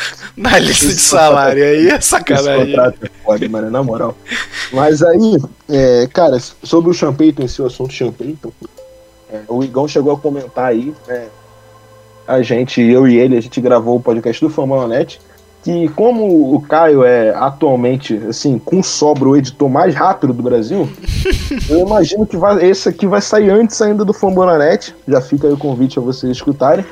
na 0.36 0.58
lista 0.60 0.88
de 0.88 1.00
salário. 1.00 1.64
Aí 1.64 1.88
é 1.88 2.00
sacanagem. 2.02 2.76
É 2.76 3.10
pode, 3.24 3.47
mano, 3.50 3.70
na 3.70 3.84
moral. 3.84 4.16
Mas 4.72 5.02
aí, 5.04 5.38
é, 5.70 6.08
cara, 6.14 6.38
sobre 6.64 6.89
o 6.89 6.93
Champeyton, 6.93 7.43
esse 7.43 7.62
assunto 7.64 7.93
Champeyton, 7.93 8.52
é, 9.32 9.41
o 9.47 9.64
Igão 9.64 9.88
chegou 9.88 10.14
a 10.14 10.18
comentar 10.18 10.66
aí, 10.66 10.93
né, 11.08 11.28
a 12.28 12.41
gente, 12.41 12.82
eu 12.82 13.08
e 13.08 13.18
ele, 13.18 13.38
a 13.38 13.41
gente 13.41 13.60
gravou 13.60 13.97
o 13.97 14.02
podcast 14.02 14.43
do 14.43 14.52
Famalanet, 14.52 15.20
que 15.64 15.89
como 15.89 16.56
o 16.56 16.62
Caio 16.62 17.04
é 17.04 17.34
atualmente, 17.36 18.16
assim, 18.30 18.58
com 18.58 18.82
sobra 18.82 19.28
o 19.28 19.36
editor 19.36 19.70
mais 19.70 19.93
rápido 19.93 20.34
do 20.34 20.43
Brasil, 20.43 20.88
eu 21.70 21.80
imagino 21.80 22.26
que 22.26 22.38
vai, 22.38 22.66
esse 22.66 22.88
aqui 22.88 23.06
vai 23.06 23.22
sair 23.22 23.50
antes 23.50 23.82
ainda 23.82 24.06
do 24.06 24.14
Fambonanet, 24.14 24.95
já 25.08 25.20
fica 25.20 25.47
aí 25.47 25.54
o 25.54 25.58
convite 25.58 26.00
a 26.00 26.02
vocês 26.02 26.32
escutarem. 26.32 26.86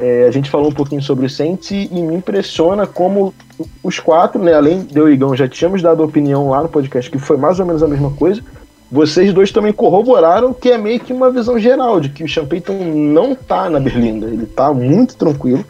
É, 0.00 0.26
a 0.26 0.30
gente 0.30 0.50
falou 0.50 0.68
um 0.68 0.74
pouquinho 0.74 1.02
sobre 1.02 1.26
o 1.26 1.30
Saints 1.30 1.70
e, 1.70 1.88
me 1.92 2.14
impressiona 2.14 2.86
como 2.86 3.34
os 3.82 4.00
quatro, 4.00 4.42
né, 4.42 4.54
além 4.54 4.80
de 4.80 4.98
eu 4.98 5.08
e 5.08 5.12
Igão, 5.12 5.36
já 5.36 5.46
tínhamos 5.46 5.82
dado 5.82 6.02
opinião 6.02 6.48
lá 6.50 6.62
no 6.62 6.68
podcast 6.68 7.10
que 7.10 7.18
foi 7.18 7.36
mais 7.36 7.60
ou 7.60 7.66
menos 7.66 7.82
a 7.82 7.88
mesma 7.88 8.10
coisa. 8.10 8.42
Vocês 8.90 9.32
dois 9.32 9.50
também 9.50 9.72
corroboraram 9.72 10.52
que 10.52 10.70
é 10.70 10.76
meio 10.76 11.00
que 11.00 11.12
uma 11.12 11.30
visão 11.30 11.58
geral 11.58 12.00
de 12.00 12.10
que 12.10 12.24
o 12.24 12.28
Sean 12.28 12.44
Payton 12.44 12.74
não 12.84 13.34
tá 13.34 13.70
na 13.70 13.80
Berlinda, 13.80 14.26
ele 14.26 14.46
tá 14.46 14.72
muito 14.72 15.16
tranquilo. 15.16 15.64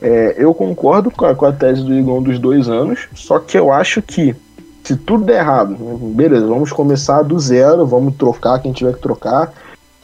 É, 0.00 0.36
eu 0.38 0.54
concordo 0.54 1.10
com 1.10 1.24
a, 1.24 1.34
com 1.34 1.44
a 1.44 1.52
tese 1.52 1.82
do 1.82 1.92
Igor 1.92 2.20
dos 2.20 2.38
dois 2.38 2.68
anos, 2.68 3.08
só 3.14 3.38
que 3.38 3.58
eu 3.58 3.72
acho 3.72 4.00
que 4.00 4.34
se 4.84 4.96
tudo 4.96 5.24
der 5.24 5.40
errado, 5.40 5.76
beleza, 6.14 6.46
vamos 6.46 6.72
começar 6.72 7.22
do 7.22 7.38
zero, 7.38 7.84
vamos 7.84 8.14
trocar 8.16 8.60
quem 8.60 8.72
tiver 8.72 8.94
que 8.94 9.02
trocar, 9.02 9.52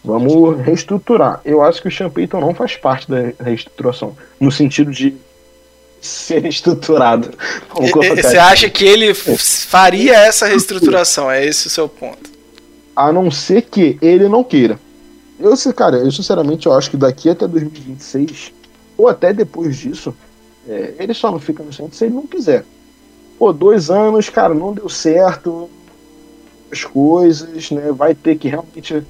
vamos 0.05 0.61
reestruturar. 0.61 1.41
Eu 1.45 1.63
acho 1.63 1.81
que 1.81 1.89
o 1.89 1.91
Sean 1.91 2.11
Payton 2.11 2.41
não 2.41 2.55
faz 2.55 2.77
parte 2.77 3.11
da 3.11 3.33
reestruturação, 3.43 4.15
no 4.39 4.53
sentido 4.53 4.91
de 4.91 5.17
ser 6.01 6.43
reestruturado. 6.43 7.31
Você 8.21 8.37
acha 8.37 8.69
que 8.69 8.85
ele 8.85 9.15
faria 9.15 10.15
essa 10.15 10.47
reestruturação? 10.47 11.31
É 11.31 11.45
esse 11.45 11.67
o 11.67 11.71
seu 11.71 11.89
ponto? 11.89 12.31
A 12.95 13.11
não 13.11 13.31
ser 13.31 13.63
que 13.63 13.99
ele 14.03 14.29
não 14.29 14.45
queira. 14.45 14.79
Eu, 15.41 15.53
cara, 15.73 15.97
eu 15.97 16.13
sinceramente 16.13 16.67
eu 16.67 16.73
acho 16.73 16.91
que 16.91 16.97
daqui 16.97 17.29
até 17.29 17.49
2026 17.49 18.53
ou 18.97 19.09
até 19.09 19.33
depois 19.33 19.77
disso, 19.77 20.15
é, 20.69 20.95
ele 20.99 21.13
só 21.15 21.31
não 21.31 21.41
fica 21.41 21.63
no 21.63 21.73
centro 21.73 21.97
se 21.97 22.05
ele 22.05 22.15
não 22.15 22.27
quiser. 22.27 22.65
Pô, 23.39 23.53
dois 23.53 23.91
anos, 23.91 24.29
cara, 24.29 24.55
não 24.55 24.73
deu 24.73 24.89
certo 24.89 25.69
as 26.71 26.85
coisas, 26.85 27.71
né? 27.71 27.91
Vai 27.91 28.15
ter 28.15 28.37
que 28.37 28.49
realmente 28.49 29.03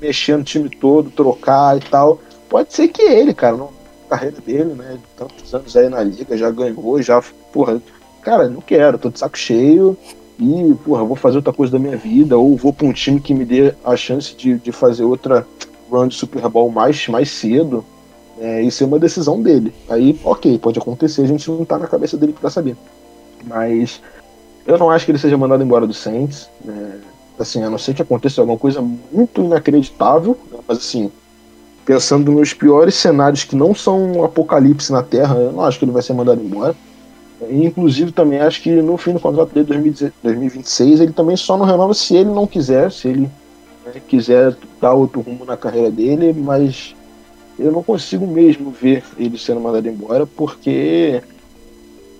mexer 0.00 0.36
no 0.36 0.44
time 0.44 0.68
todo, 0.68 1.10
trocar 1.10 1.76
e 1.76 1.80
tal. 1.80 2.20
Pode 2.48 2.72
ser 2.72 2.88
que 2.88 3.02
ele, 3.02 3.32
cara, 3.32 3.56
na 3.56 3.68
carreira 4.08 4.36
dele, 4.44 4.74
né? 4.74 4.98
Tantos 5.16 5.54
anos 5.54 5.76
aí 5.76 5.88
na 5.88 6.02
liga, 6.02 6.36
já 6.36 6.50
ganhou, 6.50 7.00
já, 7.00 7.22
porra, 7.52 7.80
cara, 8.22 8.48
não 8.48 8.60
quero, 8.60 8.98
tô 8.98 9.08
de 9.08 9.18
saco 9.18 9.38
cheio 9.38 9.96
e, 10.38 10.74
porra, 10.84 11.04
vou 11.04 11.16
fazer 11.16 11.36
outra 11.36 11.52
coisa 11.52 11.72
da 11.72 11.78
minha 11.78 11.96
vida, 11.96 12.36
ou 12.36 12.56
vou 12.56 12.72
pra 12.72 12.86
um 12.86 12.92
time 12.92 13.20
que 13.20 13.34
me 13.34 13.44
dê 13.44 13.74
a 13.84 13.94
chance 13.94 14.34
de, 14.34 14.56
de 14.58 14.72
fazer 14.72 15.04
outra 15.04 15.46
run 15.90 16.08
de 16.08 16.14
Super 16.14 16.48
Bowl 16.48 16.70
mais, 16.70 17.06
mais 17.08 17.30
cedo. 17.30 17.84
É, 18.38 18.62
isso 18.62 18.82
é 18.82 18.86
uma 18.86 18.98
decisão 18.98 19.42
dele. 19.42 19.74
Aí, 19.88 20.18
ok, 20.24 20.58
pode 20.58 20.78
acontecer, 20.78 21.22
a 21.22 21.26
gente 21.26 21.50
não 21.50 21.64
tá 21.64 21.78
na 21.78 21.86
cabeça 21.86 22.16
dele 22.16 22.32
pra 22.32 22.48
saber. 22.48 22.74
Mas 23.44 24.00
eu 24.66 24.78
não 24.78 24.90
acho 24.90 25.04
que 25.04 25.10
ele 25.10 25.18
seja 25.18 25.36
mandado 25.36 25.62
embora 25.62 25.86
do 25.86 25.92
Saints. 25.92 26.48
Né? 26.64 27.00
Assim, 27.40 27.62
a 27.62 27.70
não 27.70 27.78
ser 27.78 27.94
que 27.94 28.02
aconteça 28.02 28.40
alguma 28.40 28.58
coisa 28.58 28.82
muito 28.82 29.42
inacreditável, 29.42 30.38
né? 30.52 30.58
mas 30.68 30.78
assim, 30.78 31.10
pensando 31.84 32.30
nos 32.32 32.52
piores 32.52 32.94
cenários 32.94 33.44
que 33.44 33.56
não 33.56 33.74
são 33.74 34.12
um 34.12 34.24
apocalipse 34.24 34.92
na 34.92 35.02
Terra, 35.02 35.36
eu 35.36 35.52
não 35.52 35.64
acho 35.64 35.78
que 35.78 35.84
ele 35.84 35.92
vai 35.92 36.02
ser 36.02 36.12
mandado 36.12 36.42
embora. 36.42 36.74
E, 37.48 37.64
inclusive, 37.64 38.12
também 38.12 38.38
acho 38.40 38.62
que 38.62 38.70
no 38.82 38.96
fim 38.98 39.14
do 39.14 39.20
contrato 39.20 39.54
dele, 39.54 39.66
2026, 40.22 41.00
ele 41.00 41.12
também 41.12 41.36
só 41.36 41.56
não 41.56 41.64
renova 41.64 41.94
se 41.94 42.14
ele 42.14 42.30
não 42.30 42.46
quiser, 42.46 42.92
se 42.92 43.08
ele 43.08 43.30
né, 43.86 44.00
quiser 44.06 44.54
dar 44.80 44.92
outro 44.92 45.22
rumo 45.22 45.44
na 45.44 45.56
carreira 45.56 45.90
dele, 45.90 46.34
mas 46.34 46.94
eu 47.58 47.72
não 47.72 47.82
consigo 47.82 48.26
mesmo 48.26 48.70
ver 48.70 49.02
ele 49.18 49.38
sendo 49.38 49.60
mandado 49.60 49.88
embora, 49.88 50.26
porque 50.26 51.22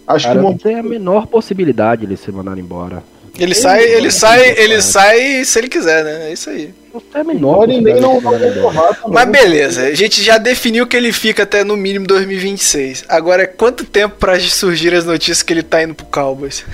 acho 0.06 0.26
Cara, 0.26 0.38
que 0.38 0.44
não 0.44 0.56
tem 0.56 0.76
a 0.76 0.82
menor 0.82 1.26
possibilidade 1.26 2.00
de 2.00 2.06
ele 2.06 2.16
ser 2.16 2.32
mandado 2.32 2.58
embora. 2.58 3.02
Ele, 3.40 3.52
ele 3.52 3.54
sai, 3.54 3.84
ele 3.84 4.10
sai, 4.10 4.54
ele 4.58 4.82
sai 4.82 5.44
se 5.44 5.58
ele 5.58 5.68
quiser, 5.68 6.04
né? 6.04 6.28
É 6.28 6.32
isso 6.32 6.50
aí. 6.50 6.74
A 7.14 7.24
menor 7.24 7.66
nem 7.68 7.80
não 7.80 8.20
Mas 9.08 9.28
beleza, 9.28 9.82
a 9.82 9.94
gente 9.94 10.22
já 10.22 10.38
definiu 10.38 10.86
que 10.86 10.96
ele 10.96 11.12
fica 11.12 11.44
até 11.44 11.64
no 11.64 11.76
mínimo 11.76 12.06
2026. 12.06 13.04
Agora, 13.08 13.46
quanto 13.46 13.84
tempo 13.84 14.16
para 14.18 14.38
surgir 14.40 14.92
as 14.92 15.04
notícias 15.04 15.42
que 15.42 15.52
ele 15.52 15.62
tá 15.62 15.82
indo 15.82 15.94
pro 15.94 16.06
Cowboys? 16.06 16.64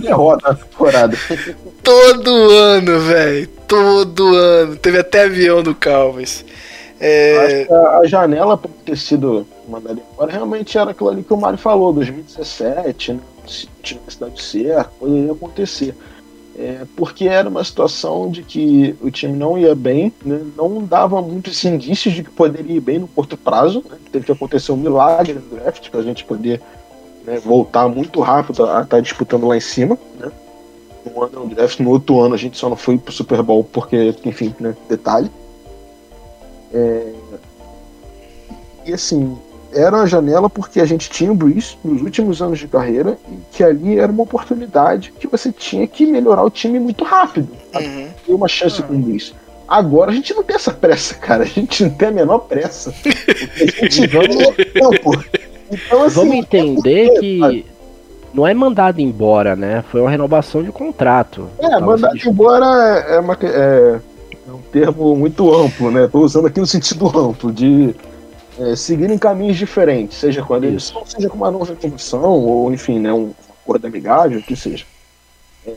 derrota 0.00 0.54
temporada. 0.54 1.16
Todo 1.82 2.30
ano, 2.50 3.00
velho. 3.00 3.48
Todo 3.66 4.34
ano. 4.34 4.76
Teve 4.76 4.98
até 4.98 5.24
avião 5.24 5.62
do 5.62 5.74
Cowboys. 5.74 6.44
É... 7.00 7.66
A, 7.68 7.98
a, 7.98 8.06
janela 8.06 8.56
para 8.56 8.70
ter 8.84 8.96
sido 8.96 9.44
mandado 9.68 10.00
embora 10.12 10.30
realmente 10.30 10.78
era 10.78 10.92
aquilo 10.92 11.08
ali 11.08 11.24
que 11.24 11.32
o 11.32 11.36
Mário 11.36 11.58
falou, 11.58 11.92
2017, 11.92 13.14
né? 13.14 13.20
Se 13.46 13.68
tivesse 13.82 14.18
dado 14.18 14.40
certo, 14.40 14.90
poderia 14.98 15.32
acontecer. 15.32 15.94
É, 16.56 16.84
porque 16.96 17.26
era 17.26 17.48
uma 17.48 17.64
situação 17.64 18.30
de 18.30 18.42
que 18.42 18.94
o 19.00 19.10
time 19.10 19.36
não 19.36 19.56
ia 19.56 19.74
bem, 19.74 20.12
né? 20.22 20.44
não 20.54 20.84
dava 20.84 21.20
muitos 21.22 21.64
indícios 21.64 22.14
de 22.14 22.22
que 22.22 22.30
poderia 22.30 22.76
ir 22.76 22.80
bem 22.80 22.98
no 22.98 23.08
curto 23.08 23.38
prazo. 23.38 23.82
Né? 23.88 23.96
Teve 24.10 24.26
que 24.26 24.32
acontecer 24.32 24.70
um 24.70 24.76
milagre 24.76 25.32
no 25.34 25.40
draft 25.40 25.88
para 25.88 26.00
a 26.00 26.02
gente 26.02 26.24
poder 26.24 26.60
né, 27.24 27.38
voltar 27.38 27.88
muito 27.88 28.20
rápido 28.20 28.64
a 28.64 28.82
estar 28.82 28.84
tá 28.84 29.00
disputando 29.00 29.46
lá 29.46 29.56
em 29.56 29.60
cima. 29.60 29.98
Né? 30.18 30.30
No 31.06 31.24
ano 31.24 31.40
no 31.40 31.54
draft, 31.54 31.80
no 31.80 31.90
outro 31.90 32.20
ano 32.20 32.34
a 32.34 32.38
gente 32.38 32.58
só 32.58 32.68
não 32.68 32.76
foi 32.76 32.98
pro 32.98 33.12
Super 33.12 33.42
Bowl 33.42 33.64
porque, 33.64 34.14
enfim, 34.24 34.54
né, 34.60 34.76
detalhe. 34.88 35.30
É... 36.72 37.12
E 38.84 38.92
assim, 38.92 39.38
era 39.72 39.96
uma 39.96 40.06
janela 40.06 40.48
porque 40.50 40.80
a 40.80 40.84
gente 40.84 41.10
tinha 41.10 41.32
o 41.32 41.34
Breeze 41.34 41.76
nos 41.84 42.02
últimos 42.02 42.42
anos 42.42 42.58
de 42.58 42.68
carreira 42.68 43.18
e 43.30 43.38
que 43.50 43.64
ali 43.64 43.98
era 43.98 44.10
uma 44.10 44.22
oportunidade 44.22 45.12
que 45.18 45.26
você 45.26 45.50
tinha 45.50 45.86
que 45.86 46.06
melhorar 46.06 46.42
o 46.44 46.50
time 46.50 46.78
muito 46.78 47.04
rápido. 47.04 47.48
Uhum. 47.74 48.08
Ter 48.26 48.32
uma 48.32 48.48
chance 48.48 48.80
uhum. 48.82 48.88
com 48.88 48.94
o 48.94 48.98
Breeze. 48.98 49.32
Agora 49.66 50.10
a 50.10 50.14
gente 50.14 50.34
não 50.34 50.42
tem 50.42 50.56
essa 50.56 50.72
pressa, 50.72 51.14
cara. 51.14 51.44
A 51.44 51.46
gente 51.46 51.84
não 51.84 51.90
tem 51.90 52.08
a 52.08 52.12
menor 52.12 52.40
pressa. 52.40 52.92
a 52.92 53.84
gente 53.88 54.06
vamos 54.12 54.46
tempo. 54.56 55.24
Então, 55.70 56.02
assim, 56.02 56.14
Vamos 56.14 56.34
entender 56.34 57.18
que 57.18 57.64
não 58.34 58.46
é 58.46 58.52
mandado 58.52 59.00
embora, 59.00 59.56
né? 59.56 59.82
Foi 59.90 60.00
uma 60.00 60.10
renovação 60.10 60.62
de 60.62 60.70
contrato. 60.70 61.48
É, 61.58 61.80
mandado 61.80 62.18
embora 62.26 62.66
é, 63.08 63.18
uma, 63.18 63.38
é, 63.42 63.98
é, 64.46 64.52
um 64.52 64.60
termo 64.70 65.16
muito 65.16 65.54
amplo, 65.54 65.90
né? 65.90 66.04
Estou 66.04 66.22
usando 66.22 66.46
aqui 66.46 66.60
no 66.60 66.66
sentido 66.66 67.06
amplo, 67.06 67.50
de 67.50 67.94
é, 68.58 68.76
seguir 68.76 69.10
em 69.10 69.18
caminhos 69.18 69.56
diferentes, 69.56 70.18
seja 70.18 70.42
com 70.42 70.54
a 70.54 70.58
demissão, 70.58 71.04
seja 71.06 71.28
com 71.28 71.36
uma 71.36 71.50
nova 71.50 71.66
reconstrução, 71.66 72.30
ou 72.32 72.72
enfim, 72.72 72.98
né, 72.98 73.12
um 73.12 73.32
acordo 73.62 73.86
amigável, 73.86 74.38
o 74.38 74.42
que 74.42 74.56
seja. 74.56 74.84
É, 75.66 75.74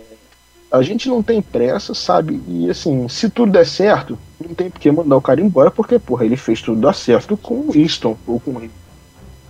a 0.72 0.82
gente 0.82 1.08
não 1.08 1.24
tem 1.24 1.42
pressa, 1.42 1.94
sabe? 1.94 2.42
E 2.48 2.70
assim, 2.70 3.08
se 3.08 3.30
tudo 3.30 3.52
der 3.52 3.66
certo, 3.66 4.18
não 4.40 4.54
tem 4.54 4.70
por 4.70 4.80
que 4.80 4.92
mandar 4.92 5.18
o 5.18 5.22
cara 5.22 5.42
embora, 5.42 5.72
porque, 5.72 5.98
porra, 5.98 6.26
ele 6.26 6.38
fez 6.38 6.62
tudo 6.62 6.82
dar 6.82 6.94
certo 6.94 7.38
com 7.38 7.56
o 7.56 7.72
Easton 7.76 8.18
ou 8.28 8.40
com 8.40 8.60
ele. 8.60 8.72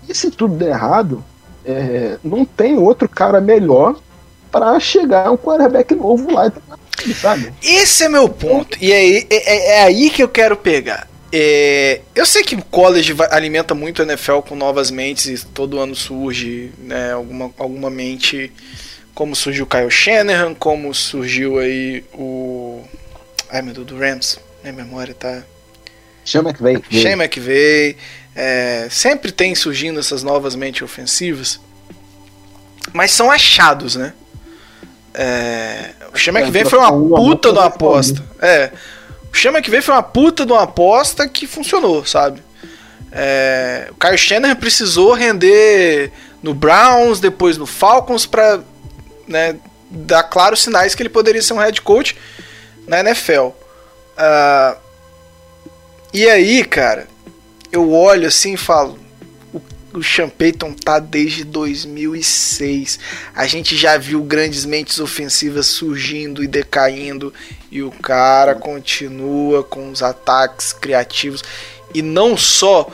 E 0.08 0.14
se 0.14 0.30
tudo 0.30 0.56
der 0.56 0.70
errado, 0.70 1.24
é, 1.66 2.20
não 2.24 2.46
tem 2.46 2.78
outro 2.78 3.10
cara 3.10 3.42
melhor 3.42 3.96
para 4.52 4.80
chegar 4.80 5.32
um 5.32 5.38
quarterback 5.38 5.96
novo 5.96 6.32
lá, 6.32 6.52
sabe? 7.20 7.52
Esse 7.62 8.04
é 8.04 8.10
meu 8.10 8.30
ponto. 8.30 8.78
E 8.80 8.92
é, 8.92 9.20
é, 9.30 9.80
é 9.80 9.84
aí 9.84 10.10
que 10.10 10.22
eu 10.22 10.30
quero 10.30 10.56
pegar. 10.56 11.08
É, 11.38 12.00
eu 12.16 12.26
sei 12.26 12.44
que 12.44 12.56
o 12.56 12.64
college 12.64 13.14
alimenta 13.30 13.76
muito 13.76 14.02
a 14.02 14.06
NFL 14.06 14.40
com 14.40 14.56
novas 14.56 14.90
mentes 14.90 15.44
e 15.44 15.46
todo 15.48 15.78
ano 15.78 15.94
surge 15.94 16.72
né, 16.78 17.12
alguma, 17.12 17.54
alguma 17.58 17.90
mente, 17.90 18.50
como 19.14 19.36
surgiu 19.36 19.66
o 19.66 19.68
Kyle 19.68 19.92
Shanahan, 19.92 20.54
como 20.54 20.94
surgiu 20.94 21.60
aí 21.60 22.06
o. 22.14 22.82
Ai 23.50 23.62
meu 23.62 23.74
Deus, 23.74 23.86
do 23.86 23.98
Rams. 23.98 24.40
Minha 24.64 24.72
memória 24.72 25.14
tá. 25.14 25.44
Vem. 26.90 27.02
Chama 27.02 27.28
que 27.28 27.42
veio. 27.42 27.98
É, 28.34 28.88
sempre 28.90 29.30
tem 29.30 29.54
surgindo 29.56 30.00
essas 30.00 30.24
novas 30.24 30.56
mentes 30.56 30.84
ofensivas, 30.84 31.60
mas 32.94 33.12
são 33.12 33.30
achados, 33.30 33.98
né? 33.98 34.14
É, 35.14 35.90
o 36.14 36.18
Chama 36.18 36.42
que 36.42 36.52
vem 36.52 36.64
foi 36.64 36.80
uma 36.80 36.94
puta 36.94 37.52
uma 37.52 37.66
aposta. 37.66 38.24
É, 38.42 38.72
o 38.72 38.95
Chama 39.36 39.62
que 39.62 39.70
vem 39.70 39.82
foi 39.82 39.94
uma 39.94 40.02
puta 40.02 40.46
de 40.46 40.52
uma 40.54 40.64
aposta 40.64 41.28
que 41.28 41.46
funcionou, 41.46 42.06
sabe? 42.06 42.42
É, 43.12 43.90
o 43.92 43.96
Kyle 43.96 44.18
Shanahan 44.18 44.56
precisou 44.56 45.14
render 45.14 46.12
no 46.42 46.54
Browns, 46.54 47.20
depois 47.20 47.58
no 47.58 47.66
Falcons, 47.66 48.26
para 48.26 48.62
né, 49.28 49.58
dar 49.92 50.24
claros 50.24 50.64
sinais 50.64 50.96
que 50.96 51.02
ele 51.02 51.10
poderia 51.10 51.42
ser 51.42 51.54
um 51.54 51.58
head 51.58 51.82
coach 51.82 52.16
na 52.88 53.02
NFL. 53.02 53.48
Uh, 53.48 53.56
ah, 54.18 54.78
e 56.14 56.30
aí, 56.30 56.64
cara, 56.64 57.06
eu 57.74 57.92
olho 57.92 58.30
assim 58.30 58.54
e 58.54 58.58
falo: 58.58 58.98
o, 60.00 60.30
Payton 60.30 60.74
tá 60.74 61.00
desde 61.00 61.44
2006. 61.44 63.00
A 63.36 63.48
gente 63.48 63.76
já 63.76 63.98
viu 63.98 64.22
grandes 64.22 64.66
mentes 64.66 65.00
ofensivas 65.00 65.68
surgindo 65.68 66.44
e 66.44 66.48
decaindo, 66.48 67.34
e 67.72 67.82
o 67.82 67.92
cara 67.92 68.56
continua 68.56 69.64
com 69.64 69.90
os 69.90 70.02
ataques 70.02 70.74
criativos. 70.74 71.44
E 71.94 72.02
não 72.02 72.36
só 72.36 72.90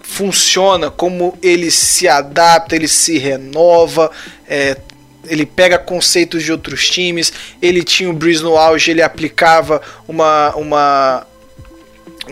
funciona, 0.00 0.90
como 0.90 1.36
ele 1.42 1.70
se 1.70 2.06
adapta, 2.06 2.76
ele 2.76 2.88
se 2.88 3.18
renova, 3.18 4.10
é, 4.48 4.76
ele 5.24 5.44
pega 5.44 5.78
conceitos 5.78 6.42
de 6.42 6.52
outros 6.52 6.88
times. 6.88 7.32
Ele 7.60 7.82
tinha 7.82 8.08
o 8.08 8.12
Breeze 8.12 8.42
no 8.42 8.56
auge, 8.56 8.90
ele 8.90 9.02
aplicava 9.02 9.82
uma, 10.06 10.54
uma 10.54 11.26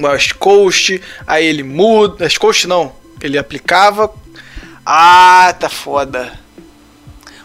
West 0.00 0.34
Coast, 0.34 1.00
aí 1.26 1.46
ele 1.46 1.62
muda. 1.62 2.24
West 2.24 2.38
Coast 2.38 2.66
não, 2.66 2.92
ele 3.26 3.38
aplicava. 3.38 4.12
Ah, 4.84 5.54
tá 5.58 5.68
foda. 5.68 6.32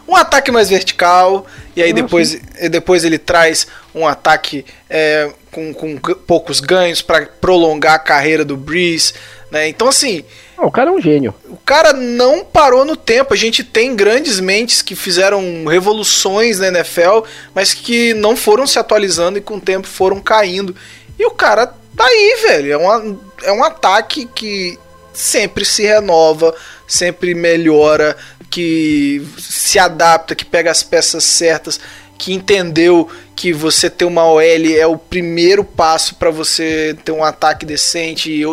Um 0.06 0.16
ataque 0.16 0.50
mais 0.50 0.68
vertical, 0.68 1.46
e 1.76 1.82
aí 1.82 1.90
Ah, 1.90 1.94
depois, 1.94 2.40
depois 2.68 3.04
ele 3.04 3.16
traz 3.16 3.66
um 3.94 4.06
ataque 4.06 4.64
é, 4.88 5.30
com, 5.52 5.72
com 5.72 5.96
poucos 5.98 6.58
ganhos 6.58 7.00
para 7.00 7.26
prolongar 7.40 7.94
a 7.94 7.98
carreira 7.98 8.44
do 8.44 8.56
Breeze. 8.56 9.14
Né? 9.52 9.68
Então, 9.68 9.86
assim, 9.88 10.24
Ah, 10.58 10.66
o 10.66 10.70
cara 10.70 10.90
é 10.90 10.92
um 10.92 11.00
gênio. 11.00 11.32
o 11.48 11.56
cara 11.56 11.92
não 11.92 12.44
parou 12.44 12.84
no 12.84 12.96
tempo. 12.96 13.32
A 13.32 13.36
gente 13.36 13.62
tem 13.62 13.94
grandes 13.94 14.40
mentes 14.40 14.82
que 14.82 14.96
fizeram 14.96 15.64
revoluções 15.66 16.58
na 16.58 16.68
NFL, 16.68 17.20
mas 17.54 17.72
que 17.72 18.12
não 18.14 18.36
foram 18.36 18.66
se 18.66 18.78
atualizando 18.80 19.38
e 19.38 19.40
com 19.40 19.56
o 19.56 19.60
tempo 19.60 19.86
foram 19.86 20.20
caindo. 20.20 20.74
E 21.16 21.24
o 21.24 21.30
cara 21.30 21.68
tá 21.96 22.04
aí, 22.04 22.38
velho. 22.48 22.72
É, 22.72 22.76
uma, 22.76 23.16
é 23.44 23.52
um 23.52 23.62
ataque 23.62 24.26
que 24.34 24.76
sempre 25.12 25.64
se 25.64 25.82
renova, 25.82 26.54
sempre 26.86 27.34
melhora, 27.34 28.16
que 28.50 29.24
se 29.38 29.78
adapta, 29.78 30.34
que 30.34 30.44
pega 30.44 30.70
as 30.70 30.82
peças 30.82 31.24
certas, 31.24 31.78
que 32.18 32.34
entendeu 32.34 33.08
que 33.34 33.54
você 33.54 33.88
ter 33.88 34.04
uma 34.04 34.26
OL 34.26 34.42
é 34.42 34.86
o 34.86 34.98
primeiro 34.98 35.64
passo 35.64 36.16
para 36.16 36.30
você 36.30 36.94
ter 37.02 37.10
um 37.10 37.24
ataque 37.24 37.64
decente 37.64 38.30
e 38.30 38.44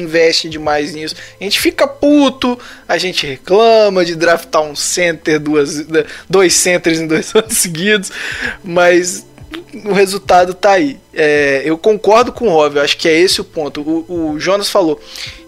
investe 0.00 0.48
demais 0.48 0.94
nisso. 0.94 1.14
A 1.38 1.44
gente 1.44 1.60
fica 1.60 1.86
puto, 1.86 2.58
a 2.88 2.96
gente 2.96 3.26
reclama 3.26 4.02
de 4.02 4.14
draftar 4.14 4.62
um 4.62 4.74
center, 4.74 5.38
duas, 5.38 5.84
dois 6.26 6.54
centers 6.54 7.00
em 7.00 7.06
dois 7.06 7.30
anos 7.36 7.58
seguidos, 7.58 8.10
mas 8.64 9.26
o 9.84 9.92
resultado 9.92 10.54
tá 10.54 10.72
aí. 10.72 10.98
É, 11.12 11.62
eu 11.64 11.76
concordo 11.76 12.32
com 12.32 12.48
o 12.48 12.50
Rob, 12.50 12.78
acho 12.78 12.96
que 12.96 13.08
é 13.08 13.18
esse 13.18 13.40
o 13.40 13.44
ponto. 13.44 13.80
O, 13.82 14.32
o 14.32 14.40
Jonas 14.40 14.68
falou, 14.68 15.00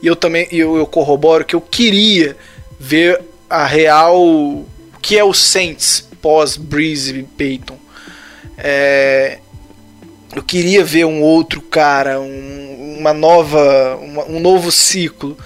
e 0.03 0.07
eu 0.07 0.17
também 0.17 0.47
eu, 0.51 0.77
eu 0.77 0.87
corroboro 0.87 1.45
que 1.45 1.55
eu 1.55 1.61
queria 1.61 2.37
ver 2.79 3.21
a 3.49 3.67
real 3.67 4.21
o 4.21 4.67
que 5.01 5.19
é 5.19 5.25
o 5.25 5.35
Saints 5.35 6.09
pós 6.21 6.57
Breeze 6.57 7.19
e 7.19 7.23
Peyton. 7.23 7.79
É, 8.57 9.39
eu 10.35 10.43
queria 10.43 10.85
ver 10.85 11.05
um 11.05 11.21
outro 11.21 11.61
cara, 11.61 12.21
um, 12.21 12.97
uma 12.99 13.13
nova, 13.13 13.97
uma, 13.97 14.25
um 14.25 14.41
novo 14.41 14.71
ciclo. 14.71 15.37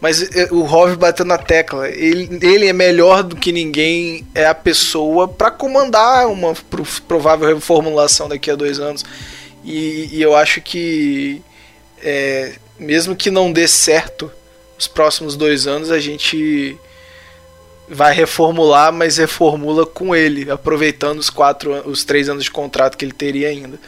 Mas 0.00 0.22
é, 0.34 0.48
o 0.52 0.62
Rov 0.62 0.96
bateu 0.96 1.24
na 1.24 1.38
tecla. 1.38 1.88
Ele, 1.88 2.38
ele 2.40 2.66
é 2.66 2.72
melhor 2.72 3.22
do 3.22 3.36
que 3.36 3.52
ninguém, 3.52 4.26
é 4.34 4.46
a 4.46 4.54
pessoa 4.54 5.26
para 5.26 5.50
comandar 5.50 6.28
uma 6.28 6.54
pro, 6.54 6.84
provável 7.06 7.54
reformulação 7.54 8.28
daqui 8.28 8.50
a 8.50 8.56
dois 8.56 8.78
anos. 8.78 9.04
E, 9.64 10.08
e 10.12 10.22
eu 10.22 10.36
acho 10.36 10.60
que, 10.60 11.42
é, 12.02 12.54
mesmo 12.78 13.16
que 13.16 13.30
não 13.30 13.52
dê 13.52 13.66
certo 13.66 14.30
os 14.78 14.86
próximos 14.86 15.36
dois 15.36 15.66
anos, 15.66 15.90
a 15.90 15.98
gente 15.98 16.78
vai 17.88 18.14
reformular, 18.14 18.92
mas 18.92 19.16
reformula 19.16 19.84
com 19.84 20.14
ele, 20.14 20.50
aproveitando 20.50 21.18
os 21.18 21.30
quatro, 21.30 21.88
os 21.88 22.04
três 22.04 22.28
anos 22.28 22.44
de 22.44 22.50
contrato 22.50 22.96
que 22.96 23.04
ele 23.04 23.12
teria 23.12 23.48
ainda. 23.48 23.80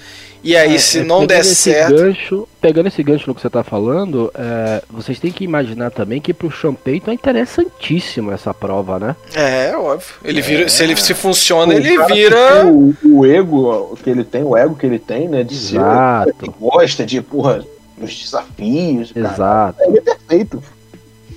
E 0.43 0.57
aí, 0.57 0.75
É, 0.75 0.79
se 0.79 1.01
é, 1.01 1.05
não 1.05 1.21
der 1.27 1.37
pegando 1.37 1.41
esse 1.43 1.55
certo. 1.55 1.95
Gancho, 1.97 2.49
pegando 2.61 2.87
esse 2.87 3.03
gancho 3.03 3.25
no 3.29 3.35
que 3.35 3.41
você 3.43 3.47
está 3.47 3.63
falando, 3.63 4.31
é, 4.35 4.83
vocês 4.89 5.19
têm 5.21 5.31
que 5.31 5.45
imaginar 5.45 5.91
também 5.91 6.21
que 6.21 6.33
pro 6.33 6.51
Sean 6.51 6.73
Payton 6.75 7.11
é 7.11 7.15
interessantíssimo 7.15 8.33
essa 8.33 8.55
prova, 8.55 8.99
né? 8.99 9.17
É, 9.35 9.77
óbvio. 9.77 10.15
Ele 10.25 10.41
vira, 10.41 10.69
se 10.69 10.83
ele 10.83 10.97
se 10.97 11.13
funciona, 11.15 11.75
O 11.75 11.77
ele 11.77 11.95
cara 11.97 12.15
vira. 12.15 12.67
O, 12.67 12.95
o 13.05 13.27
ego 13.27 13.99
que 14.03 14.09
ele 14.09 14.25
tem, 14.25 14.43
o 14.43 14.57
ego 14.57 14.75
que 14.75 14.87
ele 14.87 14.99
tem, 14.99 15.29
né? 15.29 15.43
De 15.43 15.55
ser. 15.55 15.77
Exato. 15.77 16.35
Que 16.39 16.51
gosta 16.59 17.05
de, 17.05 17.21
porra, 17.21 17.63
dos 17.99 18.15
desafios. 18.15 19.13
cara. 19.13 19.27
Exato, 19.35 19.83
Ele 19.83 19.99
é 19.99 20.01
perfeito. 20.01 20.63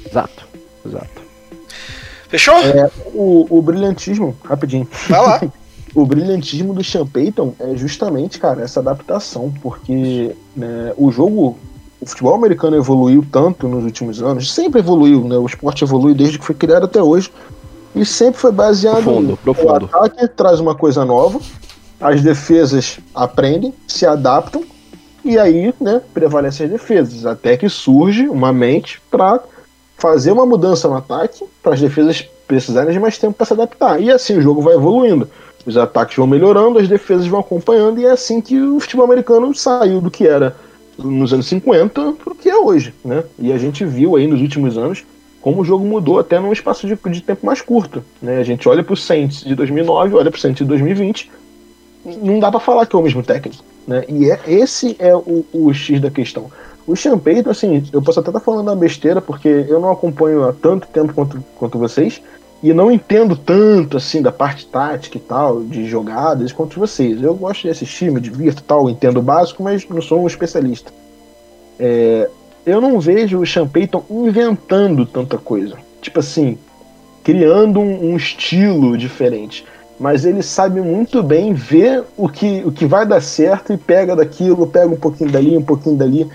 exato, 0.10 0.48
exato. 0.86 1.24
Fechou? 2.30 2.56
O, 3.14 3.48
o 3.50 3.62
brilhantismo, 3.62 4.36
rapidinho. 4.46 4.88
Vai 5.10 5.22
lá. 5.22 5.42
O 5.96 6.06
brilhantismo 6.06 6.74
do 6.74 6.84
Sean 6.84 7.06
Payton 7.06 7.54
é 7.60 7.76
justamente, 7.76 8.40
cara, 8.40 8.64
essa 8.64 8.80
adaptação, 8.80 9.54
porque 9.62 10.36
né, 10.56 10.94
o 10.98 11.12
jogo, 11.12 11.58
o 12.02 12.06
futebol 12.06 12.34
americano 12.34 12.76
evoluiu 12.76 13.24
tanto 13.32 13.68
nos 13.68 13.84
últimos 13.84 14.22
anos, 14.22 14.52
sempre 14.52 14.80
evoluiu, 14.80 15.24
né? 15.28 15.38
O 15.38 15.46
esporte 15.46 15.84
evolui 15.84 16.16
desde 16.16 16.40
que 16.40 16.46
foi 16.46 16.56
criado 16.56 16.86
até 16.86 17.02
hoje, 17.02 17.32
e 17.96 18.04
sempre 18.04 18.40
foi 18.40 18.52
baseado 18.52 19.04
Profundo, 19.04 19.34
em 19.34 19.36
profundo. 19.36 19.68
o 19.68 19.96
ataque 19.96 20.28
traz 20.30 20.60
uma 20.60 20.74
coisa 20.74 21.06
nova, 21.06 21.40
as 22.02 22.24
defesas 22.24 23.00
aprendem, 23.14 23.72
se 23.88 24.06
adaptam, 24.06 24.64
e 25.24 25.38
aí, 25.38 25.74
né, 25.80 26.02
prevalecem 26.14 26.66
as 26.66 26.72
defesas, 26.72 27.26
até 27.26 27.56
que 27.56 27.70
surge 27.70 28.28
uma 28.28 28.52
mente 28.52 29.00
para 29.12 29.40
fazer 29.98 30.32
uma 30.32 30.46
mudança 30.46 30.88
no 30.90 30.96
ataque, 30.96 31.46
para 31.62 31.76
as 31.76 31.80
defesas 31.80 32.28
precisarem 32.48 32.92
de 32.92 33.00
mais 33.00 33.18
tempo 33.18 33.34
para 33.34 33.46
se 33.46 33.54
adaptar. 33.54 34.02
E 34.02 34.12
assim 34.12 34.38
o 34.38 34.42
jogo 34.42 34.62
vai 34.62 34.74
evoluindo. 34.74 35.30
Os 35.66 35.78
ataques 35.78 36.18
vão 36.18 36.28
melhorando, 36.28 36.80
as 36.80 36.88
defesas 36.88 37.28
vão 37.28 37.40
acompanhando, 37.40 38.00
e 38.00 38.06
é 38.06 38.12
assim 38.12 38.42
que 38.42 38.60
o 38.60 38.80
futebol 38.80 39.06
americano 39.06 39.54
saiu 39.56 40.02
do 40.02 40.12
que 40.12 40.28
era 40.28 40.56
nos 40.98 41.34
anos 41.34 41.48
50 41.48 42.14
para 42.14 42.34
o 42.34 42.36
que 42.36 42.50
é 42.50 42.58
hoje. 42.58 42.94
Né? 43.04 43.24
E 43.40 43.52
a 43.52 43.58
gente 43.58 43.86
viu 43.86 44.16
aí 44.16 44.28
nos 44.28 44.42
últimos 44.42 44.78
anos 44.78 45.04
como 45.42 45.62
o 45.62 45.66
jogo 45.66 45.84
mudou 45.84 46.20
até 46.20 46.40
num 46.40 46.54
espaço 46.54 46.88
de, 46.88 46.96
de 46.96 47.22
tempo 47.22 47.46
mais 47.46 47.62
curto. 47.62 48.02
Né? 48.22 48.38
A 48.38 48.44
gente 48.44 48.68
olha 48.70 48.82
para 48.82 48.94
o 48.94 48.98
Saints 48.98 49.44
de 49.44 49.54
2009, 49.54 50.16
olha 50.16 50.32
para 50.32 50.38
o 50.38 50.42
Saints 50.42 50.60
de 50.60 50.66
2020, 50.66 51.30
não 52.06 52.40
dá 52.40 52.50
para 52.50 52.62
falar 52.62 52.86
que 52.86 52.96
é 52.96 53.00
o 53.00 53.02
mesmo 53.02 53.22
técnico. 53.22 53.64
Né? 53.86 54.06
E 54.08 54.32
é, 54.32 54.40
esse 54.48 54.96
é 55.00 55.14
o, 55.14 55.46
o 55.52 55.74
X 55.74 56.00
da 56.00 56.10
questão. 56.10 56.50
O 56.88 57.18
Payton, 57.18 57.50
assim, 57.50 57.84
eu 57.94 58.02
posso 58.02 58.20
até 58.20 58.30
estar 58.30 58.40
falando 58.40 58.68
uma 58.68 58.76
besteira, 58.76 59.22
porque 59.22 59.48
eu 59.48 59.80
não 59.80 59.92
acompanho 59.92 60.44
há 60.44 60.54
tanto 60.54 60.88
tempo 60.88 61.14
quanto, 61.14 61.44
quanto 61.58 61.78
vocês, 61.78 62.22
e 62.64 62.74
não 62.74 62.90
entendo 62.90 63.36
tanto, 63.36 63.98
assim, 63.98 64.22
da 64.22 64.32
parte 64.32 64.66
tática 64.66 65.18
e 65.18 65.22
tal, 65.22 65.62
de 65.62 65.86
jogadas, 65.86 66.54
quanto 66.54 66.80
vocês. 66.80 67.22
Eu 67.22 67.36
gosto 67.36 67.64
de 67.64 67.70
assistir, 67.70 68.10
me 68.10 68.22
divirto 68.22 68.62
e 68.62 68.64
tal, 68.64 68.90
entendo 68.90 69.20
o 69.20 69.22
básico, 69.22 69.62
mas 69.62 69.88
não 69.90 70.02
sou 70.02 70.24
um 70.24 70.28
especialista. 70.28 70.92
É, 71.78 72.30
eu 72.66 72.80
não 72.80 73.02
vejo 73.02 73.42
o 73.42 73.46
Sean 73.46 73.70
inventando 74.10 75.06
tanta 75.06 75.38
coisa. 75.38 75.78
Tipo 76.02 76.22
assim, 76.22 76.58
criando 77.22 77.82
um, 77.82 78.14
um 78.14 78.16
estilo 78.16 78.98
diferente 78.98 79.66
mas 80.00 80.26
ele 80.26 80.42
sabe 80.42 80.82
muito 80.82 81.22
bem 81.22 81.54
ver 81.54 82.04
o 82.18 82.28
que, 82.28 82.64
o 82.66 82.72
que 82.72 82.86
vai 82.86 83.06
dar 83.06 83.22
certo 83.22 83.72
e 83.72 83.78
pega 83.78 84.16
daquilo, 84.16 84.68
pega 84.68 84.88
um 84.88 84.98
pouquinho 84.98 85.32
dali, 85.32 85.56
um 85.56 85.62
pouquinho 85.62 85.96
dali. 85.96 86.30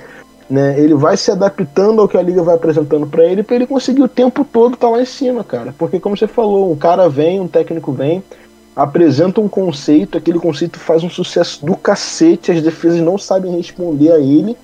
Né? 0.49 0.81
Ele 0.81 0.95
vai 0.95 1.17
se 1.17 1.31
adaptando 1.31 2.01
ao 2.01 2.09
que 2.09 2.17
a 2.17 2.23
liga 2.23 2.43
vai 2.43 2.55
apresentando 2.55 3.07
para 3.07 3.25
ele, 3.25 3.43
para 3.43 3.57
ele 3.57 3.67
conseguir 3.67 4.03
o 4.03 4.09
tempo 4.09 4.45
todo 4.45 4.75
estar 4.75 4.87
tá 4.87 4.93
lá 4.93 5.03
em 5.03 5.07
cima, 5.07 5.45
cara. 5.45 5.75
Porque, 5.77 6.01
como 6.01 6.17
você 6.17 6.27
falou, 6.27 6.73
um 6.73 6.77
cara 6.77 7.09
vem, 7.09 7.41
um 7.41 7.49
técnico 7.49 7.93
vem, 7.93 8.23
apresenta 8.75 9.41
um 9.41 9.49
conceito, 9.49 10.17
aquele 10.17 10.39
conceito 10.39 10.79
faz 10.79 11.05
um 11.05 11.11
sucesso 11.11 11.65
do 11.65 11.77
cacete, 11.77 12.53
as 12.53 12.63
defesas 12.63 13.01
não 13.01 13.19
sabem 13.19 13.55
responder 13.57 14.13
a 14.13 14.19
ele, 14.19 14.57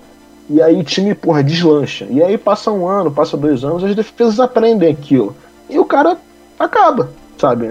e 0.49 0.63
aí 0.63 0.79
o 0.79 0.85
time, 0.85 1.15
porra, 1.15 1.43
deslancha. 1.43 2.07
E 2.09 2.23
aí 2.23 2.39
passa 2.39 2.71
um 2.71 2.89
ano, 2.89 3.11
passa 3.11 3.37
dois 3.37 3.65
anos, 3.65 3.85
as 3.85 3.95
defesas 3.95 4.41
aprendem 4.41 4.91
aquilo. 4.91 5.35
E 5.69 5.79
o 5.79 5.85
cara 5.85 6.17
acaba 6.59 7.11
sabe? 7.39 7.67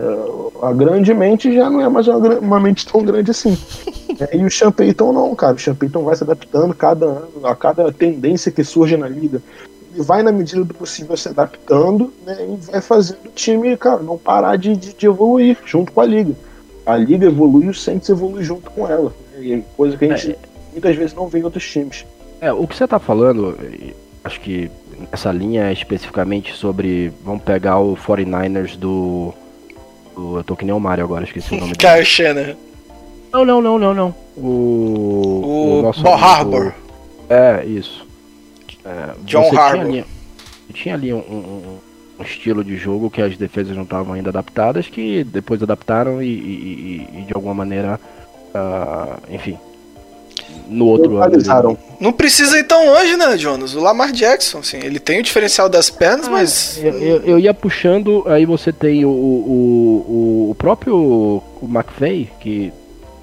A 0.61 0.71
grande 0.73 1.13
mente 1.13 1.53
já 1.53 1.69
não 1.69 1.81
é 1.81 1.89
mais 1.89 2.07
uma, 2.07 2.17
uma 2.39 2.59
mente 2.59 2.85
tão 2.85 3.03
grande 3.03 3.31
assim. 3.31 3.57
é, 4.19 4.37
e 4.37 4.45
o 4.45 4.51
Sean 4.51 4.71
Payton 4.71 5.13
não, 5.13 5.35
cara. 5.35 5.55
O 5.55 5.59
Sean 5.59 5.75
Payton 5.75 6.03
vai 6.03 6.15
se 6.15 6.23
adaptando 6.23 6.73
cada 6.73 7.05
ano, 7.05 7.29
a 7.43 7.55
cada 7.55 7.91
tendência 7.91 8.51
que 8.51 8.63
surge 8.63 8.97
na 8.97 9.07
liga. 9.07 9.41
Ele 9.93 10.03
vai, 10.03 10.23
na 10.23 10.31
medida 10.31 10.63
do 10.63 10.73
possível, 10.73 11.15
se 11.15 11.29
adaptando 11.29 12.11
né, 12.25 12.37
e 12.49 12.71
vai 12.71 12.81
fazendo 12.81 13.25
o 13.25 13.29
time, 13.29 13.75
cara, 13.77 14.01
não 14.01 14.17
parar 14.17 14.57
de, 14.57 14.75
de, 14.75 14.93
de 14.93 15.05
evoluir 15.05 15.57
junto 15.65 15.91
com 15.91 16.01
a 16.01 16.05
liga. 16.05 16.33
A 16.85 16.97
liga 16.97 17.27
evolui 17.27 17.65
e 17.65 17.69
o 17.69 17.73
Saints 17.73 18.09
evolui 18.09 18.43
junto 18.43 18.69
com 18.71 18.87
ela. 18.87 19.13
Né, 19.37 19.63
coisa 19.77 19.95
que 19.97 20.05
a 20.05 20.15
gente 20.15 20.31
é. 20.31 20.37
muitas 20.71 20.95
vezes 20.95 21.13
não 21.13 21.27
vê 21.27 21.39
em 21.39 21.43
outros 21.43 21.69
times. 21.69 22.05
É, 22.41 22.51
o 22.51 22.67
que 22.67 22.75
você 22.75 22.87
tá 22.87 22.99
falando, 22.99 23.57
acho 24.23 24.39
que 24.41 24.69
essa 25.11 25.31
linha 25.31 25.69
é 25.69 25.73
especificamente 25.73 26.53
sobre. 26.53 27.11
Vamos 27.23 27.43
pegar 27.43 27.79
o 27.79 27.95
49ers 27.95 28.75
do 28.75 29.33
eu 30.15 30.43
tô 30.43 30.55
que 30.55 30.65
nem 30.65 30.73
o 30.73 30.79
Mario 30.79 31.03
agora, 31.03 31.23
esqueci 31.23 31.55
o 31.55 31.57
nome 31.59 31.73
dele. 31.73 31.93
Kyle 31.93 32.05
Shannon. 32.05 32.55
Não, 33.33 33.43
não, 33.43 33.59
não, 33.59 33.79
não, 33.79 33.93
não. 33.95 34.15
O. 34.37 34.41
O, 34.41 35.79
o 35.79 35.81
nosso 35.81 36.03
Ball 36.03 36.15
Harbor. 36.15 36.71
É, 37.27 37.65
isso. 37.65 38.05
É, 38.85 39.15
John 39.23 39.49
Harbour. 39.57 39.85
Tinha 39.85 40.03
ali, 40.03 40.05
tinha 40.71 40.93
ali 40.93 41.13
um, 41.13 41.17
um, 41.17 41.79
um, 42.19 42.23
estilo 42.23 42.63
de 42.63 42.77
jogo 42.77 43.09
que 43.09 43.23
as 43.23 43.35
defesas 43.35 43.75
não 43.75 43.83
estavam 43.83 44.13
ainda 44.13 44.29
adaptadas, 44.29 44.87
que 44.87 45.23
depois 45.23 45.63
adaptaram 45.63 46.21
e, 46.21 46.27
e, 46.27 47.07
e 47.11 47.21
de 47.23 47.33
alguma 47.33 47.55
maneira. 47.55 47.99
Uh, 48.53 49.33
enfim. 49.33 49.57
No 50.67 50.85
outro 50.85 51.17
ano. 51.17 51.77
Não 51.99 52.13
precisa 52.13 52.57
ir 52.59 52.65
tão 52.65 52.85
longe, 52.85 53.17
né, 53.17 53.35
Jonas? 53.35 53.73
O 53.73 53.79
Lamar 53.81 54.11
Jackson, 54.11 54.59
assim, 54.59 54.77
ele 54.77 54.99
tem 54.99 55.19
o 55.19 55.23
diferencial 55.23 55.67
das 55.67 55.89
pernas, 55.89 56.27
ah, 56.27 56.31
mas. 56.31 56.77
Eu, 56.77 56.99
eu, 56.99 57.21
eu, 57.23 57.39
ia 57.39 57.53
puxando, 57.53 58.23
aí 58.27 58.45
você 58.45 58.71
tem 58.71 59.03
o, 59.03 59.09
o, 59.09 60.05
o, 60.07 60.51
o 60.51 60.55
próprio 60.55 60.95
o 60.95 61.67
McVeigh, 61.67 62.29
que 62.39 62.71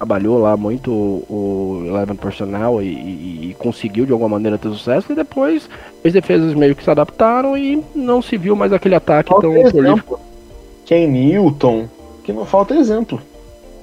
trabalhou 0.01 0.39
lá 0.39 0.57
muito 0.57 0.91
o 0.91 1.83
Eleven 1.85 2.15
Personnel 2.15 2.81
e, 2.81 2.87
e, 2.87 3.49
e, 3.49 3.55
conseguiu 3.59 4.03
de 4.03 4.11
alguma 4.11 4.29
maneira 4.29 4.57
ter 4.57 4.69
sucesso, 4.69 5.11
e 5.11 5.15
depois 5.15 5.69
as 6.03 6.11
defesas 6.11 6.55
meio 6.55 6.75
que 6.75 6.83
se 6.83 6.89
adaptaram 6.89 7.55
e 7.55 7.83
não 7.93 8.19
se 8.19 8.35
viu 8.35 8.55
mais 8.55 8.73
aquele 8.73 8.95
ataque 8.95 9.29
falta 9.29 9.47
tão 9.47 9.71
prolífico. 9.71 10.19
Ken 10.85 11.07
Newton, 11.07 11.87
que 12.23 12.33
não 12.33 12.45
falta 12.45 12.73
exemplo. 12.73 13.21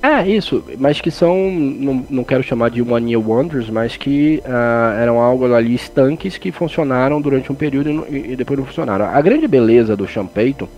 É, 0.02 0.26
isso, 0.26 0.64
mas 0.76 1.00
que 1.00 1.10
são, 1.10 1.50
não, 1.52 2.04
não 2.10 2.24
quero 2.24 2.42
chamar 2.42 2.70
de 2.70 2.82
One 2.82 3.12
Year 3.12 3.24
Wonders, 3.24 3.70
mas 3.70 3.96
que 3.96 4.42
uh, 4.44 4.98
eram 5.00 5.20
algo 5.20 5.52
ali 5.54 5.72
estanques 5.72 6.36
que 6.36 6.50
funcionaram 6.50 7.20
durante 7.20 7.52
um 7.52 7.54
período 7.54 8.06
e, 8.08 8.32
e 8.32 8.36
depois 8.36 8.58
não 8.58 8.66
funcionaram. 8.66 9.06
A 9.06 9.20
grande 9.20 9.46
beleza 9.46 9.96
do 9.96 10.06
Sean 10.08 10.26
Payton, 10.26 10.68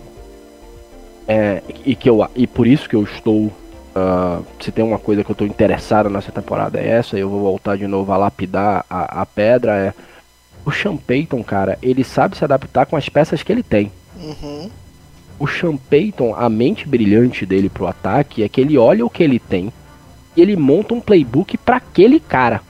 é, 1.27 1.63
e, 1.83 1.95
que 1.95 2.07
eu, 2.07 2.27
e 2.35 2.45
por 2.45 2.67
isso 2.67 2.87
que 2.87 2.95
eu 2.95 3.03
estou 3.03 3.51
Uh, 3.93 4.45
se 4.61 4.71
tem 4.71 4.85
uma 4.85 4.97
coisa 4.97 5.21
que 5.23 5.29
eu 5.29 5.33
estou 5.33 5.45
interessado 5.45 6.09
nessa 6.09 6.31
temporada 6.31 6.79
é 6.79 6.87
essa, 6.87 7.17
eu 7.17 7.29
vou 7.29 7.41
voltar 7.41 7.77
de 7.77 7.85
novo 7.87 8.11
a 8.13 8.17
lapidar 8.17 8.85
a, 8.89 9.21
a 9.21 9.25
pedra, 9.25 9.75
é 9.75 9.93
o 10.65 10.71
Sean 10.71 10.95
Payton, 10.95 11.43
cara, 11.43 11.77
ele 11.81 12.03
sabe 12.03 12.37
se 12.37 12.43
adaptar 12.43 12.85
com 12.85 12.95
as 12.95 13.09
peças 13.09 13.43
que 13.43 13.51
ele 13.51 13.63
tem. 13.63 13.91
Uhum. 14.15 14.69
O 15.37 15.47
Sean 15.47 15.75
Payton, 15.75 16.35
a 16.35 16.47
mente 16.49 16.87
brilhante 16.87 17.45
dele 17.45 17.67
pro 17.69 17.87
ataque 17.87 18.43
é 18.43 18.49
que 18.49 18.61
ele 18.61 18.77
olha 18.77 19.05
o 19.05 19.09
que 19.09 19.23
ele 19.23 19.39
tem 19.39 19.73
e 20.37 20.41
ele 20.41 20.55
monta 20.55 20.93
um 20.93 21.01
playbook 21.01 21.57
para 21.57 21.77
aquele 21.77 22.19
cara. 22.19 22.61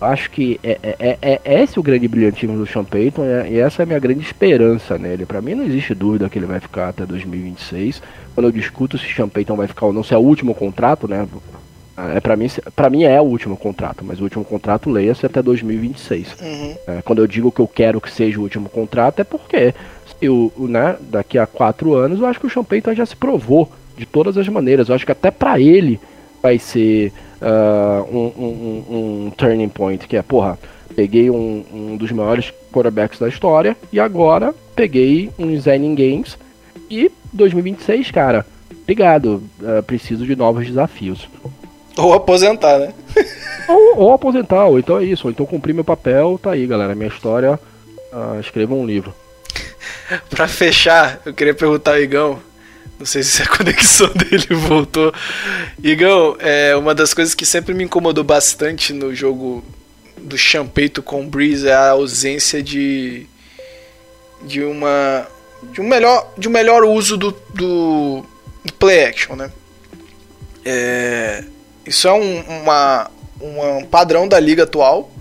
Acho 0.00 0.30
que 0.30 0.60
é, 0.62 0.78
é, 0.82 1.18
é, 1.22 1.40
é, 1.42 1.62
esse 1.62 1.80
o 1.80 1.82
grande 1.82 2.06
brilhantismo 2.06 2.58
do 2.58 2.66
Sean 2.66 2.84
Payton 2.84 3.24
e 3.48 3.58
essa 3.58 3.82
é 3.82 3.84
a 3.84 3.86
minha 3.86 3.98
grande 3.98 4.20
esperança 4.20 4.98
nele. 4.98 5.24
Para 5.24 5.40
mim 5.40 5.54
não 5.54 5.64
existe 5.64 5.94
dúvida 5.94 6.28
que 6.28 6.38
ele 6.38 6.46
vai 6.46 6.60
ficar 6.60 6.90
até 6.90 7.06
2026. 7.06 8.02
Quando 8.34 8.46
eu 8.46 8.52
discuto 8.52 8.98
se 8.98 9.06
Sean 9.12 9.28
Payton 9.28 9.56
vai 9.56 9.66
ficar 9.66 9.86
ou 9.86 9.92
não, 9.94 10.02
se 10.02 10.12
é 10.12 10.18
o 10.18 10.20
último 10.20 10.54
contrato, 10.54 11.08
né? 11.08 11.26
É, 12.14 12.20
para 12.20 12.36
mim, 12.36 12.46
para 12.74 12.90
mim 12.90 13.04
é 13.04 13.18
o 13.18 13.24
último 13.24 13.56
contrato, 13.56 14.04
mas 14.04 14.20
o 14.20 14.24
último 14.24 14.44
contrato 14.44 14.90
leia-se 14.90 15.24
até 15.24 15.40
2026. 15.42 16.36
Uhum. 16.42 16.76
É, 16.86 17.02
quando 17.02 17.22
eu 17.22 17.26
digo 17.26 17.50
que 17.50 17.60
eu 17.60 17.66
quero 17.66 17.98
que 17.98 18.10
seja 18.10 18.38
o 18.38 18.42
último 18.42 18.68
contrato 18.68 19.20
é 19.20 19.24
porque 19.24 19.72
eu, 20.20 20.52
né, 20.58 20.96
daqui 21.00 21.38
a 21.38 21.46
quatro 21.46 21.94
anos 21.94 22.20
eu 22.20 22.26
acho 22.26 22.38
que 22.38 22.46
o 22.46 22.50
Sean 22.50 22.64
Payton 22.64 22.94
já 22.94 23.06
se 23.06 23.16
provou 23.16 23.72
de 23.96 24.04
todas 24.04 24.36
as 24.36 24.46
maneiras. 24.46 24.90
Eu 24.90 24.94
acho 24.94 25.06
que 25.06 25.12
até 25.12 25.30
para 25.30 25.58
ele 25.58 25.98
vai 26.42 26.58
ser 26.58 27.14
uh, 27.40 28.02
um, 28.10 28.32
um, 28.36 29.26
um, 29.26 29.30
turning 29.30 29.68
point, 29.68 30.06
que 30.06 30.16
é, 30.16 30.22
porra, 30.22 30.58
peguei 30.94 31.30
um, 31.30 31.64
um, 31.72 31.96
dos 31.96 32.10
maiores 32.12 32.52
quarterbacks 32.72 33.18
da 33.18 33.28
história 33.28 33.76
e 33.92 34.00
agora 34.00 34.54
peguei 34.74 35.30
uns 35.38 35.62
Zen 35.62 35.94
Games 35.94 36.38
e 36.90 37.10
2026, 37.32 38.10
cara, 38.10 38.46
obrigado, 38.82 39.42
uh, 39.60 39.82
preciso 39.82 40.24
de 40.24 40.36
novos 40.36 40.66
desafios. 40.66 41.28
Ou 41.96 42.12
aposentar, 42.12 42.78
né? 42.78 42.92
ou, 43.68 43.98
ou, 43.98 44.12
aposentar, 44.12 44.66
ou 44.66 44.78
então 44.78 44.98
é 44.98 45.04
isso, 45.04 45.26
ou 45.26 45.30
então 45.30 45.46
cumprir 45.46 45.74
meu 45.74 45.84
papel, 45.84 46.38
tá 46.42 46.52
aí, 46.52 46.66
galera, 46.66 46.94
minha 46.94 47.08
história, 47.08 47.58
uh, 48.12 48.38
escreva 48.40 48.74
um 48.74 48.86
livro. 48.86 49.14
pra 50.30 50.46
fechar, 50.46 51.20
eu 51.24 51.32
queria 51.32 51.54
perguntar 51.54 51.92
ao 51.92 52.00
Igão, 52.00 52.38
não 52.98 53.06
sei 53.06 53.22
se 53.22 53.42
a 53.42 53.46
conexão 53.56 54.08
dele 54.08 54.54
voltou. 54.54 55.12
Igão, 55.82 56.36
é, 56.38 56.74
uma 56.76 56.94
das 56.94 57.12
coisas 57.12 57.34
que 57.34 57.44
sempre 57.44 57.74
me 57.74 57.84
incomodou 57.84 58.24
bastante 58.24 58.92
no 58.92 59.14
jogo 59.14 59.64
do 60.16 60.36
Champeito 60.36 61.02
com 61.02 61.28
Breeze 61.28 61.68
é 61.68 61.74
a 61.74 61.90
ausência 61.90 62.62
de. 62.62 63.26
de 64.42 64.62
uma. 64.62 65.26
de 65.72 65.80
um 65.80 65.84
melhor, 65.86 66.32
de 66.36 66.48
um 66.48 66.50
melhor 66.50 66.84
uso 66.84 67.16
do, 67.16 67.30
do, 67.54 68.24
do 68.64 68.72
play 68.74 69.04
action, 69.04 69.36
né? 69.36 69.50
É, 70.64 71.44
isso 71.86 72.08
é 72.08 72.12
um, 72.12 72.40
uma, 72.62 73.10
um 73.40 73.84
padrão 73.84 74.26
da 74.26 74.40
liga 74.40 74.64
atual. 74.64 75.12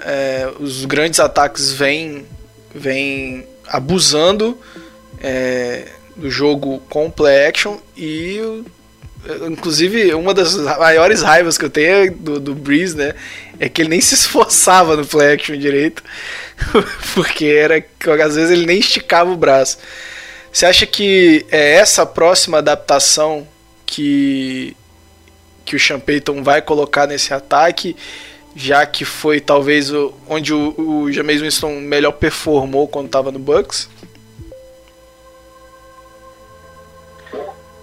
É, 0.00 0.50
os 0.60 0.84
grandes 0.84 1.18
ataques 1.18 1.72
vêm, 1.72 2.26
vêm 2.74 3.46
abusando. 3.66 4.58
É, 5.22 5.88
do 6.16 6.30
jogo 6.30 6.78
com 6.88 7.10
play 7.10 7.46
action 7.46 7.76
e 7.96 8.64
inclusive 9.48 10.14
uma 10.14 10.32
das 10.32 10.54
maiores 10.56 11.22
raivas 11.22 11.58
que 11.58 11.64
eu 11.64 11.70
tenho 11.70 12.12
do, 12.12 12.38
do 12.38 12.54
Breeze, 12.54 12.96
né, 12.96 13.14
é 13.58 13.68
que 13.68 13.82
ele 13.82 13.90
nem 13.90 14.00
se 14.00 14.14
esforçava 14.14 14.96
no 14.96 15.06
play 15.06 15.34
action 15.34 15.56
direito, 15.56 16.02
porque 17.14 17.46
era 17.46 17.84
às 18.24 18.34
vezes 18.34 18.50
ele 18.50 18.66
nem 18.66 18.78
esticava 18.78 19.30
o 19.30 19.36
braço. 19.36 19.78
Você 20.52 20.64
acha 20.64 20.86
que 20.86 21.44
é 21.50 21.74
essa 21.74 22.06
próxima 22.06 22.58
adaptação 22.58 23.46
que 23.84 24.76
que 25.64 25.74
o 25.74 25.80
Sean 25.80 25.98
Payton 25.98 26.44
vai 26.44 26.62
colocar 26.62 27.08
nesse 27.08 27.34
ataque, 27.34 27.96
já 28.54 28.86
que 28.86 29.04
foi 29.04 29.40
talvez 29.40 29.90
onde 30.28 30.54
o, 30.54 30.74
o 30.78 31.12
James 31.12 31.42
Winston 31.42 31.80
melhor 31.80 32.12
performou 32.12 32.86
quando 32.86 33.06
estava 33.06 33.32
no 33.32 33.40
Bucks? 33.40 33.88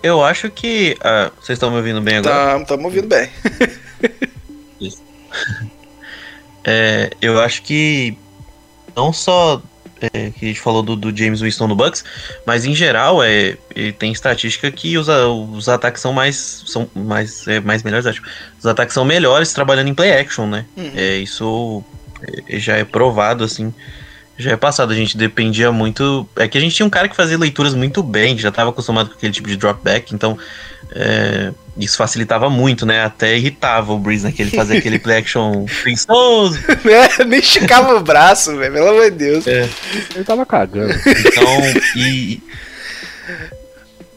Eu 0.04 0.22
acho 0.22 0.52
que. 0.52 0.98
Ah, 1.02 1.32
vocês 1.40 1.56
estão 1.56 1.72
me 1.72 1.78
ouvindo 1.78 2.02
bem 2.02 2.18
agora? 2.18 2.62
Estamos 2.62 2.68
tá, 2.68 2.76
ouvindo 2.76 3.08
bem. 3.08 3.30
É, 6.66 7.10
eu 7.22 7.42
acho 7.42 7.62
que. 7.62 8.18
Não 8.96 9.12
só. 9.12 9.62
É, 10.00 10.32
que 10.32 10.46
a 10.46 10.48
gente 10.50 10.60
falou 10.60 10.84
do, 10.84 10.96
do, 10.96 11.16
James 11.16 11.40
Winston 11.42 11.68
no 11.68 11.76
Bucks, 11.76 12.04
mas 12.46 12.66
em 12.66 12.76
geral 12.76 13.24
é, 13.24 13.58
tem 13.98 14.12
estatística 14.12 14.70
que 14.70 14.98
os, 14.98 15.08
os 15.10 15.68
ataques 15.68 16.02
são 16.02 16.14
mais. 16.14 16.64
são 16.66 16.90
mais, 16.94 17.48
é, 17.48 17.60
mais 17.60 17.84
melhores, 17.84 18.06
acho. 18.06 18.22
Os 18.58 18.66
ataques 18.66 18.94
são 18.94 19.04
melhores 19.04 19.52
trabalhando 19.54 19.90
em 19.90 19.94
play 19.94 20.12
action, 20.12 20.48
né? 20.48 20.66
Uhum. 20.78 20.92
É, 20.96 21.18
isso 21.18 21.84
é, 22.48 22.60
já 22.60 22.78
é 22.78 22.86
provado, 22.86 23.44
assim. 23.44 23.74
Já 24.38 24.52
é 24.52 24.58
passado, 24.58 24.92
a 24.92 24.96
gente 24.96 25.16
dependia 25.16 25.72
muito. 25.72 26.28
É 26.36 26.48
que 26.48 26.58
a 26.58 26.62
gente 26.62 26.76
tinha 26.76 26.86
um 26.86 26.90
cara 26.90 27.08
que 27.08 27.16
fazia 27.16 27.38
leituras 27.38 27.74
muito 27.74 28.02
bem, 28.02 28.38
já 28.38 28.50
estava 28.50 28.72
acostumado 28.72 29.10
com 29.10 29.16
aquele 29.16 29.32
tipo 29.32 29.48
de 29.48 29.56
dropback, 29.56 30.14
então 30.14 30.38
é, 30.92 31.52
isso 31.78 31.98
facilitava 31.98 32.50
muito, 32.50 32.86
né? 32.86 33.04
Até 33.04 33.36
irritava 33.38 33.94
o 33.94 34.00
Breeze, 34.00 34.26
né? 34.26 34.32
Que 34.32 34.42
ele 34.42 34.52
fazia 34.52 34.78
aquele 34.78 35.00
play 35.00 35.18
action 35.18 35.66
preguiçoso. 35.82 36.60
É, 36.86 37.24
nem 37.26 37.40
esticava 37.40 37.96
o 37.96 38.02
braço, 38.02 38.56
velho, 38.58 38.74
pelo 38.74 38.90
amor 38.90 39.12
de 39.12 39.18
Deus. 39.18 39.48
É. 39.48 39.68
Ele 40.16 40.24
tava 40.24 40.46
cagando. 40.46 40.94
Então, 40.94 41.60
e. 41.96 42.42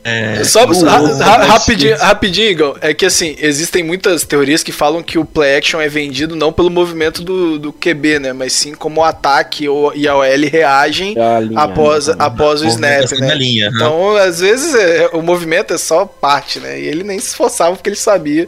É, 0.09 0.45
Só 0.45 0.65
ra 0.65 0.99
ra 0.99 1.45
rapidinho, 1.47 1.97
rapidinho, 1.97 2.49
Igor, 2.49 2.79
é 2.81 2.95
que 2.95 3.05
assim, 3.05 3.35
existem 3.41 3.83
muitas 3.83 4.23
teorias 4.23 4.63
que 4.63 4.71
falam 4.71 5.03
que 5.03 5.19
o 5.19 5.25
play 5.25 5.57
action 5.57 5.81
é 5.81 5.89
vendido 5.89 6.37
não 6.37 6.53
pelo 6.53 6.71
movimento 6.71 7.25
do, 7.25 7.59
do 7.59 7.73
QB, 7.73 8.21
né? 8.21 8.33
Mas 8.33 8.53
sim 8.53 8.73
como 8.73 9.01
o 9.01 9.05
ataque 9.05 9.69
ou, 9.69 9.93
e 9.97 10.07
a 10.07 10.15
OL 10.15 10.49
reagem 10.49 11.19
a 11.19 11.41
linha, 11.41 11.59
após, 11.61 12.07
né? 12.07 12.15
após 12.21 12.63
o 12.63 12.67
snap, 12.67 13.11
né? 13.19 13.35
Linha, 13.35 13.69
então, 13.75 14.15
né? 14.15 14.21
às 14.21 14.39
vezes, 14.39 14.77
é, 14.77 15.11
o 15.13 15.21
movimento 15.23 15.75
é 15.75 15.79
só 15.79 16.07
parte, 16.07 16.61
né? 16.61 16.79
E 16.81 16.87
ele 16.87 17.03
nem 17.03 17.19
se 17.19 17.31
esforçava 17.31 17.75
porque 17.75 17.89
ele 17.89 17.97
sabia 17.97 18.47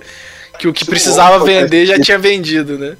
que 0.60 0.68
o 0.68 0.72
que 0.72 0.84
precisava 0.84 1.44
vender 1.44 1.86
já 1.86 1.98
tinha 1.98 2.18
vendido, 2.18 2.78
né? 2.78 2.96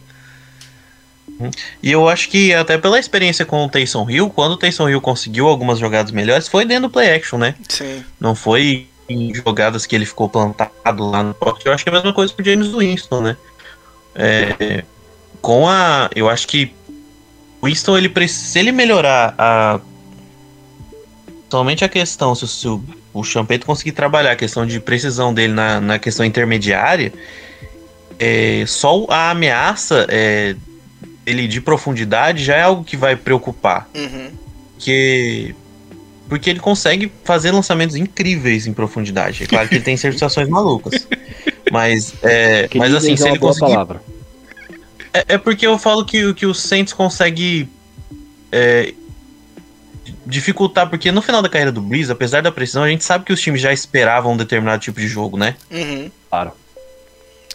E 1.82 1.90
eu 1.92 2.08
acho 2.08 2.28
que 2.28 2.52
até 2.52 2.76
pela 2.76 2.98
experiência 2.98 3.44
com 3.44 3.64
o 3.64 3.68
Taysom 3.68 4.08
Hill, 4.10 4.30
quando 4.30 4.52
o 4.52 4.56
Taysom 4.56 4.88
Hill 4.88 5.00
conseguiu 5.00 5.46
algumas 5.46 5.78
jogadas 5.78 6.10
melhores, 6.10 6.48
foi 6.48 6.64
dentro 6.64 6.88
do 6.88 6.90
play 6.90 7.14
action, 7.14 7.38
né? 7.38 7.54
Sim. 7.68 8.04
Não 8.18 8.34
foi 8.34 8.88
em 9.08 9.34
jogadas 9.34 9.86
que 9.86 9.94
ele 9.94 10.04
ficou 10.04 10.28
plantado 10.28 11.08
lá 11.08 11.22
no 11.22 11.34
pocket. 11.34 11.64
Eu 11.64 11.72
acho 11.72 11.84
que 11.84 11.90
é 11.90 11.92
a 11.92 11.96
mesma 11.96 12.12
coisa 12.12 12.32
com 12.32 12.42
o 12.42 12.44
James 12.44 12.68
Winston, 12.68 13.20
né? 13.20 13.36
É, 14.14 14.84
com 15.40 15.68
a. 15.68 16.10
Eu 16.14 16.28
acho 16.28 16.46
que 16.48 16.72
o 17.60 17.66
Winston, 17.66 17.96
ele 17.96 18.28
se 18.28 18.58
ele 18.58 18.72
melhorar 18.72 19.34
a. 19.38 19.80
Somente 21.50 21.84
a 21.84 21.88
questão, 21.88 22.34
se, 22.34 22.46
se 22.46 22.68
o, 22.68 22.82
o 23.14 23.24
Champeto 23.24 23.64
conseguir 23.64 23.92
trabalhar 23.92 24.32
a 24.32 24.36
questão 24.36 24.66
de 24.66 24.78
precisão 24.80 25.32
dele 25.32 25.54
na, 25.54 25.80
na 25.80 25.98
questão 25.98 26.26
intermediária, 26.26 27.12
é, 28.18 28.64
só 28.66 29.06
a 29.08 29.30
ameaça 29.30 30.06
é, 30.10 30.54
ele 31.28 31.46
de 31.46 31.60
profundidade 31.60 32.42
já 32.42 32.56
é 32.56 32.62
algo 32.62 32.82
que 32.82 32.96
vai 32.96 33.14
preocupar. 33.16 33.88
Uhum. 33.94 34.30
Que 34.78 35.54
porque 36.28 36.50
ele 36.50 36.60
consegue 36.60 37.10
fazer 37.24 37.50
lançamentos 37.50 37.96
incríveis 37.96 38.66
em 38.66 38.72
profundidade. 38.72 39.44
É 39.44 39.46
claro 39.46 39.68
que 39.68 39.76
ele 39.76 39.84
tem 39.84 39.96
situações 39.98 40.48
malucas. 40.48 41.06
Mas, 41.72 42.14
é, 42.22 42.68
mas 42.74 42.94
assim, 42.94 43.16
se 43.16 43.26
ele 43.28 43.38
conseguir. 43.38 43.72
Palavra. 43.72 44.02
É, 45.12 45.24
é, 45.34 45.38
porque 45.38 45.66
eu 45.66 45.78
falo 45.78 46.04
que, 46.04 46.34
que 46.34 46.46
o 46.46 46.54
Saints 46.54 46.92
consegue 46.92 47.68
é, 48.52 48.92
dificultar, 50.26 50.88
porque 50.88 51.10
no 51.10 51.22
final 51.22 51.40
da 51.40 51.48
carreira 51.48 51.72
do 51.72 51.80
Breeze, 51.80 52.12
apesar 52.12 52.42
da 52.42 52.52
precisão, 52.52 52.82
a 52.82 52.88
gente 52.88 53.04
sabe 53.04 53.24
que 53.24 53.32
os 53.32 53.40
times 53.40 53.60
já 53.60 53.72
esperavam 53.72 54.32
um 54.32 54.36
determinado 54.36 54.82
tipo 54.82 55.00
de 55.00 55.08
jogo, 55.08 55.38
né? 55.38 55.56
Uhum. 55.70 56.10
Claro. 56.28 56.52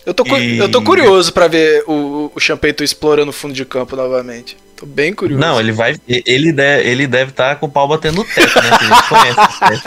Eu 0.06 0.14
tô, 0.14 0.24
e... 0.38 0.58
eu 0.58 0.70
tô 0.70 0.82
curioso 0.82 1.32
para 1.32 1.47
ver 1.47 1.84
o, 1.88 2.32
o 2.36 2.39
Champeito 2.39 2.84
explorando 2.84 3.30
o 3.30 3.34
fundo 3.34 3.54
de 3.54 3.64
campo 3.64 3.95
novamente. 3.95 4.58
Tô 4.76 4.86
bem 4.86 5.14
curioso. 5.14 5.39
Não, 5.39 5.60
ele 5.60 5.72
vai. 5.72 5.95
Ele 6.08 6.51
deve 6.51 6.89
ele 6.89 7.08
deve 7.08 7.32
estar 7.32 7.49
tá 7.49 7.56
com 7.56 7.68
o 7.68 7.70
pau 7.70 7.88
batendo 7.88 8.18
no 8.18 8.24
teto, 8.26 8.62
né? 8.62 8.78
Que 8.78 8.86
a 8.86 8.95
gente 8.95 9.10
conhece. 9.10 9.84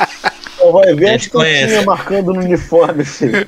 Vai 0.73 0.95
ver 0.95 1.07
A 1.09 1.15
as 1.15 1.23
gente 1.23 1.31
conhece. 1.31 1.61
cantinhas 1.63 1.85
marcando 1.85 2.33
no 2.33 2.41
uniforme, 2.41 3.05
filho. 3.05 3.47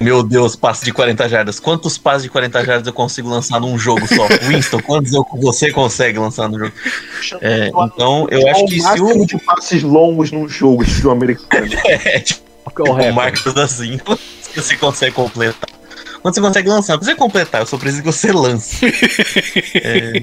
Meu 0.00 0.22
Deus, 0.22 0.56
passe 0.56 0.84
de 0.84 0.92
40 0.92 1.28
jardas. 1.28 1.60
Quantos 1.60 1.96
passes 1.96 2.24
de 2.24 2.28
40 2.30 2.64
jardas 2.64 2.86
eu 2.86 2.92
consigo 2.92 3.28
lançar 3.28 3.60
num 3.60 3.78
jogo 3.78 4.06
só? 4.06 4.26
Winston, 4.46 4.80
quantos 4.80 5.12
eu- 5.12 5.26
você 5.40 5.70
consegue 5.70 6.18
lançar 6.18 6.48
no 6.48 6.58
jogo? 6.58 6.72
É, 7.40 7.68
então, 7.68 8.26
eu 8.30 8.46
acho 8.48 8.66
que 8.66 8.76
o 8.76 8.80
se 8.80 8.82
máximo 8.82 9.22
o. 9.22 9.26
de 9.26 9.38
passes 9.38 9.82
longos 9.82 10.30
num 10.30 10.48
jogo 10.48 10.84
de 10.84 10.90
futebol 10.90 11.12
americano. 11.12 11.68
É, 11.86 12.20
tipo, 12.20 12.43
Qual 12.72 12.86
é 12.86 12.90
o 12.90 12.92
o 12.92 12.96
recorde? 12.96 13.14
Marcos 13.16 13.56
assim, 13.56 13.98
se 14.42 14.60
você 14.60 14.76
consegue 14.76 15.12
completar. 15.14 15.68
Quando 16.22 16.34
você 16.34 16.40
consegue 16.40 16.68
lançar, 16.68 16.96
pra 16.96 17.04
você 17.06 17.14
completar, 17.14 17.60
eu 17.60 17.66
só 17.66 17.76
preciso 17.76 18.02
que 18.02 18.10
você 18.12 18.32
lance. 18.32 18.86
É. 19.74 20.22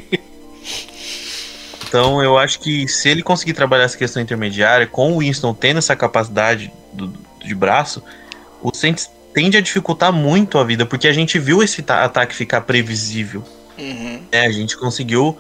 Então 1.88 2.22
eu 2.24 2.38
acho 2.38 2.60
que 2.60 2.88
se 2.88 3.10
ele 3.10 3.22
conseguir 3.22 3.54
trabalhar 3.54 3.84
essa 3.84 3.98
questão 3.98 4.22
intermediária, 4.22 4.88
com 4.88 5.12
o 5.14 5.20
Winston 5.20 5.54
tendo 5.54 5.78
essa 5.78 5.96
capacidade 5.96 6.72
do- 6.94 7.14
de 7.44 7.54
braço, 7.54 8.02
o 8.62 8.74
Saints 8.74 9.10
tende 9.34 9.58
a 9.58 9.62
dificultar 9.62 10.12
muito 10.14 10.58
a 10.58 10.64
vida, 10.64 10.86
porque 10.86 11.08
a 11.08 11.14
gente 11.14 11.38
viu 11.38 11.62
esse 11.62 11.82
ta- 11.82 12.04
ataque 12.06 12.34
ficar 12.36 12.62
previsível. 12.62 13.44
Uhum. 13.78 14.22
né? 14.32 14.46
a 14.46 14.52
gente 14.52 14.78
conseguiu 14.78 15.36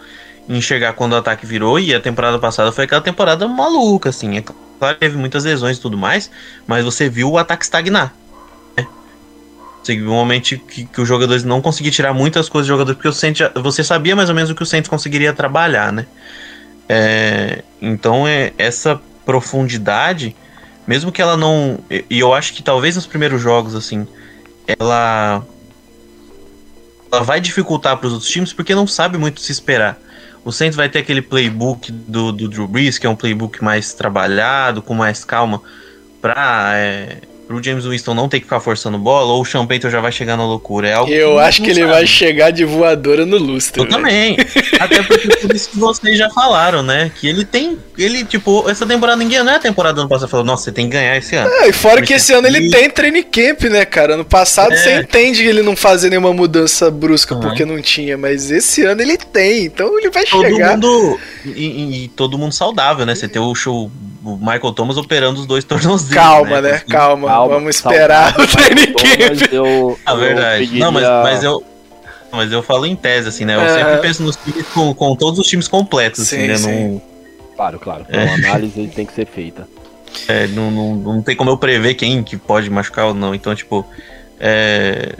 enxergar 0.49 0.93
quando 0.93 1.13
o 1.13 1.15
ataque 1.15 1.45
virou 1.45 1.79
e 1.79 1.93
a 1.93 1.99
temporada 1.99 2.39
passada 2.39 2.71
foi 2.71 2.85
aquela 2.85 3.01
temporada 3.01 3.47
maluca, 3.47 4.09
assim. 4.09 4.35
É 4.37 4.43
claro 4.81 4.97
teve 4.97 5.15
muitas 5.15 5.43
lesões 5.43 5.77
e 5.77 5.79
tudo 5.79 5.95
mais, 5.95 6.31
mas 6.65 6.83
você 6.83 7.07
viu 7.07 7.29
o 7.29 7.37
ataque 7.37 7.63
estagnar. 7.63 8.11
né? 8.75 8.87
Você 9.83 9.95
viu 9.95 10.09
um 10.09 10.15
momento 10.15 10.57
que, 10.57 10.85
que 10.85 10.99
os 10.99 11.07
jogadores 11.07 11.43
não 11.43 11.61
conseguiam 11.61 11.91
tirar 11.91 12.13
muitas 12.13 12.49
coisas 12.49 12.65
dos 12.65 12.73
jogadores, 12.73 12.97
porque 12.97 13.07
o 13.07 13.13
Saints 13.13 13.47
você 13.61 13.83
sabia 13.83 14.15
mais 14.15 14.27
ou 14.29 14.33
menos 14.33 14.49
o 14.49 14.55
que 14.55 14.63
o 14.63 14.65
Saints 14.65 14.89
conseguiria 14.89 15.33
trabalhar, 15.33 15.93
né? 15.93 16.07
É, 16.89 17.63
então 17.79 18.27
é, 18.27 18.53
essa 18.57 18.99
profundidade, 19.23 20.35
mesmo 20.87 21.11
que 21.11 21.21
ela 21.21 21.37
não. 21.37 21.77
E 22.09 22.19
eu 22.19 22.33
acho 22.33 22.51
que 22.51 22.63
talvez 22.63 22.95
nos 22.95 23.05
primeiros 23.05 23.39
jogos, 23.39 23.75
assim, 23.75 24.07
ela 24.65 25.45
ela 27.11 27.21
vai 27.21 27.39
dificultar 27.39 27.97
para 27.97 28.07
os 28.07 28.13
outros 28.13 28.31
times 28.31 28.51
porque 28.51 28.73
não 28.73 28.87
sabe 28.87 29.19
muito 29.19 29.41
se 29.41 29.51
esperar. 29.51 29.99
O 30.43 30.51
Saints 30.51 30.75
vai 30.75 30.89
ter 30.89 30.99
aquele 30.99 31.21
playbook 31.21 31.91
do, 31.91 32.31
do 32.31 32.47
Drew 32.47 32.67
Brees, 32.67 32.97
que 32.97 33.05
é 33.05 33.09
um 33.09 33.15
playbook 33.15 33.63
mais 33.63 33.93
trabalhado, 33.93 34.81
com 34.81 34.93
mais 34.93 35.23
calma, 35.23 35.61
para 36.19 36.75
o 37.55 37.63
James 37.63 37.85
Winston 37.85 38.13
não 38.13 38.27
ter 38.29 38.39
que 38.39 38.45
ficar 38.45 38.59
forçando 38.59 38.97
bola, 38.97 39.33
ou 39.33 39.41
o 39.41 39.45
Sean 39.45 39.65
Payton 39.65 39.89
já 39.89 39.99
vai 40.01 40.11
chegar 40.11 40.37
na 40.37 40.45
loucura. 40.45 40.87
É 40.87 40.93
algo 40.93 41.11
Eu 41.11 41.39
acho 41.39 41.61
que 41.61 41.69
ele 41.69 41.81
sabe. 41.81 41.91
vai 41.91 42.07
chegar 42.07 42.51
de 42.51 42.63
voadora 42.65 43.25
no 43.25 43.37
lustre. 43.37 43.81
Eu 43.81 43.85
velho. 43.87 43.97
também. 43.97 44.37
Até 44.79 45.03
porque 45.03 45.27
por 45.37 45.55
isso 45.55 45.69
que 45.69 45.77
vocês 45.79 46.17
já 46.17 46.29
falaram, 46.29 46.81
né? 46.83 47.11
Que 47.19 47.27
ele 47.27 47.45
tem. 47.45 47.77
Ele, 47.97 48.23
tipo, 48.23 48.69
essa 48.69 48.85
temporada 48.85 49.17
ninguém 49.17 49.43
não 49.43 49.51
é 49.51 49.55
a 49.55 49.59
temporada 49.59 49.95
do 49.95 50.01
ano 50.01 50.09
passado 50.09 50.29
falou, 50.29 50.45
nossa, 50.45 50.63
você 50.65 50.71
tem 50.71 50.85
que 50.89 50.93
ganhar 50.93 51.15
esse 51.17 51.35
ano. 51.35 51.49
É, 51.49 51.69
e 51.69 51.73
fora 51.73 52.01
que 52.01 52.13
esse 52.13 52.33
ano 52.33 52.47
ele 52.47 52.57
ele- 52.57 52.69
tem 52.71 52.89
training 52.89 53.23
camp, 53.23 53.61
né, 53.63 53.85
cara? 53.85 54.13
Ano 54.15 54.25
passado 54.25 54.73
É. 54.73 54.77
você 54.77 54.99
entende 54.99 55.43
ele 55.45 55.61
não 55.61 55.75
fazer 55.75 56.09
nenhuma 56.09 56.33
mudança 56.33 56.89
brusca 56.91 57.35
Uhum. 57.35 57.41
porque 57.41 57.65
não 57.65 57.81
tinha, 57.81 58.17
mas 58.17 58.49
esse 58.51 58.83
ano 58.83 59.01
ele 59.01 59.17
tem, 59.17 59.65
então 59.65 59.97
ele 59.97 60.09
vai 60.09 60.23
todo 60.25 60.43
chegar. 60.43 60.71
mundo. 60.73 61.19
E, 61.45 62.03
e- 62.05 62.07
todo 62.09 62.37
mundo 62.37 62.51
saudável, 62.51 63.05
né? 63.05 63.15
Você 63.15 63.27
tem 63.27 63.41
o 63.41 63.53
show. 63.55 63.91
O 64.23 64.37
Michael 64.37 64.71
Thomas 64.73 64.97
operando 64.97 65.39
os 65.39 65.45
dois 65.47 65.63
tornozelos. 65.65 66.13
Calma, 66.13 66.61
né? 66.61 66.73
Porque- 66.79 66.91
Calma, 66.91 67.27
Calma, 67.27 67.53
vamos 67.55 67.75
esperar 67.75 68.33
calma, 68.33 68.45
o 68.45 68.47
training 68.51 68.93
camp. 68.93 69.51
eu, 69.53 69.99
Ah, 70.05 70.11
eu 70.13 70.17
verdade. 70.17 70.59
pediria- 70.59 70.85
Não, 70.85 70.91
mas, 70.91 71.03
mas 71.03 71.43
eu. 71.43 71.63
Mas 72.31 72.51
eu 72.51 72.63
falo 72.63 72.85
em 72.85 72.95
tese, 72.95 73.27
assim, 73.27 73.43
né? 73.43 73.55
Eu 73.55 73.61
Aham. 73.61 73.73
sempre 73.75 73.97
penso 73.97 74.23
nos 74.23 74.37
times 74.37 74.65
com, 74.69 74.93
com 74.93 75.15
todos 75.17 75.37
os 75.39 75.47
times 75.47 75.67
completos, 75.67 76.29
Sim, 76.29 76.37
assim, 76.37 76.47
né? 76.47 76.55
sim. 76.57 76.89
Não, 76.93 77.01
Claro, 77.57 77.77
claro. 77.79 78.05
Então, 78.07 78.21
a 78.21 78.33
análise 78.35 78.87
tem 78.87 79.05
que 79.05 79.13
ser 79.13 79.27
feita. 79.27 79.67
é, 80.29 80.47
não, 80.47 80.71
não, 80.71 80.95
não 80.95 81.21
tem 81.21 81.35
como 81.35 81.49
eu 81.49 81.57
prever 81.57 81.93
quem 81.95 82.23
que 82.23 82.37
pode 82.37 82.69
machucar 82.69 83.07
ou 83.07 83.13
não. 83.13 83.35
Então, 83.35 83.53
tipo. 83.53 83.85
É, 84.39 85.13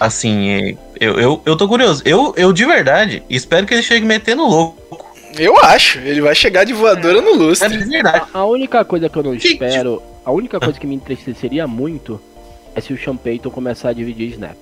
assim, 0.00 0.48
é, 0.50 0.74
eu, 1.00 1.18
eu, 1.18 1.42
eu 1.44 1.56
tô 1.56 1.66
curioso. 1.68 2.00
Eu, 2.06 2.32
eu, 2.36 2.52
de 2.52 2.64
verdade, 2.64 3.22
espero 3.28 3.66
que 3.66 3.74
ele 3.74 3.82
chegue 3.82 4.06
metendo 4.06 4.46
louco. 4.46 4.80
Eu 5.38 5.56
acho, 5.64 5.98
ele 6.00 6.20
vai 6.20 6.34
chegar 6.34 6.64
de 6.64 6.72
voadora 6.72 7.20
no 7.20 7.30
É 7.30 7.36
lustre. 7.36 7.78
verdade. 7.78 8.26
A 8.34 8.44
única 8.44 8.84
coisa 8.84 9.08
que 9.08 9.16
eu 9.16 9.22
não 9.22 9.34
espero, 9.34 10.02
a 10.24 10.30
única 10.30 10.60
coisa 10.60 10.78
que 10.78 10.86
me 10.86 10.94
entristeceria 10.94 11.66
muito 11.66 12.20
é 12.74 12.80
se 12.80 12.92
o 12.92 12.98
Sean 13.02 13.16
Payton 13.16 13.50
começar 13.50 13.90
a 13.90 13.92
dividir 13.92 14.30
snap. 14.30 14.56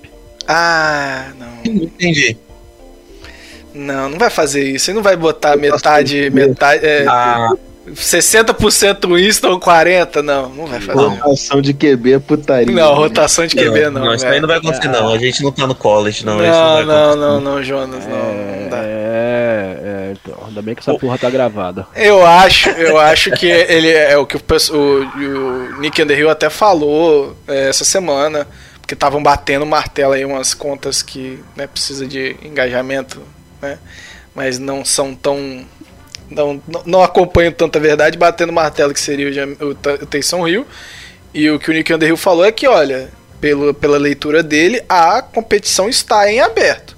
Ah, 0.46 1.28
não. 1.38 1.72
Entendi. 1.72 2.36
Não, 3.72 4.08
não 4.08 4.18
vai 4.18 4.30
fazer 4.30 4.64
isso. 4.64 4.90
Ele 4.90 4.96
não 4.96 5.02
vai 5.02 5.16
botar 5.16 5.56
metade, 5.56 6.28
metade, 6.30 6.84
é, 6.84 7.04
Ah, 7.08 7.52
60% 7.88 9.14
Winston, 9.14 9.58
40, 9.60 10.22
não, 10.22 10.48
não 10.50 10.66
vai 10.66 10.80
fazer. 10.80 10.98
Não. 11.00 11.10
Rotação 11.16 11.60
de 11.60 11.72
QB 11.72 12.12
é 12.14 12.18
putaria. 12.18 12.74
Não, 12.74 12.94
rotação 12.94 13.46
de 13.46 13.54
QB 13.56 13.90
não. 13.90 14.04
não, 14.04 14.14
isso 14.14 14.24
velho. 14.24 14.34
aí 14.34 14.40
não 14.40 14.48
vai 14.48 14.58
acontecer, 14.58 14.88
não. 14.88 15.12
A 15.12 15.18
gente 15.18 15.42
não 15.42 15.52
tá 15.52 15.66
no 15.66 15.74
college, 15.74 16.24
não. 16.24 16.38
Não, 16.38 16.44
isso 16.44 16.86
não, 16.86 17.16
não, 17.16 17.40
não, 17.40 17.62
Jonas, 17.62 18.04
não, 18.06 18.16
não 18.34 18.68
dá. 18.68 18.78
É, 18.82 19.78
é, 20.10 20.12
então, 20.12 20.44
ainda 20.46 20.62
bem 20.62 20.74
que 20.74 20.80
essa 20.80 20.94
porra 20.94 21.18
tá 21.18 21.30
gravada. 21.30 21.86
Eu 21.94 22.24
acho, 22.24 22.68
eu 22.70 22.98
acho 22.98 23.30
que 23.32 23.46
ele 23.46 23.90
é 23.90 24.16
o 24.16 24.26
que 24.26 24.36
o, 24.36 24.40
o, 24.72 24.76
o 25.76 25.80
Nick 25.80 26.02
Underhill 26.02 26.30
até 26.30 26.50
falou 26.50 27.36
é, 27.46 27.68
essa 27.68 27.84
semana, 27.84 28.46
porque 28.80 28.94
estavam 28.94 29.22
batendo 29.22 29.64
martelo 29.64 30.12
aí 30.12 30.24
umas 30.24 30.54
contas 30.54 31.02
que 31.02 31.42
né, 31.56 31.66
precisa 31.66 32.06
de 32.06 32.36
engajamento, 32.42 33.22
né? 33.60 33.78
Mas 34.34 34.58
não 34.58 34.84
são 34.84 35.14
tão 35.14 35.64
não, 36.30 36.62
não, 36.86 37.02
acompanham 37.02 37.52
tanta 37.52 37.80
verdade, 37.80 38.16
batendo 38.16 38.52
martelo 38.52 38.94
que 38.94 39.00
seria 39.00 39.46
o, 39.60 39.64
o, 39.70 39.74
Ta- 39.74 39.94
o 39.94 40.06
Taysom 40.06 40.46
Hill. 40.46 40.66
E 41.34 41.50
o 41.50 41.58
que 41.58 41.70
o 41.70 41.74
Nick 41.74 41.92
Underhill 41.92 42.16
falou 42.16 42.44
é 42.44 42.52
que, 42.52 42.66
olha, 42.68 43.10
pelo, 43.40 43.74
pela 43.74 43.98
leitura 43.98 44.42
dele, 44.42 44.82
a 44.88 45.22
competição 45.22 45.88
está 45.88 46.30
em 46.30 46.40
aberto. 46.40 46.96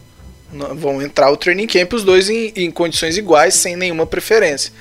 Vão 0.52 1.00
entrar 1.00 1.30
o 1.30 1.36
training 1.36 1.66
camp 1.66 1.92
os 1.94 2.04
dois 2.04 2.28
em, 2.28 2.52
em 2.56 2.70
condições 2.70 3.16
iguais, 3.16 3.54
sem 3.54 3.74
nenhuma 3.76 4.06
preferência. 4.06 4.72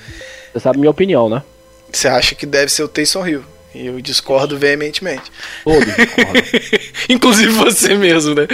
Você 0.52 0.60
sabe 0.60 0.78
minha 0.78 0.90
opinião, 0.90 1.28
né? 1.28 1.42
Você 1.90 2.08
acha 2.08 2.34
que 2.34 2.44
deve 2.44 2.70
ser 2.70 2.82
o 2.82 2.88
Taysom 2.88 3.26
Hill. 3.26 3.42
E 3.74 3.86
eu 3.86 3.98
discordo 4.02 4.58
veementemente. 4.58 5.32
Todos 5.64 5.86
discordam. 5.96 6.42
Inclusive 7.08 7.52
você 7.52 7.94
mesmo, 7.94 8.34
né? 8.34 8.46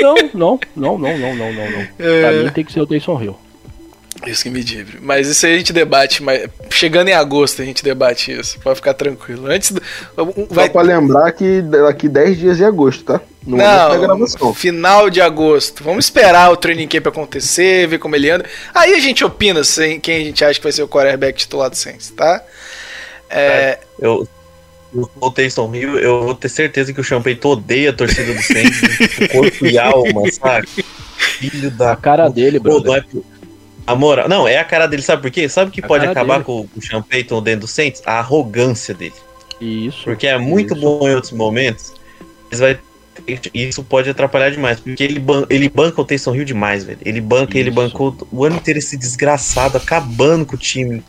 Não, 0.00 0.14
não, 0.34 0.60
não, 0.74 0.98
não, 0.98 1.18
não, 1.18 1.36
não, 1.36 1.52
não, 1.52 1.70
não. 1.70 1.86
Pra 1.96 2.06
É. 2.06 2.42
mim 2.42 2.50
tem 2.50 2.64
que 2.64 2.72
ser 2.72 2.80
o 2.80 2.86
Taysom 2.86 3.22
Hill. 3.22 3.38
Isso 4.26 4.42
que 4.42 4.50
me 4.50 4.62
dibre. 4.62 4.98
Mas 5.00 5.28
isso 5.28 5.46
aí 5.46 5.54
a 5.54 5.58
gente 5.58 5.72
debate, 5.72 6.22
mas 6.22 6.48
chegando 6.70 7.08
em 7.08 7.14
agosto 7.14 7.62
a 7.62 7.64
gente 7.64 7.82
debate 7.82 8.32
isso. 8.38 8.58
Pode 8.60 8.76
ficar 8.76 8.94
tranquilo. 8.94 9.46
Antes 9.46 9.72
do, 9.72 9.82
Só 10.14 10.24
vai 10.50 10.68
pra 10.68 10.82
lembrar 10.82 11.32
que 11.32 11.62
daqui 11.62 12.08
10 12.08 12.38
dias 12.38 12.56
de 12.58 12.64
agosto, 12.64 13.04
tá? 13.04 13.20
No 13.46 13.56
Não, 13.56 14.54
final 14.54 15.08
de 15.08 15.20
agosto. 15.20 15.82
Vamos 15.82 16.04
esperar 16.04 16.50
o 16.52 16.56
training 16.56 16.86
camp 16.86 17.06
acontecer, 17.06 17.88
ver 17.88 17.98
como 17.98 18.14
ele 18.14 18.28
anda. 18.30 18.44
Aí 18.74 18.94
a 18.94 19.00
gente 19.00 19.24
opina 19.24 19.64
sem 19.64 19.98
quem 19.98 20.16
a 20.16 20.24
gente 20.24 20.44
acha 20.44 20.58
que 20.58 20.64
vai 20.64 20.72
ser 20.72 20.82
o 20.82 20.88
quarterback 20.88 21.38
titular 21.38 21.70
do 21.70 21.76
Saints, 21.76 22.10
tá? 22.10 22.42
É, 23.30 23.78
Eu, 23.98 24.28
o 25.20 25.30
Taysom 25.30 25.74
Hill, 25.74 25.98
eu 25.98 26.24
vou 26.24 26.34
ter 26.34 26.48
certeza 26.48 26.92
que 26.92 27.00
o 27.00 27.22
Payton 27.22 27.48
odeia 27.48 27.90
a 27.90 27.92
torcida 27.92 28.34
do 28.34 28.42
Saints, 28.42 28.80
corpo 29.32 29.66
e 29.66 29.78
alma, 29.78 30.30
sabe? 30.32 30.66
Filho 31.16 31.70
da 31.70 31.92
A 31.92 31.96
cara 31.96 32.28
dele, 32.28 32.60
não 32.62 32.94
é 32.94 33.00
por- 33.00 33.22
A 33.90 33.94
moral, 33.94 34.28
não, 34.28 34.46
é 34.46 34.58
a 34.58 34.64
cara 34.64 34.86
dele, 34.86 35.02
sabe 35.02 35.22
por 35.22 35.30
quê? 35.30 35.48
Sabe 35.48 35.70
o 35.70 35.72
que 35.72 35.84
A 35.84 35.86
pode 35.86 36.06
acabar 36.06 36.34
dele. 36.34 36.44
com, 36.44 36.68
o 36.76 36.82
Sean 36.82 37.02
Payton 37.02 37.42
dentro 37.42 37.60
do 37.62 37.66
Saints? 37.66 38.02
A 38.06 38.18
arrogância 38.18 38.94
dele. 38.94 39.14
Isso. 39.60 40.04
Porque 40.04 40.26
é 40.26 40.38
muito 40.38 40.74
isso. 40.74 40.82
bom 40.82 41.08
em 41.08 41.14
outros 41.14 41.32
momentos, 41.32 41.92
mas 42.50 42.60
vai 42.60 42.78
isso 43.52 43.82
pode 43.84 44.08
atrapalhar 44.08 44.50
demais, 44.50 44.80
porque 44.80 45.02
ele, 45.02 45.18
ban 45.18 45.44
ele 45.50 45.68
banca 45.68 46.00
o 46.00 46.04
Taysom 46.04 46.34
Hill 46.34 46.44
demais, 46.44 46.84
velho. 46.84 46.98
Ele 47.04 47.20
banca, 47.20 47.58
ele 47.58 47.68
Isso. 47.68 47.76
bancou 47.76 48.16
o 48.30 48.44
ano 48.44 48.56
inteiro 48.56 48.78
esse 48.78 48.96
desgraçado, 48.96 49.76
acabando 49.76 50.46
com 50.46 50.54
o 50.54 50.58
time. 50.58 51.02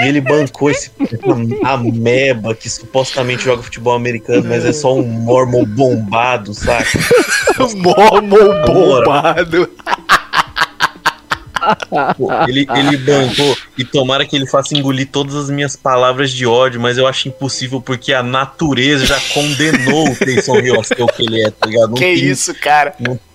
E 0.00 0.08
ele 0.08 0.20
bancou 0.20 0.70
esse 0.70 0.90
ameba 1.64 2.54
que 2.54 2.68
supostamente 2.68 3.44
joga 3.44 3.62
futebol 3.62 3.94
americano, 3.94 4.46
mas 4.48 4.64
é 4.64 4.72
só 4.72 4.94
um 4.94 5.02
mormon 5.02 5.64
bombado, 5.64 6.52
saca? 6.52 6.98
Mormon 7.76 8.64
bombado. 8.66 9.70
Pô, 12.16 12.32
ele, 12.48 12.66
ele 12.76 12.96
bancou 12.98 13.56
e 13.76 13.84
tomara 13.84 14.24
que 14.26 14.36
ele 14.36 14.46
faça 14.46 14.76
engolir 14.76 15.08
todas 15.10 15.34
as 15.34 15.50
minhas 15.50 15.74
palavras 15.76 16.30
de 16.30 16.46
ódio, 16.46 16.80
mas 16.80 16.98
eu 16.98 17.06
acho 17.06 17.28
impossível 17.28 17.80
porque 17.80 18.12
a 18.12 18.22
natureza 18.22 19.06
já 19.06 19.18
condenou 19.32 20.08
o 20.08 20.16
Taysom 20.16 20.58
Hill 20.58 20.80
a 20.80 20.84
ser 20.84 21.02
o 21.02 21.06
que 21.06 21.22
ele 21.24 21.42
é, 21.42 21.50
tá 21.50 21.66
ligado? 21.66 21.88
Não 21.88 21.94
Que 21.94 22.04
tem, 22.04 22.14
isso, 22.14 22.54
cara. 22.54 22.94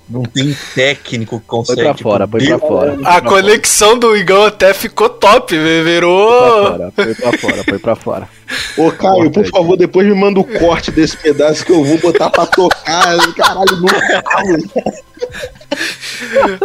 Não 0.09 0.23
tem 0.23 0.53
técnico 0.75 1.39
que 1.39 1.45
Foi 1.47 1.57
consegue. 1.57 1.81
pra 1.83 1.93
tipo, 1.93 2.09
fora, 2.09 2.27
foi 2.27 2.45
pra 2.45 2.59
fora. 2.59 2.91
A 2.91 2.95
Foi 2.95 3.03
pra 3.03 3.21
conexão 3.21 3.97
do 3.97 4.13
Igão 4.17 4.43
até 4.45 4.73
ficou 4.73 5.07
top, 5.07 5.57
virou. 5.57 6.67
fora, 6.67 6.91
Foi 6.93 7.15
pra 7.15 7.37
fora, 7.37 7.63
foi 7.63 7.79
pra 7.79 7.95
fora. 7.95 8.29
Ô, 8.75 8.91
Caio, 8.91 9.31
por 9.31 9.45
favor, 9.47 9.77
depois 9.77 10.05
me 10.05 10.13
manda 10.13 10.37
o 10.41 10.43
corte 10.43 10.91
desse 10.91 11.15
pedaço 11.15 11.65
que 11.65 11.71
eu 11.71 11.81
vou 11.81 11.97
botar 11.97 12.29
pra 12.29 12.45
tocar. 12.45 13.15
Caralho, 13.37 13.77
não. 13.79 13.87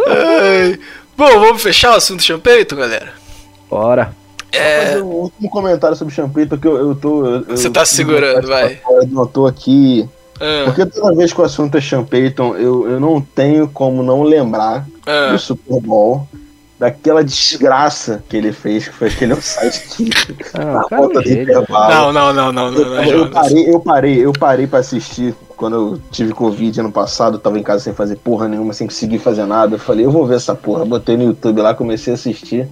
Ai. 0.07 0.79
Bom, 1.17 1.39
vamos 1.39 1.63
fechar 1.63 1.91
o 1.93 1.95
assunto 1.95 2.39
Payton, 2.39 2.75
galera? 2.75 3.13
Bora. 3.69 4.13
É, 4.51 4.85
fazer 4.85 5.01
um 5.01 5.07
último 5.07 5.49
comentário 5.49 5.97
sobre 5.97 6.13
o 6.13 6.15
Champeito, 6.15 6.49
porque 6.51 6.67
eu, 6.67 6.77
eu 6.77 6.95
tô. 6.95 7.25
eu- 7.25 7.43
Você 7.45 7.67
eu- 7.67 7.73
tá 7.73 7.83
segurando, 7.85 8.47
vai. 8.47 8.79
Eu 8.89 9.07
não 9.07 9.25
tô 9.27 9.45
aqui. 9.45 10.07
ah, 10.39 10.63
Porque 10.65 10.85
toda 10.85 11.15
vez 11.15 11.33
que 11.33 11.41
o 11.41 11.43
assunto 11.43 11.75
é 11.77 11.81
Sean 11.81 12.03
Payton, 12.03 12.55
eu, 12.55 12.89
eu 12.89 12.99
não 12.99 13.19
tenho 13.19 13.67
como 13.67 14.01
não 14.03 14.23
lembrar 14.23 14.87
ah. 15.05 15.31
do 15.31 15.39
Super 15.39 15.81
Bowl, 15.81 16.27
daquela 16.79 17.23
desgraça 17.23 18.23
que 18.29 18.37
ele 18.37 18.53
fez, 18.53 18.87
que 18.87 18.93
foi 18.93 19.07
aquele 19.09 19.33
offside 19.33 19.79
que 19.95 20.09
Ah, 20.53 20.65
na 20.65 20.85
é 20.91 20.97
volta 20.97 21.21
do 21.21 21.29
intervalo. 21.29 21.93
Não, 21.93 22.13
não, 22.13 22.33
não, 22.33 22.51
não, 22.53 22.71
não, 22.71 22.79
não, 22.85 23.03
Eu, 23.03 23.03
eu 23.03 23.17
Jonas. 23.19 23.33
parei, 23.33 23.69
eu 23.73 23.79
parei, 23.79 24.25
eu 24.25 24.33
parei 24.33 24.67
pra 24.67 24.79
assistir 24.79 25.35
quando 25.57 25.75
eu 25.75 26.01
tive 26.11 26.33
Covid 26.33 26.79
ano 26.79 26.91
passado, 26.91 27.39
tava 27.39 27.59
em 27.59 27.63
casa 27.63 27.83
sem 27.83 27.93
fazer 27.93 28.15
porra 28.17 28.47
nenhuma, 28.47 28.73
sem 28.73 28.87
conseguir 28.87 29.17
fazer 29.17 29.45
nada. 29.45 29.75
Eu 29.75 29.79
falei, 29.79 30.05
eu 30.05 30.11
vou 30.11 30.25
ver 30.25 30.35
essa 30.35 30.55
porra. 30.55 30.85
Botei 30.85 31.17
no 31.17 31.23
YouTube 31.23 31.61
lá, 31.61 31.73
comecei 31.73 32.13
a 32.13 32.15
assistir. 32.15 32.69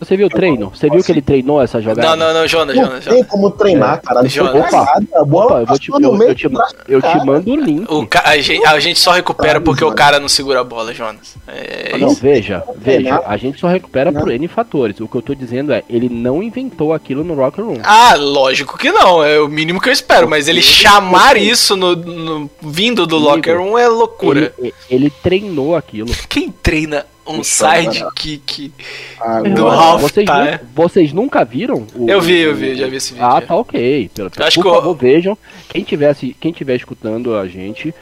Você 0.00 0.16
viu 0.16 0.26
o 0.26 0.30
treino? 0.30 0.70
Você 0.74 0.88
viu 0.88 1.02
que 1.04 1.12
ele 1.12 1.20
treinou 1.22 1.60
essa 1.62 1.80
jogada? 1.80 2.16
Não, 2.16 2.16
não, 2.16 2.34
não, 2.40 2.48
Jonas, 2.48 2.74
Não 2.74 2.84
Jonas, 2.86 3.04
tem 3.04 3.12
Jonas. 3.12 3.28
como 3.28 3.50
treinar, 3.50 4.00
caralho. 4.00 4.30
Foi 4.30 4.44
Jonas. 4.46 4.70
cagada, 4.70 5.06
a 5.14 5.24
bola 5.24 5.44
Opa, 5.46 5.60
eu, 5.60 5.66
vou 5.66 5.78
te, 5.78 5.90
eu, 5.90 5.98
eu 6.00 6.34
te, 6.34 6.44
eu 6.88 7.00
te 7.00 7.02
cara. 7.02 7.24
mando 7.24 7.52
o 7.52 7.56
link. 7.56 7.84
O 7.92 8.06
ca- 8.06 8.22
a, 8.24 8.38
gente, 8.38 8.66
a 8.66 8.80
gente 8.80 8.98
só 8.98 9.12
recupera 9.12 9.60
porque 9.60 9.84
o 9.84 9.92
cara 9.92 10.18
não 10.18 10.28
segura 10.28 10.60
a 10.60 10.64
bola, 10.64 10.94
Jonas. 10.94 11.36
É 11.46 11.98
Não, 11.98 12.08
isso. 12.12 12.20
veja, 12.22 12.62
veja, 12.76 13.22
a 13.26 13.36
gente 13.36 13.60
só 13.60 13.68
recupera 13.68 14.10
Não. 14.10 14.20
por 14.22 14.30
N 14.30 14.48
fatores. 14.48 14.98
O 15.00 15.06
que 15.06 15.16
eu 15.16 15.22
tô 15.22 15.34
dizendo 15.34 15.72
é, 15.72 15.82
ele 15.88 16.08
não 16.08 16.42
inventou 16.42 16.92
aquilo 16.94 17.22
no 17.22 17.34
Rocker 17.34 17.64
Room. 17.64 17.78
Ah, 17.82 18.14
lógico 18.16 18.78
que 18.78 18.90
não, 18.90 19.22
é 19.22 19.38
o 19.38 19.48
mínimo 19.48 19.80
que 19.80 19.88
eu 19.88 19.92
espero, 19.92 20.28
mas 20.28 20.48
ele 20.48 20.62
chamar 20.62 21.36
isso 21.36 21.76
no, 21.76 21.94
no- 21.94 22.50
vindo 22.62 23.06
do 23.06 23.18
locker 23.18 23.58
room 23.58 23.76
é 23.76 23.86
loucura. 23.86 24.52
Ele, 24.58 24.74
ele 24.88 25.10
treinou 25.10 25.76
aquilo. 25.76 26.08
Quem 26.28 26.50
treina 26.50 27.04
um 27.30 27.42
sidekick 27.42 28.72
Ah, 29.20 29.40
do 29.42 29.68
Ralph 29.68 30.02
Vocês, 30.02 30.26
tá, 30.26 30.46
é? 30.46 30.60
vocês 30.74 31.12
nunca 31.12 31.44
viram? 31.44 31.86
o- 31.94 32.08
Eu 32.08 32.20
vi, 32.20 32.38
eu 32.40 32.54
vi, 32.54 32.74
já 32.74 32.86
vi 32.86 32.96
esse 32.96 33.12
vídeo. 33.12 33.26
Ah, 33.26 33.40
tá 33.40 33.54
ok. 33.56 34.10
Pelo, 34.14 34.30
Eu 34.38 34.46
acho 34.46 34.60
por 34.62 34.68
que 34.68 34.76
favor, 34.80 34.94
vejam. 34.96 35.38
Quem 35.68 35.82
tivesse, 35.84 36.36
quem 36.40 36.52
tiver 36.52 36.76
escutando 36.76 37.34
a 37.36 37.46
gente, 37.46 37.94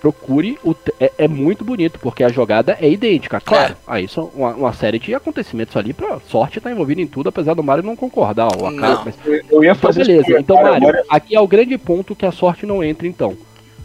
procure. 0.00 0.58
O, 0.64 0.74
é, 1.00 1.10
é 1.18 1.28
muito 1.28 1.64
bonito, 1.64 1.98
porque 2.00 2.22
a 2.22 2.28
jogada 2.28 2.76
é 2.80 2.88
idêntica. 2.88 3.40
Claro, 3.40 3.72
É. 3.72 3.76
aí 3.86 4.06
são 4.08 4.30
uma, 4.34 4.50
uma 4.54 4.72
série 4.72 4.98
de 4.98 5.14
acontecimentos 5.14 5.76
ali 5.76 5.92
pra 5.92 6.18
sorte 6.28 6.60
tá 6.60 6.70
envolvida 6.70 7.00
em 7.00 7.06
tudo, 7.06 7.28
apesar 7.28 7.54
do 7.54 7.62
Mario 7.62 7.84
não 7.84 7.96
concordar. 7.96 8.48
O 8.56 8.70
Não. 8.70 8.78
acaso, 8.78 9.02
mas 9.06 9.14
Eu 9.50 9.64
ia 9.64 9.70
Então, 9.70 9.74
fazer 9.76 10.02
esse 10.02 10.10
beleza. 10.10 10.38
Então, 10.40 10.56
Mário, 10.62 10.76
agora. 10.88 11.02
aqui 11.08 11.34
é 11.34 11.40
o 11.40 11.46
grande 11.46 11.76
ponto 11.78 12.14
que 12.14 12.26
a 12.26 12.32
sorte 12.32 12.66
não 12.66 12.82
entra, 12.84 13.06
então. 13.06 13.36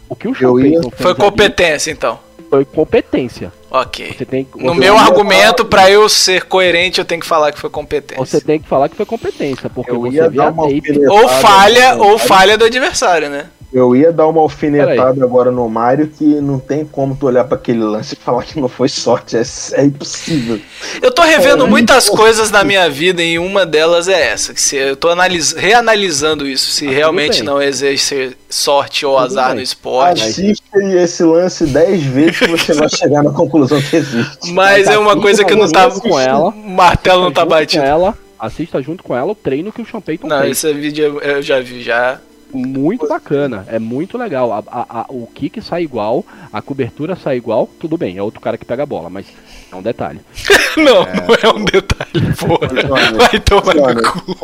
O 0.08 0.14
que 0.14 0.28
o 0.28 0.36
Eu 0.38 0.60
ia- 0.60 0.80
Foi 0.96 1.12
ali 1.12 1.20
competência, 1.20 1.90
então. 1.90 2.18
Foi 2.52 2.66
competência. 2.66 3.50
Ok. 3.70 4.14
Você 4.14 4.26
tem, 4.26 4.46
No 4.54 4.74
você- 4.74 4.80
meu 4.80 4.98
argumento, 4.98 5.64
pra 5.64 5.90
eu 5.90 6.06
ser 6.06 6.44
coerente, 6.44 6.98
eu 6.98 7.04
tenho 7.06 7.18
que 7.22 7.26
falar 7.26 7.50
que 7.50 7.58
foi 7.58 7.70
competência. 7.70 8.22
Você 8.22 8.42
tem 8.42 8.60
que 8.60 8.68
falar 8.68 8.90
que 8.90 8.94
foi 8.96 9.06
competência, 9.06 9.70
porque 9.70 9.90
Eu 9.90 10.02
você 10.02 10.16
ia 10.18 10.28
vê 10.28 10.36
dar 10.36 10.48
a 10.48 10.50
uma 10.50 10.64
tape. 10.68 11.06
Ou 11.08 11.28
falha, 11.28 11.94
no 11.94 12.04
ou 12.08 12.18
falha 12.18 12.58
do 12.58 12.66
adversário, 12.66 13.30
né? 13.30 13.46
Eu 13.72 13.96
ia 13.96 14.12
dar 14.12 14.26
uma 14.26 14.40
alfinetada 14.42 15.24
agora 15.24 15.50
no 15.50 15.66
Mário 15.68 16.06
que 16.06 16.24
não 16.24 16.58
tem 16.58 16.84
como 16.84 17.16
tu 17.16 17.26
olhar 17.26 17.44
pra 17.44 17.56
aquele 17.56 17.82
lance 17.82 18.12
e 18.12 18.16
falar 18.16 18.42
que 18.44 18.60
não 18.60 18.68
foi 18.68 18.88
sorte. 18.88 19.36
É, 19.36 19.42
é 19.74 19.84
impossível. 19.84 20.60
Eu 21.00 21.10
tô 21.10 21.22
revendo 21.22 21.66
muitas 21.66 22.08
coisas 22.08 22.50
na 22.50 22.62
minha 22.64 22.90
vida 22.90 23.22
e 23.22 23.38
uma 23.38 23.64
delas 23.64 24.08
é 24.08 24.30
essa. 24.30 24.52
Que 24.52 24.60
se 24.60 24.76
eu 24.76 24.94
tô 24.94 25.08
analis- 25.08 25.52
reanalisando 25.52 26.46
isso, 26.46 26.70
se 26.70 26.86
Ah, 26.86 26.90
realmente 26.90 27.42
não 27.42 27.62
exercer 27.62 28.36
sorte 28.50 29.06
ou 29.06 29.14
Tudo 29.16 29.24
azar 29.26 29.46
bem. 29.48 29.56
no 29.56 29.62
esporte. 29.62 30.22
Assiste 30.22 30.62
esse 30.76 31.22
lance 31.24 31.64
dez 31.66 32.02
vezes 32.02 32.38
que 32.40 32.48
você 32.48 32.74
vai 32.74 32.88
chegar 32.90 33.22
na 33.22 33.30
conclusão 33.32 33.80
que 33.80 33.96
existe. 33.96 34.52
Mas 34.52 34.86
é 34.88 34.98
uma 34.98 35.18
coisa 35.18 35.44
que 35.44 35.54
não 35.54 35.66
tá. 35.70 35.88
junto 35.88 36.02
com 36.10 36.20
ela. 36.20 36.50
O 36.50 36.52
martelo 36.70 37.22
não 37.24 37.32
tá 37.32 37.44
batido. 37.46 37.82
Com 37.82 37.88
ela, 37.88 38.18
assista 38.38 38.82
junto 38.82 39.02
com 39.02 39.16
ela 39.16 39.32
o 39.32 39.34
treino 39.34 39.72
que 39.72 39.80
o 39.80 39.86
Sean 39.86 40.00
Payton 40.02 40.26
Não, 40.26 40.40
fez. 40.42 40.62
esse 40.62 40.74
vídeo 40.74 41.04
eu- 41.04 41.20
eu 41.20 41.42
já 41.42 41.58
vi 41.60 41.80
já. 41.82 42.18
Muito 42.52 43.08
bacana, 43.08 43.64
é 43.68 43.78
muito 43.78 44.18
legal. 44.18 44.52
A, 44.52 44.58
a- 44.70 45.00
a- 45.00 45.06
o 45.08 45.26
kick 45.26 45.60
sai 45.62 45.82
igual, 45.82 46.24
a 46.52 46.60
cobertura 46.60 47.16
sai 47.16 47.36
igual, 47.36 47.68
tudo 47.80 47.96
bem, 47.96 48.18
é 48.18 48.22
outro 48.22 48.40
cara 48.40 48.58
que 48.58 48.64
pega 48.64 48.82
a 48.82 48.86
bola, 48.86 49.08
mas 49.08 49.26
é 49.72 49.76
um 49.76 49.82
detalhe. 49.82 50.20
Não, 50.76 51.02
não 51.04 51.34
é 51.42 51.54
um 51.54 51.64
detalhe, 51.66 52.34
porra. 52.38 52.68
Vai 53.28 53.40
tomar 53.40 53.94
no 53.94 54.02
cu. 54.10 54.36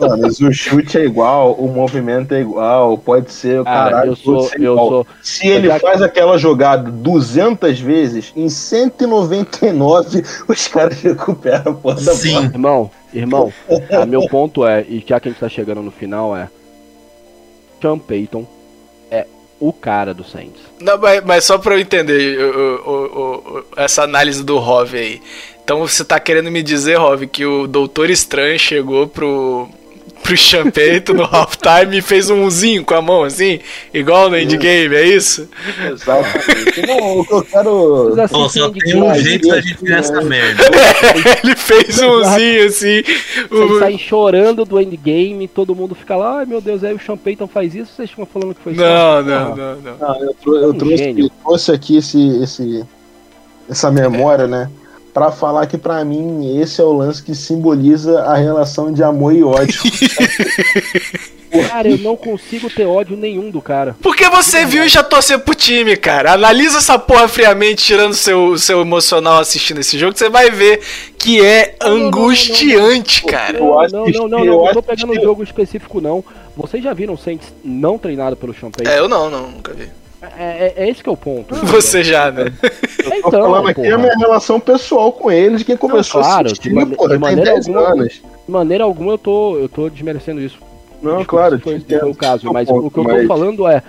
Mas 0.18 0.40
o 0.40 0.50
chute 0.50 0.96
é 0.96 1.04
igual, 1.04 1.52
o 1.52 1.68
movimento 1.68 2.32
é 2.32 2.40
igual, 2.40 2.96
pode 2.96 3.30
ser 3.30 3.60
o 3.60 3.64
Cara, 3.64 3.90
caralho 3.90 4.12
eu 4.12 4.16
sou, 4.16 4.50
eu 4.56 4.72
igual. 4.72 4.88
sou. 4.88 5.06
Se 5.22 5.46
ele 5.46 5.66
já- 5.66 5.78
faz 5.78 6.00
aquela 6.00 6.38
jogada 6.38 6.90
200 6.90 7.78
vezes, 7.78 8.32
em 8.34 8.48
199 8.48 10.22
os 10.48 10.68
caras 10.68 11.00
recuperam 11.02 11.72
a 11.72 11.74
porra 11.74 11.96
da 11.96 12.02
bola. 12.04 12.16
Sim. 12.16 12.44
Irmão, 12.44 12.90
irmão, 13.12 13.52
a 13.92 14.06
meu 14.06 14.26
ponto 14.28 14.64
é, 14.66 14.82
e 14.88 15.04
já 15.06 15.20
que 15.20 15.28
a 15.28 15.30
gente 15.32 15.40
tá 15.40 15.48
chegando 15.50 15.82
no 15.82 15.90
final, 15.90 16.34
é. 16.34 16.48
Sean 17.80 17.98
Payton 17.98 18.46
é 19.10 19.26
o 19.58 19.72
cara 19.72 20.12
do 20.14 20.24
Saints. 20.24 20.60
Não, 20.80 20.98
mas, 20.98 21.22
mas 21.24 21.44
só 21.44 21.58
pra 21.58 21.74
eu 21.74 21.80
entender 21.80 22.38
o- 22.38 22.50
o- 22.50 22.90
o- 22.90 23.58
o- 23.58 23.64
essa 23.76 24.02
análise 24.04 24.42
do 24.42 24.58
Rov 24.58 24.94
aí. 24.94 25.20
Então 25.62 25.80
você 25.86 26.04
tá 26.04 26.18
querendo 26.18 26.50
me 26.50 26.62
dizer, 26.62 26.96
Rov, 26.98 27.26
que 27.26 27.44
o 27.44 27.66
Doutor 27.66 28.10
Estranho 28.10 28.58
chegou 28.58 29.06
pro, 29.06 29.68
pro 30.22 30.36
Champeito 30.36 31.14
no 31.14 31.22
halftime 31.30 31.98
e 31.98 32.02
fez 32.02 32.28
um 32.30 32.42
umzinho 32.44 32.84
com 32.84 32.94
a 32.94 33.00
mão, 33.02 33.22
assim, 33.24 33.60
igual 33.94 34.28
no 34.30 34.38
endgame, 34.38 34.94
é 34.96 35.04
isso? 35.06 35.48
Exatamente. 35.92 36.86
Não, 36.86 37.24
eu 37.30 37.42
quero. 37.44 38.14
Pô, 38.30 38.44
assim, 38.44 38.58
só 38.60 38.68
de 38.68 38.80
tem 38.80 39.00
um 39.02 39.14
jeito 39.14 39.48
da 39.48 39.60
gente 39.60 39.84
ver 39.84 39.98
essa 39.98 40.20
merda. 40.22 40.64
Ele 41.44 41.54
fez 41.72 41.98
um 42.02 42.20
umzinho 42.20 42.66
assim. 42.66 43.02
Vocês 43.50 43.78
saem 43.78 43.98
chorando 43.98 44.64
do 44.64 44.80
endgame, 44.80 45.46
todo 45.48 45.74
mundo 45.74 45.94
fica 45.94 46.16
lá, 46.16 46.38
ai 46.38 46.46
meu 46.46 46.60
Deus, 46.60 46.82
aí 46.84 46.94
o 46.94 46.98
Sean 47.00 47.16
Payton 47.16 47.46
faz 47.46 47.74
isso, 47.74 47.92
vocês 47.94 48.10
ficam 48.10 48.26
falando 48.26 48.54
que 48.54 48.62
foi 48.62 48.74
Não, 48.74 48.84
sorte. 48.84 49.28
não, 49.28 49.56
não, 49.56 49.76
não. 49.76 49.96
Não, 49.98 50.22
eu, 50.24 50.34
trou- 50.34 50.56
eu 50.56 50.70
Um 50.70 50.74
trouxe, 50.78 50.96
gênio. 50.96 51.24
eu 51.26 51.30
trouxe 51.44 51.72
aqui 51.72 51.96
esse, 51.96 52.42
esse, 52.42 52.84
essa 53.68 53.90
memória, 53.90 54.46
né? 54.46 54.70
Pra 55.12 55.32
falar 55.32 55.66
que 55.66 55.76
pra 55.76 56.04
mim 56.04 56.60
esse 56.60 56.80
é 56.80 56.84
o 56.84 56.92
lance 56.92 57.22
que 57.22 57.34
simboliza 57.34 58.22
a 58.22 58.36
relação 58.36 58.92
de 58.92 59.02
amor 59.02 59.34
e 59.34 59.42
ódio. 59.42 59.80
Cara, 61.68 61.88
eu 61.88 61.98
não 61.98 62.16
consigo 62.16 62.70
ter 62.70 62.86
ódio 62.86 63.16
nenhum 63.16 63.50
do 63.50 63.60
cara. 63.60 63.96
Porque 64.00 64.28
você 64.28 64.64
viu 64.64 64.84
e 64.84 64.88
já 64.88 65.02
torceu 65.02 65.40
pro 65.40 65.54
time, 65.54 65.96
cara. 65.96 66.32
Analisa 66.34 66.78
essa 66.78 66.96
porra 66.96 67.26
friamente, 67.26 67.84
tirando 67.84 68.14
seu, 68.14 68.56
seu 68.56 68.80
emocional 68.80 69.40
assistindo 69.40 69.80
esse 69.80 69.98
jogo, 69.98 70.16
você 70.16 70.30
vai 70.30 70.50
ver 70.50 70.80
que 71.18 71.44
é 71.44 71.74
Não, 71.80 71.88
não, 71.88 71.94
não, 71.94 72.00
não, 72.02 72.06
angustiante, 72.08 73.24
cara. 73.24 73.58
Não, 73.58 73.66
não, 73.88 74.06
não, 74.06 74.28
não, 74.28 74.44
eu 74.44 74.64
não, 74.64 74.72
tô 74.72 74.82
pegando 74.82 75.12
um 75.12 75.20
jogo 75.20 75.42
específico 75.42 76.00
não. 76.00 76.24
Vocês 76.56 76.84
já 76.84 76.92
viram 76.92 77.14
o 77.14 77.18
Saints 77.18 77.52
não 77.64 77.98
treinado 77.98 78.36
pelo 78.36 78.54
Payton? 78.54 78.88
É, 78.88 78.98
eu 78.98 79.08
não, 79.08 79.28
não, 79.28 79.50
nunca 79.50 79.72
vi. 79.72 79.88
É, 80.22 80.74
é- 80.76 80.84
é 80.84 80.88
esse 80.90 81.02
que 81.02 81.08
é 81.08 81.12
o 81.12 81.16
ponto. 81.16 81.54
Você 81.66 82.02
já, 82.04 82.30
né? 82.30 82.52
É, 82.62 83.20
Tô 83.22 83.30
falando 83.30 83.68
aqui 83.68 83.82
porra. 83.82 83.94
a 83.94 83.98
minha 83.98 84.16
relação 84.18 84.60
pessoal 84.60 85.12
com 85.12 85.30
ele, 85.30 85.56
de 85.56 85.64
quem 85.64 85.76
começou 85.76 86.20
claro, 86.20 86.42
a 86.42 86.46
assistir, 86.46 86.74
de 86.74 86.86
porra, 86.96 87.10
de 87.14 87.18
maneira 87.18 87.52
10 87.54 87.68
alguma- 87.68 87.88
anos. 87.92 88.12
De 88.46 88.52
maneira 88.52 88.84
alguma 88.84 89.12
eu 89.12 89.18
tô, 89.18 89.56
eu 89.56 89.68
tô 89.68 89.88
desmerecendo 89.88 90.40
isso. 90.40 90.58
Não, 91.02 91.18
Desculpa 91.18 91.26
claro, 91.48 91.60
foi, 91.60 91.74
entendo, 91.76 92.10
o 92.10 92.14
caso, 92.14 92.52
mas 92.52 92.68
ponto, 92.68 92.86
o 92.86 92.90
que 92.90 92.98
eu 92.98 93.04
tô 93.04 93.10
mas 93.10 93.26
falando 93.26 93.66
é. 93.66 93.82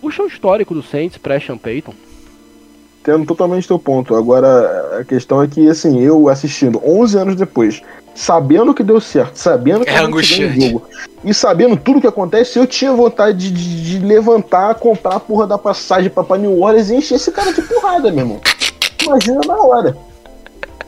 Puxa 0.00 0.22
o 0.22 0.26
histórico 0.26 0.74
do 0.74 0.82
Saints 0.82 1.16
pré-Sean 1.18 1.56
Payton. 1.56 1.92
Entendo 3.00 3.26
totalmente 3.26 3.66
teu 3.68 3.78
ponto. 3.78 4.14
Agora, 4.16 4.98
a 5.00 5.04
questão 5.04 5.42
é 5.42 5.46
que, 5.46 5.68
assim, 5.68 6.00
eu 6.00 6.28
assistindo 6.28 6.80
11 6.84 7.16
anos 7.16 7.36
depois, 7.36 7.80
sabendo 8.18 8.74
que 8.74 8.82
deu 8.82 9.00
certo, 9.00 9.36
sabendo 9.36 9.84
que 9.84 9.90
É 9.90 9.98
angustiante. 9.98 10.58
o 10.58 10.60
jogo, 10.62 10.82
e 11.24 11.32
sabendo 11.32 11.76
tudo 11.76 12.00
que 12.00 12.06
acontece, 12.06 12.58
eu 12.58 12.66
tinha 12.66 12.92
vontade 12.92 13.50
de, 13.52 13.98
de- 13.98 14.04
levantar, 14.04 14.74
comprar 14.74 15.14
a 15.16 15.20
porra 15.20 15.46
da 15.46 15.56
passagem 15.56 16.10
pra, 16.10 16.24
pra 16.24 16.36
New 16.36 16.60
Orleans 16.60 16.90
e 16.90 16.96
encher 16.96 17.14
esse 17.14 17.30
cara 17.30 17.52
de 17.52 17.62
porrada, 17.62 18.10
meu 18.10 18.20
irmão. 18.24 18.40
Imagina 19.04 19.40
na 19.46 19.56
hora. 19.56 19.96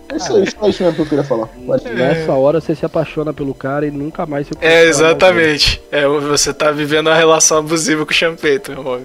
É 0.08 0.16
isso 0.16 0.34
aí, 0.36 0.50
só 0.50 0.68
isso 0.68 0.82
mesmo 0.82 0.96
que 0.96 1.02
eu 1.02 1.06
queria 1.06 1.22
falar. 1.24 1.48
Ir. 1.56 1.94
Nessa 1.94 2.32
hora 2.32 2.60
você 2.60 2.74
se 2.74 2.84
apaixona 2.84 3.32
pelo 3.32 3.54
cara 3.54 3.86
e 3.86 3.92
nunca 3.92 4.26
mais 4.26 4.48
se 4.48 4.52
É, 4.60 4.84
exatamente. 4.86 5.80
É, 5.92 6.04
você 6.08 6.52
tá 6.52 6.72
vivendo 6.72 7.06
uma 7.06 7.14
relação 7.14 7.58
abusiva 7.58 8.04
com 8.04 8.10
o 8.10 8.14
Champeito, 8.14 8.72
Rob. 8.72 9.04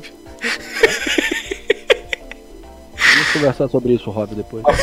Vamos 2.97 3.27
conversar 3.33 3.67
sobre 3.67 3.93
isso, 3.93 4.09
Rob, 4.09 4.33
depois. 4.33 4.63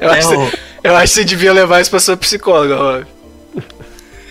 Eu, 0.00 0.08
É, 0.10 0.18
acho 0.18 0.28
que 0.30 0.58
eu 0.82 0.96
acho 0.96 1.14
que 1.14 1.20
você 1.20 1.24
devia 1.24 1.52
levar 1.52 1.80
isso 1.80 1.90
pra 1.90 2.00
sua 2.00 2.16
psicóloga, 2.16 2.76
Rob. 2.76 3.06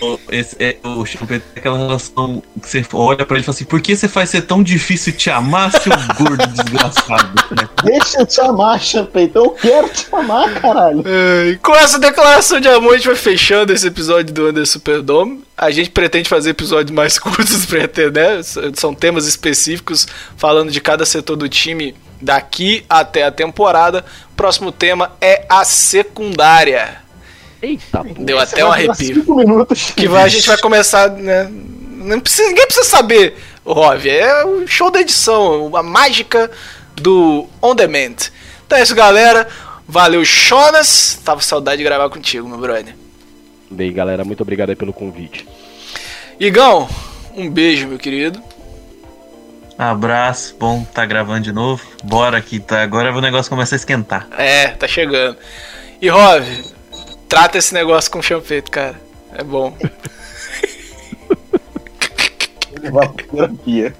o, 0.02 0.20
esse, 0.32 0.56
é, 0.60 0.78
o 0.84 1.06
Champeito 1.06 1.44
tem 1.54 1.60
aquela 1.62 1.78
relação 1.78 2.42
que 2.62 2.68
você 2.68 2.86
olha 2.94 3.26
pra 3.26 3.38
ele 3.38 3.44
e 3.44 3.46
fala 3.46 3.56
assim: 3.56 3.66
por 3.66 3.80
que 3.80 3.96
você 3.96 4.08
faz 4.08 4.30
ser 4.30 4.42
tão 4.42 4.64
difícil 4.64 5.14
te 5.14 5.30
amar, 5.30 5.72
seu 5.72 5.94
gordo 6.18 6.48
desgraçado? 6.48 7.32
Deixa 7.86 8.20
eu 8.20 8.26
te 8.26 8.42
amar, 8.42 8.82
Champeitão. 8.82 9.44
Eu 9.46 9.52
quero 9.52 9.90
te 9.90 10.08
amar, 10.12 10.54
caralho. 10.56 11.04
É, 11.06 11.50
E 11.52 11.58
com 11.58 11.76
essa 11.76 12.00
declaração 12.00 12.60
de 12.60 12.68
amor, 12.68 12.94
a 12.94 12.98
gente 12.98 13.08
vai 13.08 13.16
fechando 13.16 13.72
esse 13.72 13.88
episódio 13.88 14.34
do 14.34 14.50
Under 14.50 14.66
Superdome. 14.66 15.44
A 15.56 15.70
gente 15.70 15.92
pretende 15.92 16.28
fazer 16.28 16.50
episódios 16.50 16.94
mais 16.96 17.18
curtos, 17.20 17.66
pretende, 17.66 18.20
né? 18.20 18.42
São 18.74 18.94
temas 18.94 19.28
específicos, 19.28 20.08
falando 20.36 20.72
de 20.72 20.82
cada 20.82 21.06
setor 21.06 21.36
do 21.36 21.48
time 21.48 21.96
daqui 22.22 22.86
até 22.90 23.24
a 23.24 23.32
temporada. 23.32 24.06
Próximo 24.36 24.72
tema 24.72 25.12
é 25.20 25.46
a 25.50 25.64
secundária. 25.64 27.02
Eita, 27.62 28.04
pô. 28.04 28.24
Deu 28.24 28.40
até 28.40 28.66
um 28.66 28.72
arrepio. 28.72 29.16
Cinco 29.16 29.36
minutos. 29.36 29.92
Que 29.92 30.08
vai, 30.08 30.24
a 30.24 30.28
gente 30.28 30.48
vai 30.48 30.58
começar, 30.58 31.10
né? 31.10 31.48
Não 31.52 32.20
precisa, 32.20 32.48
ninguém 32.50 32.66
precisa 32.66 32.88
saber, 32.88 33.36
Rov. 33.66 34.08
É 34.08 34.44
o 34.46 34.66
show 34.68 34.90
da 34.90 35.02
edição, 35.02 35.76
a 35.76 35.84
mágica 35.84 36.50
do 36.96 37.48
On 37.62 37.76
Demand. 37.76 38.16
Então 38.66 38.78
é 38.78 38.82
isso, 38.82 38.96
galera. 38.96 39.48
Valeu, 39.88 40.24
Jonas. 40.24 41.20
Tava 41.24 41.40
com 41.40 41.46
saudade 41.46 41.78
de 41.78 41.84
gravar 41.84 42.10
contigo, 42.10 42.48
meu 42.48 42.58
brother. 42.58 42.96
Bem, 43.70 43.94
galera, 43.94 44.26
muito 44.26 44.42
obrigado 44.42 44.70
aí 44.70 44.76
pelo 44.76 44.92
convite. 44.92 45.48
Igão, 46.40 46.90
um 47.36 47.50
beijo, 47.50 47.88
meu 47.88 48.00
querido. 48.00 48.42
Abraço, 49.82 50.56
bom 50.60 50.84
tá 50.84 51.04
gravando 51.08 51.42
de 51.42 51.52
novo. 51.52 51.84
Bora 52.04 52.40
que 52.40 52.60
tá. 52.60 52.84
Agora 52.84 53.12
o 53.12 53.20
negócio 53.20 53.50
começa 53.50 53.74
a 53.74 53.78
esquentar. 53.78 54.28
É, 54.38 54.68
tá 54.68 54.88
chegando. 54.88 55.36
E 56.00 56.08
Rov, 56.08 56.46
trata 57.28 57.58
esse 57.58 57.74
negócio 57.74 58.12
com 58.12 58.22
champeito, 58.22 58.70
cara. 58.70 59.02
É 59.34 59.44
bom. 59.44 59.76
Levar 62.80 63.10
pra 63.10 63.26
terapia. 63.26 63.96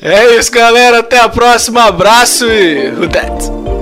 É 0.00 0.36
isso, 0.36 0.50
galera. 0.50 1.00
Até 1.00 1.18
a 1.18 1.28
próxima. 1.28 1.84
Abraço 1.84 2.46
e. 2.46 2.92
Who 2.92 3.06
dat? 3.06 3.73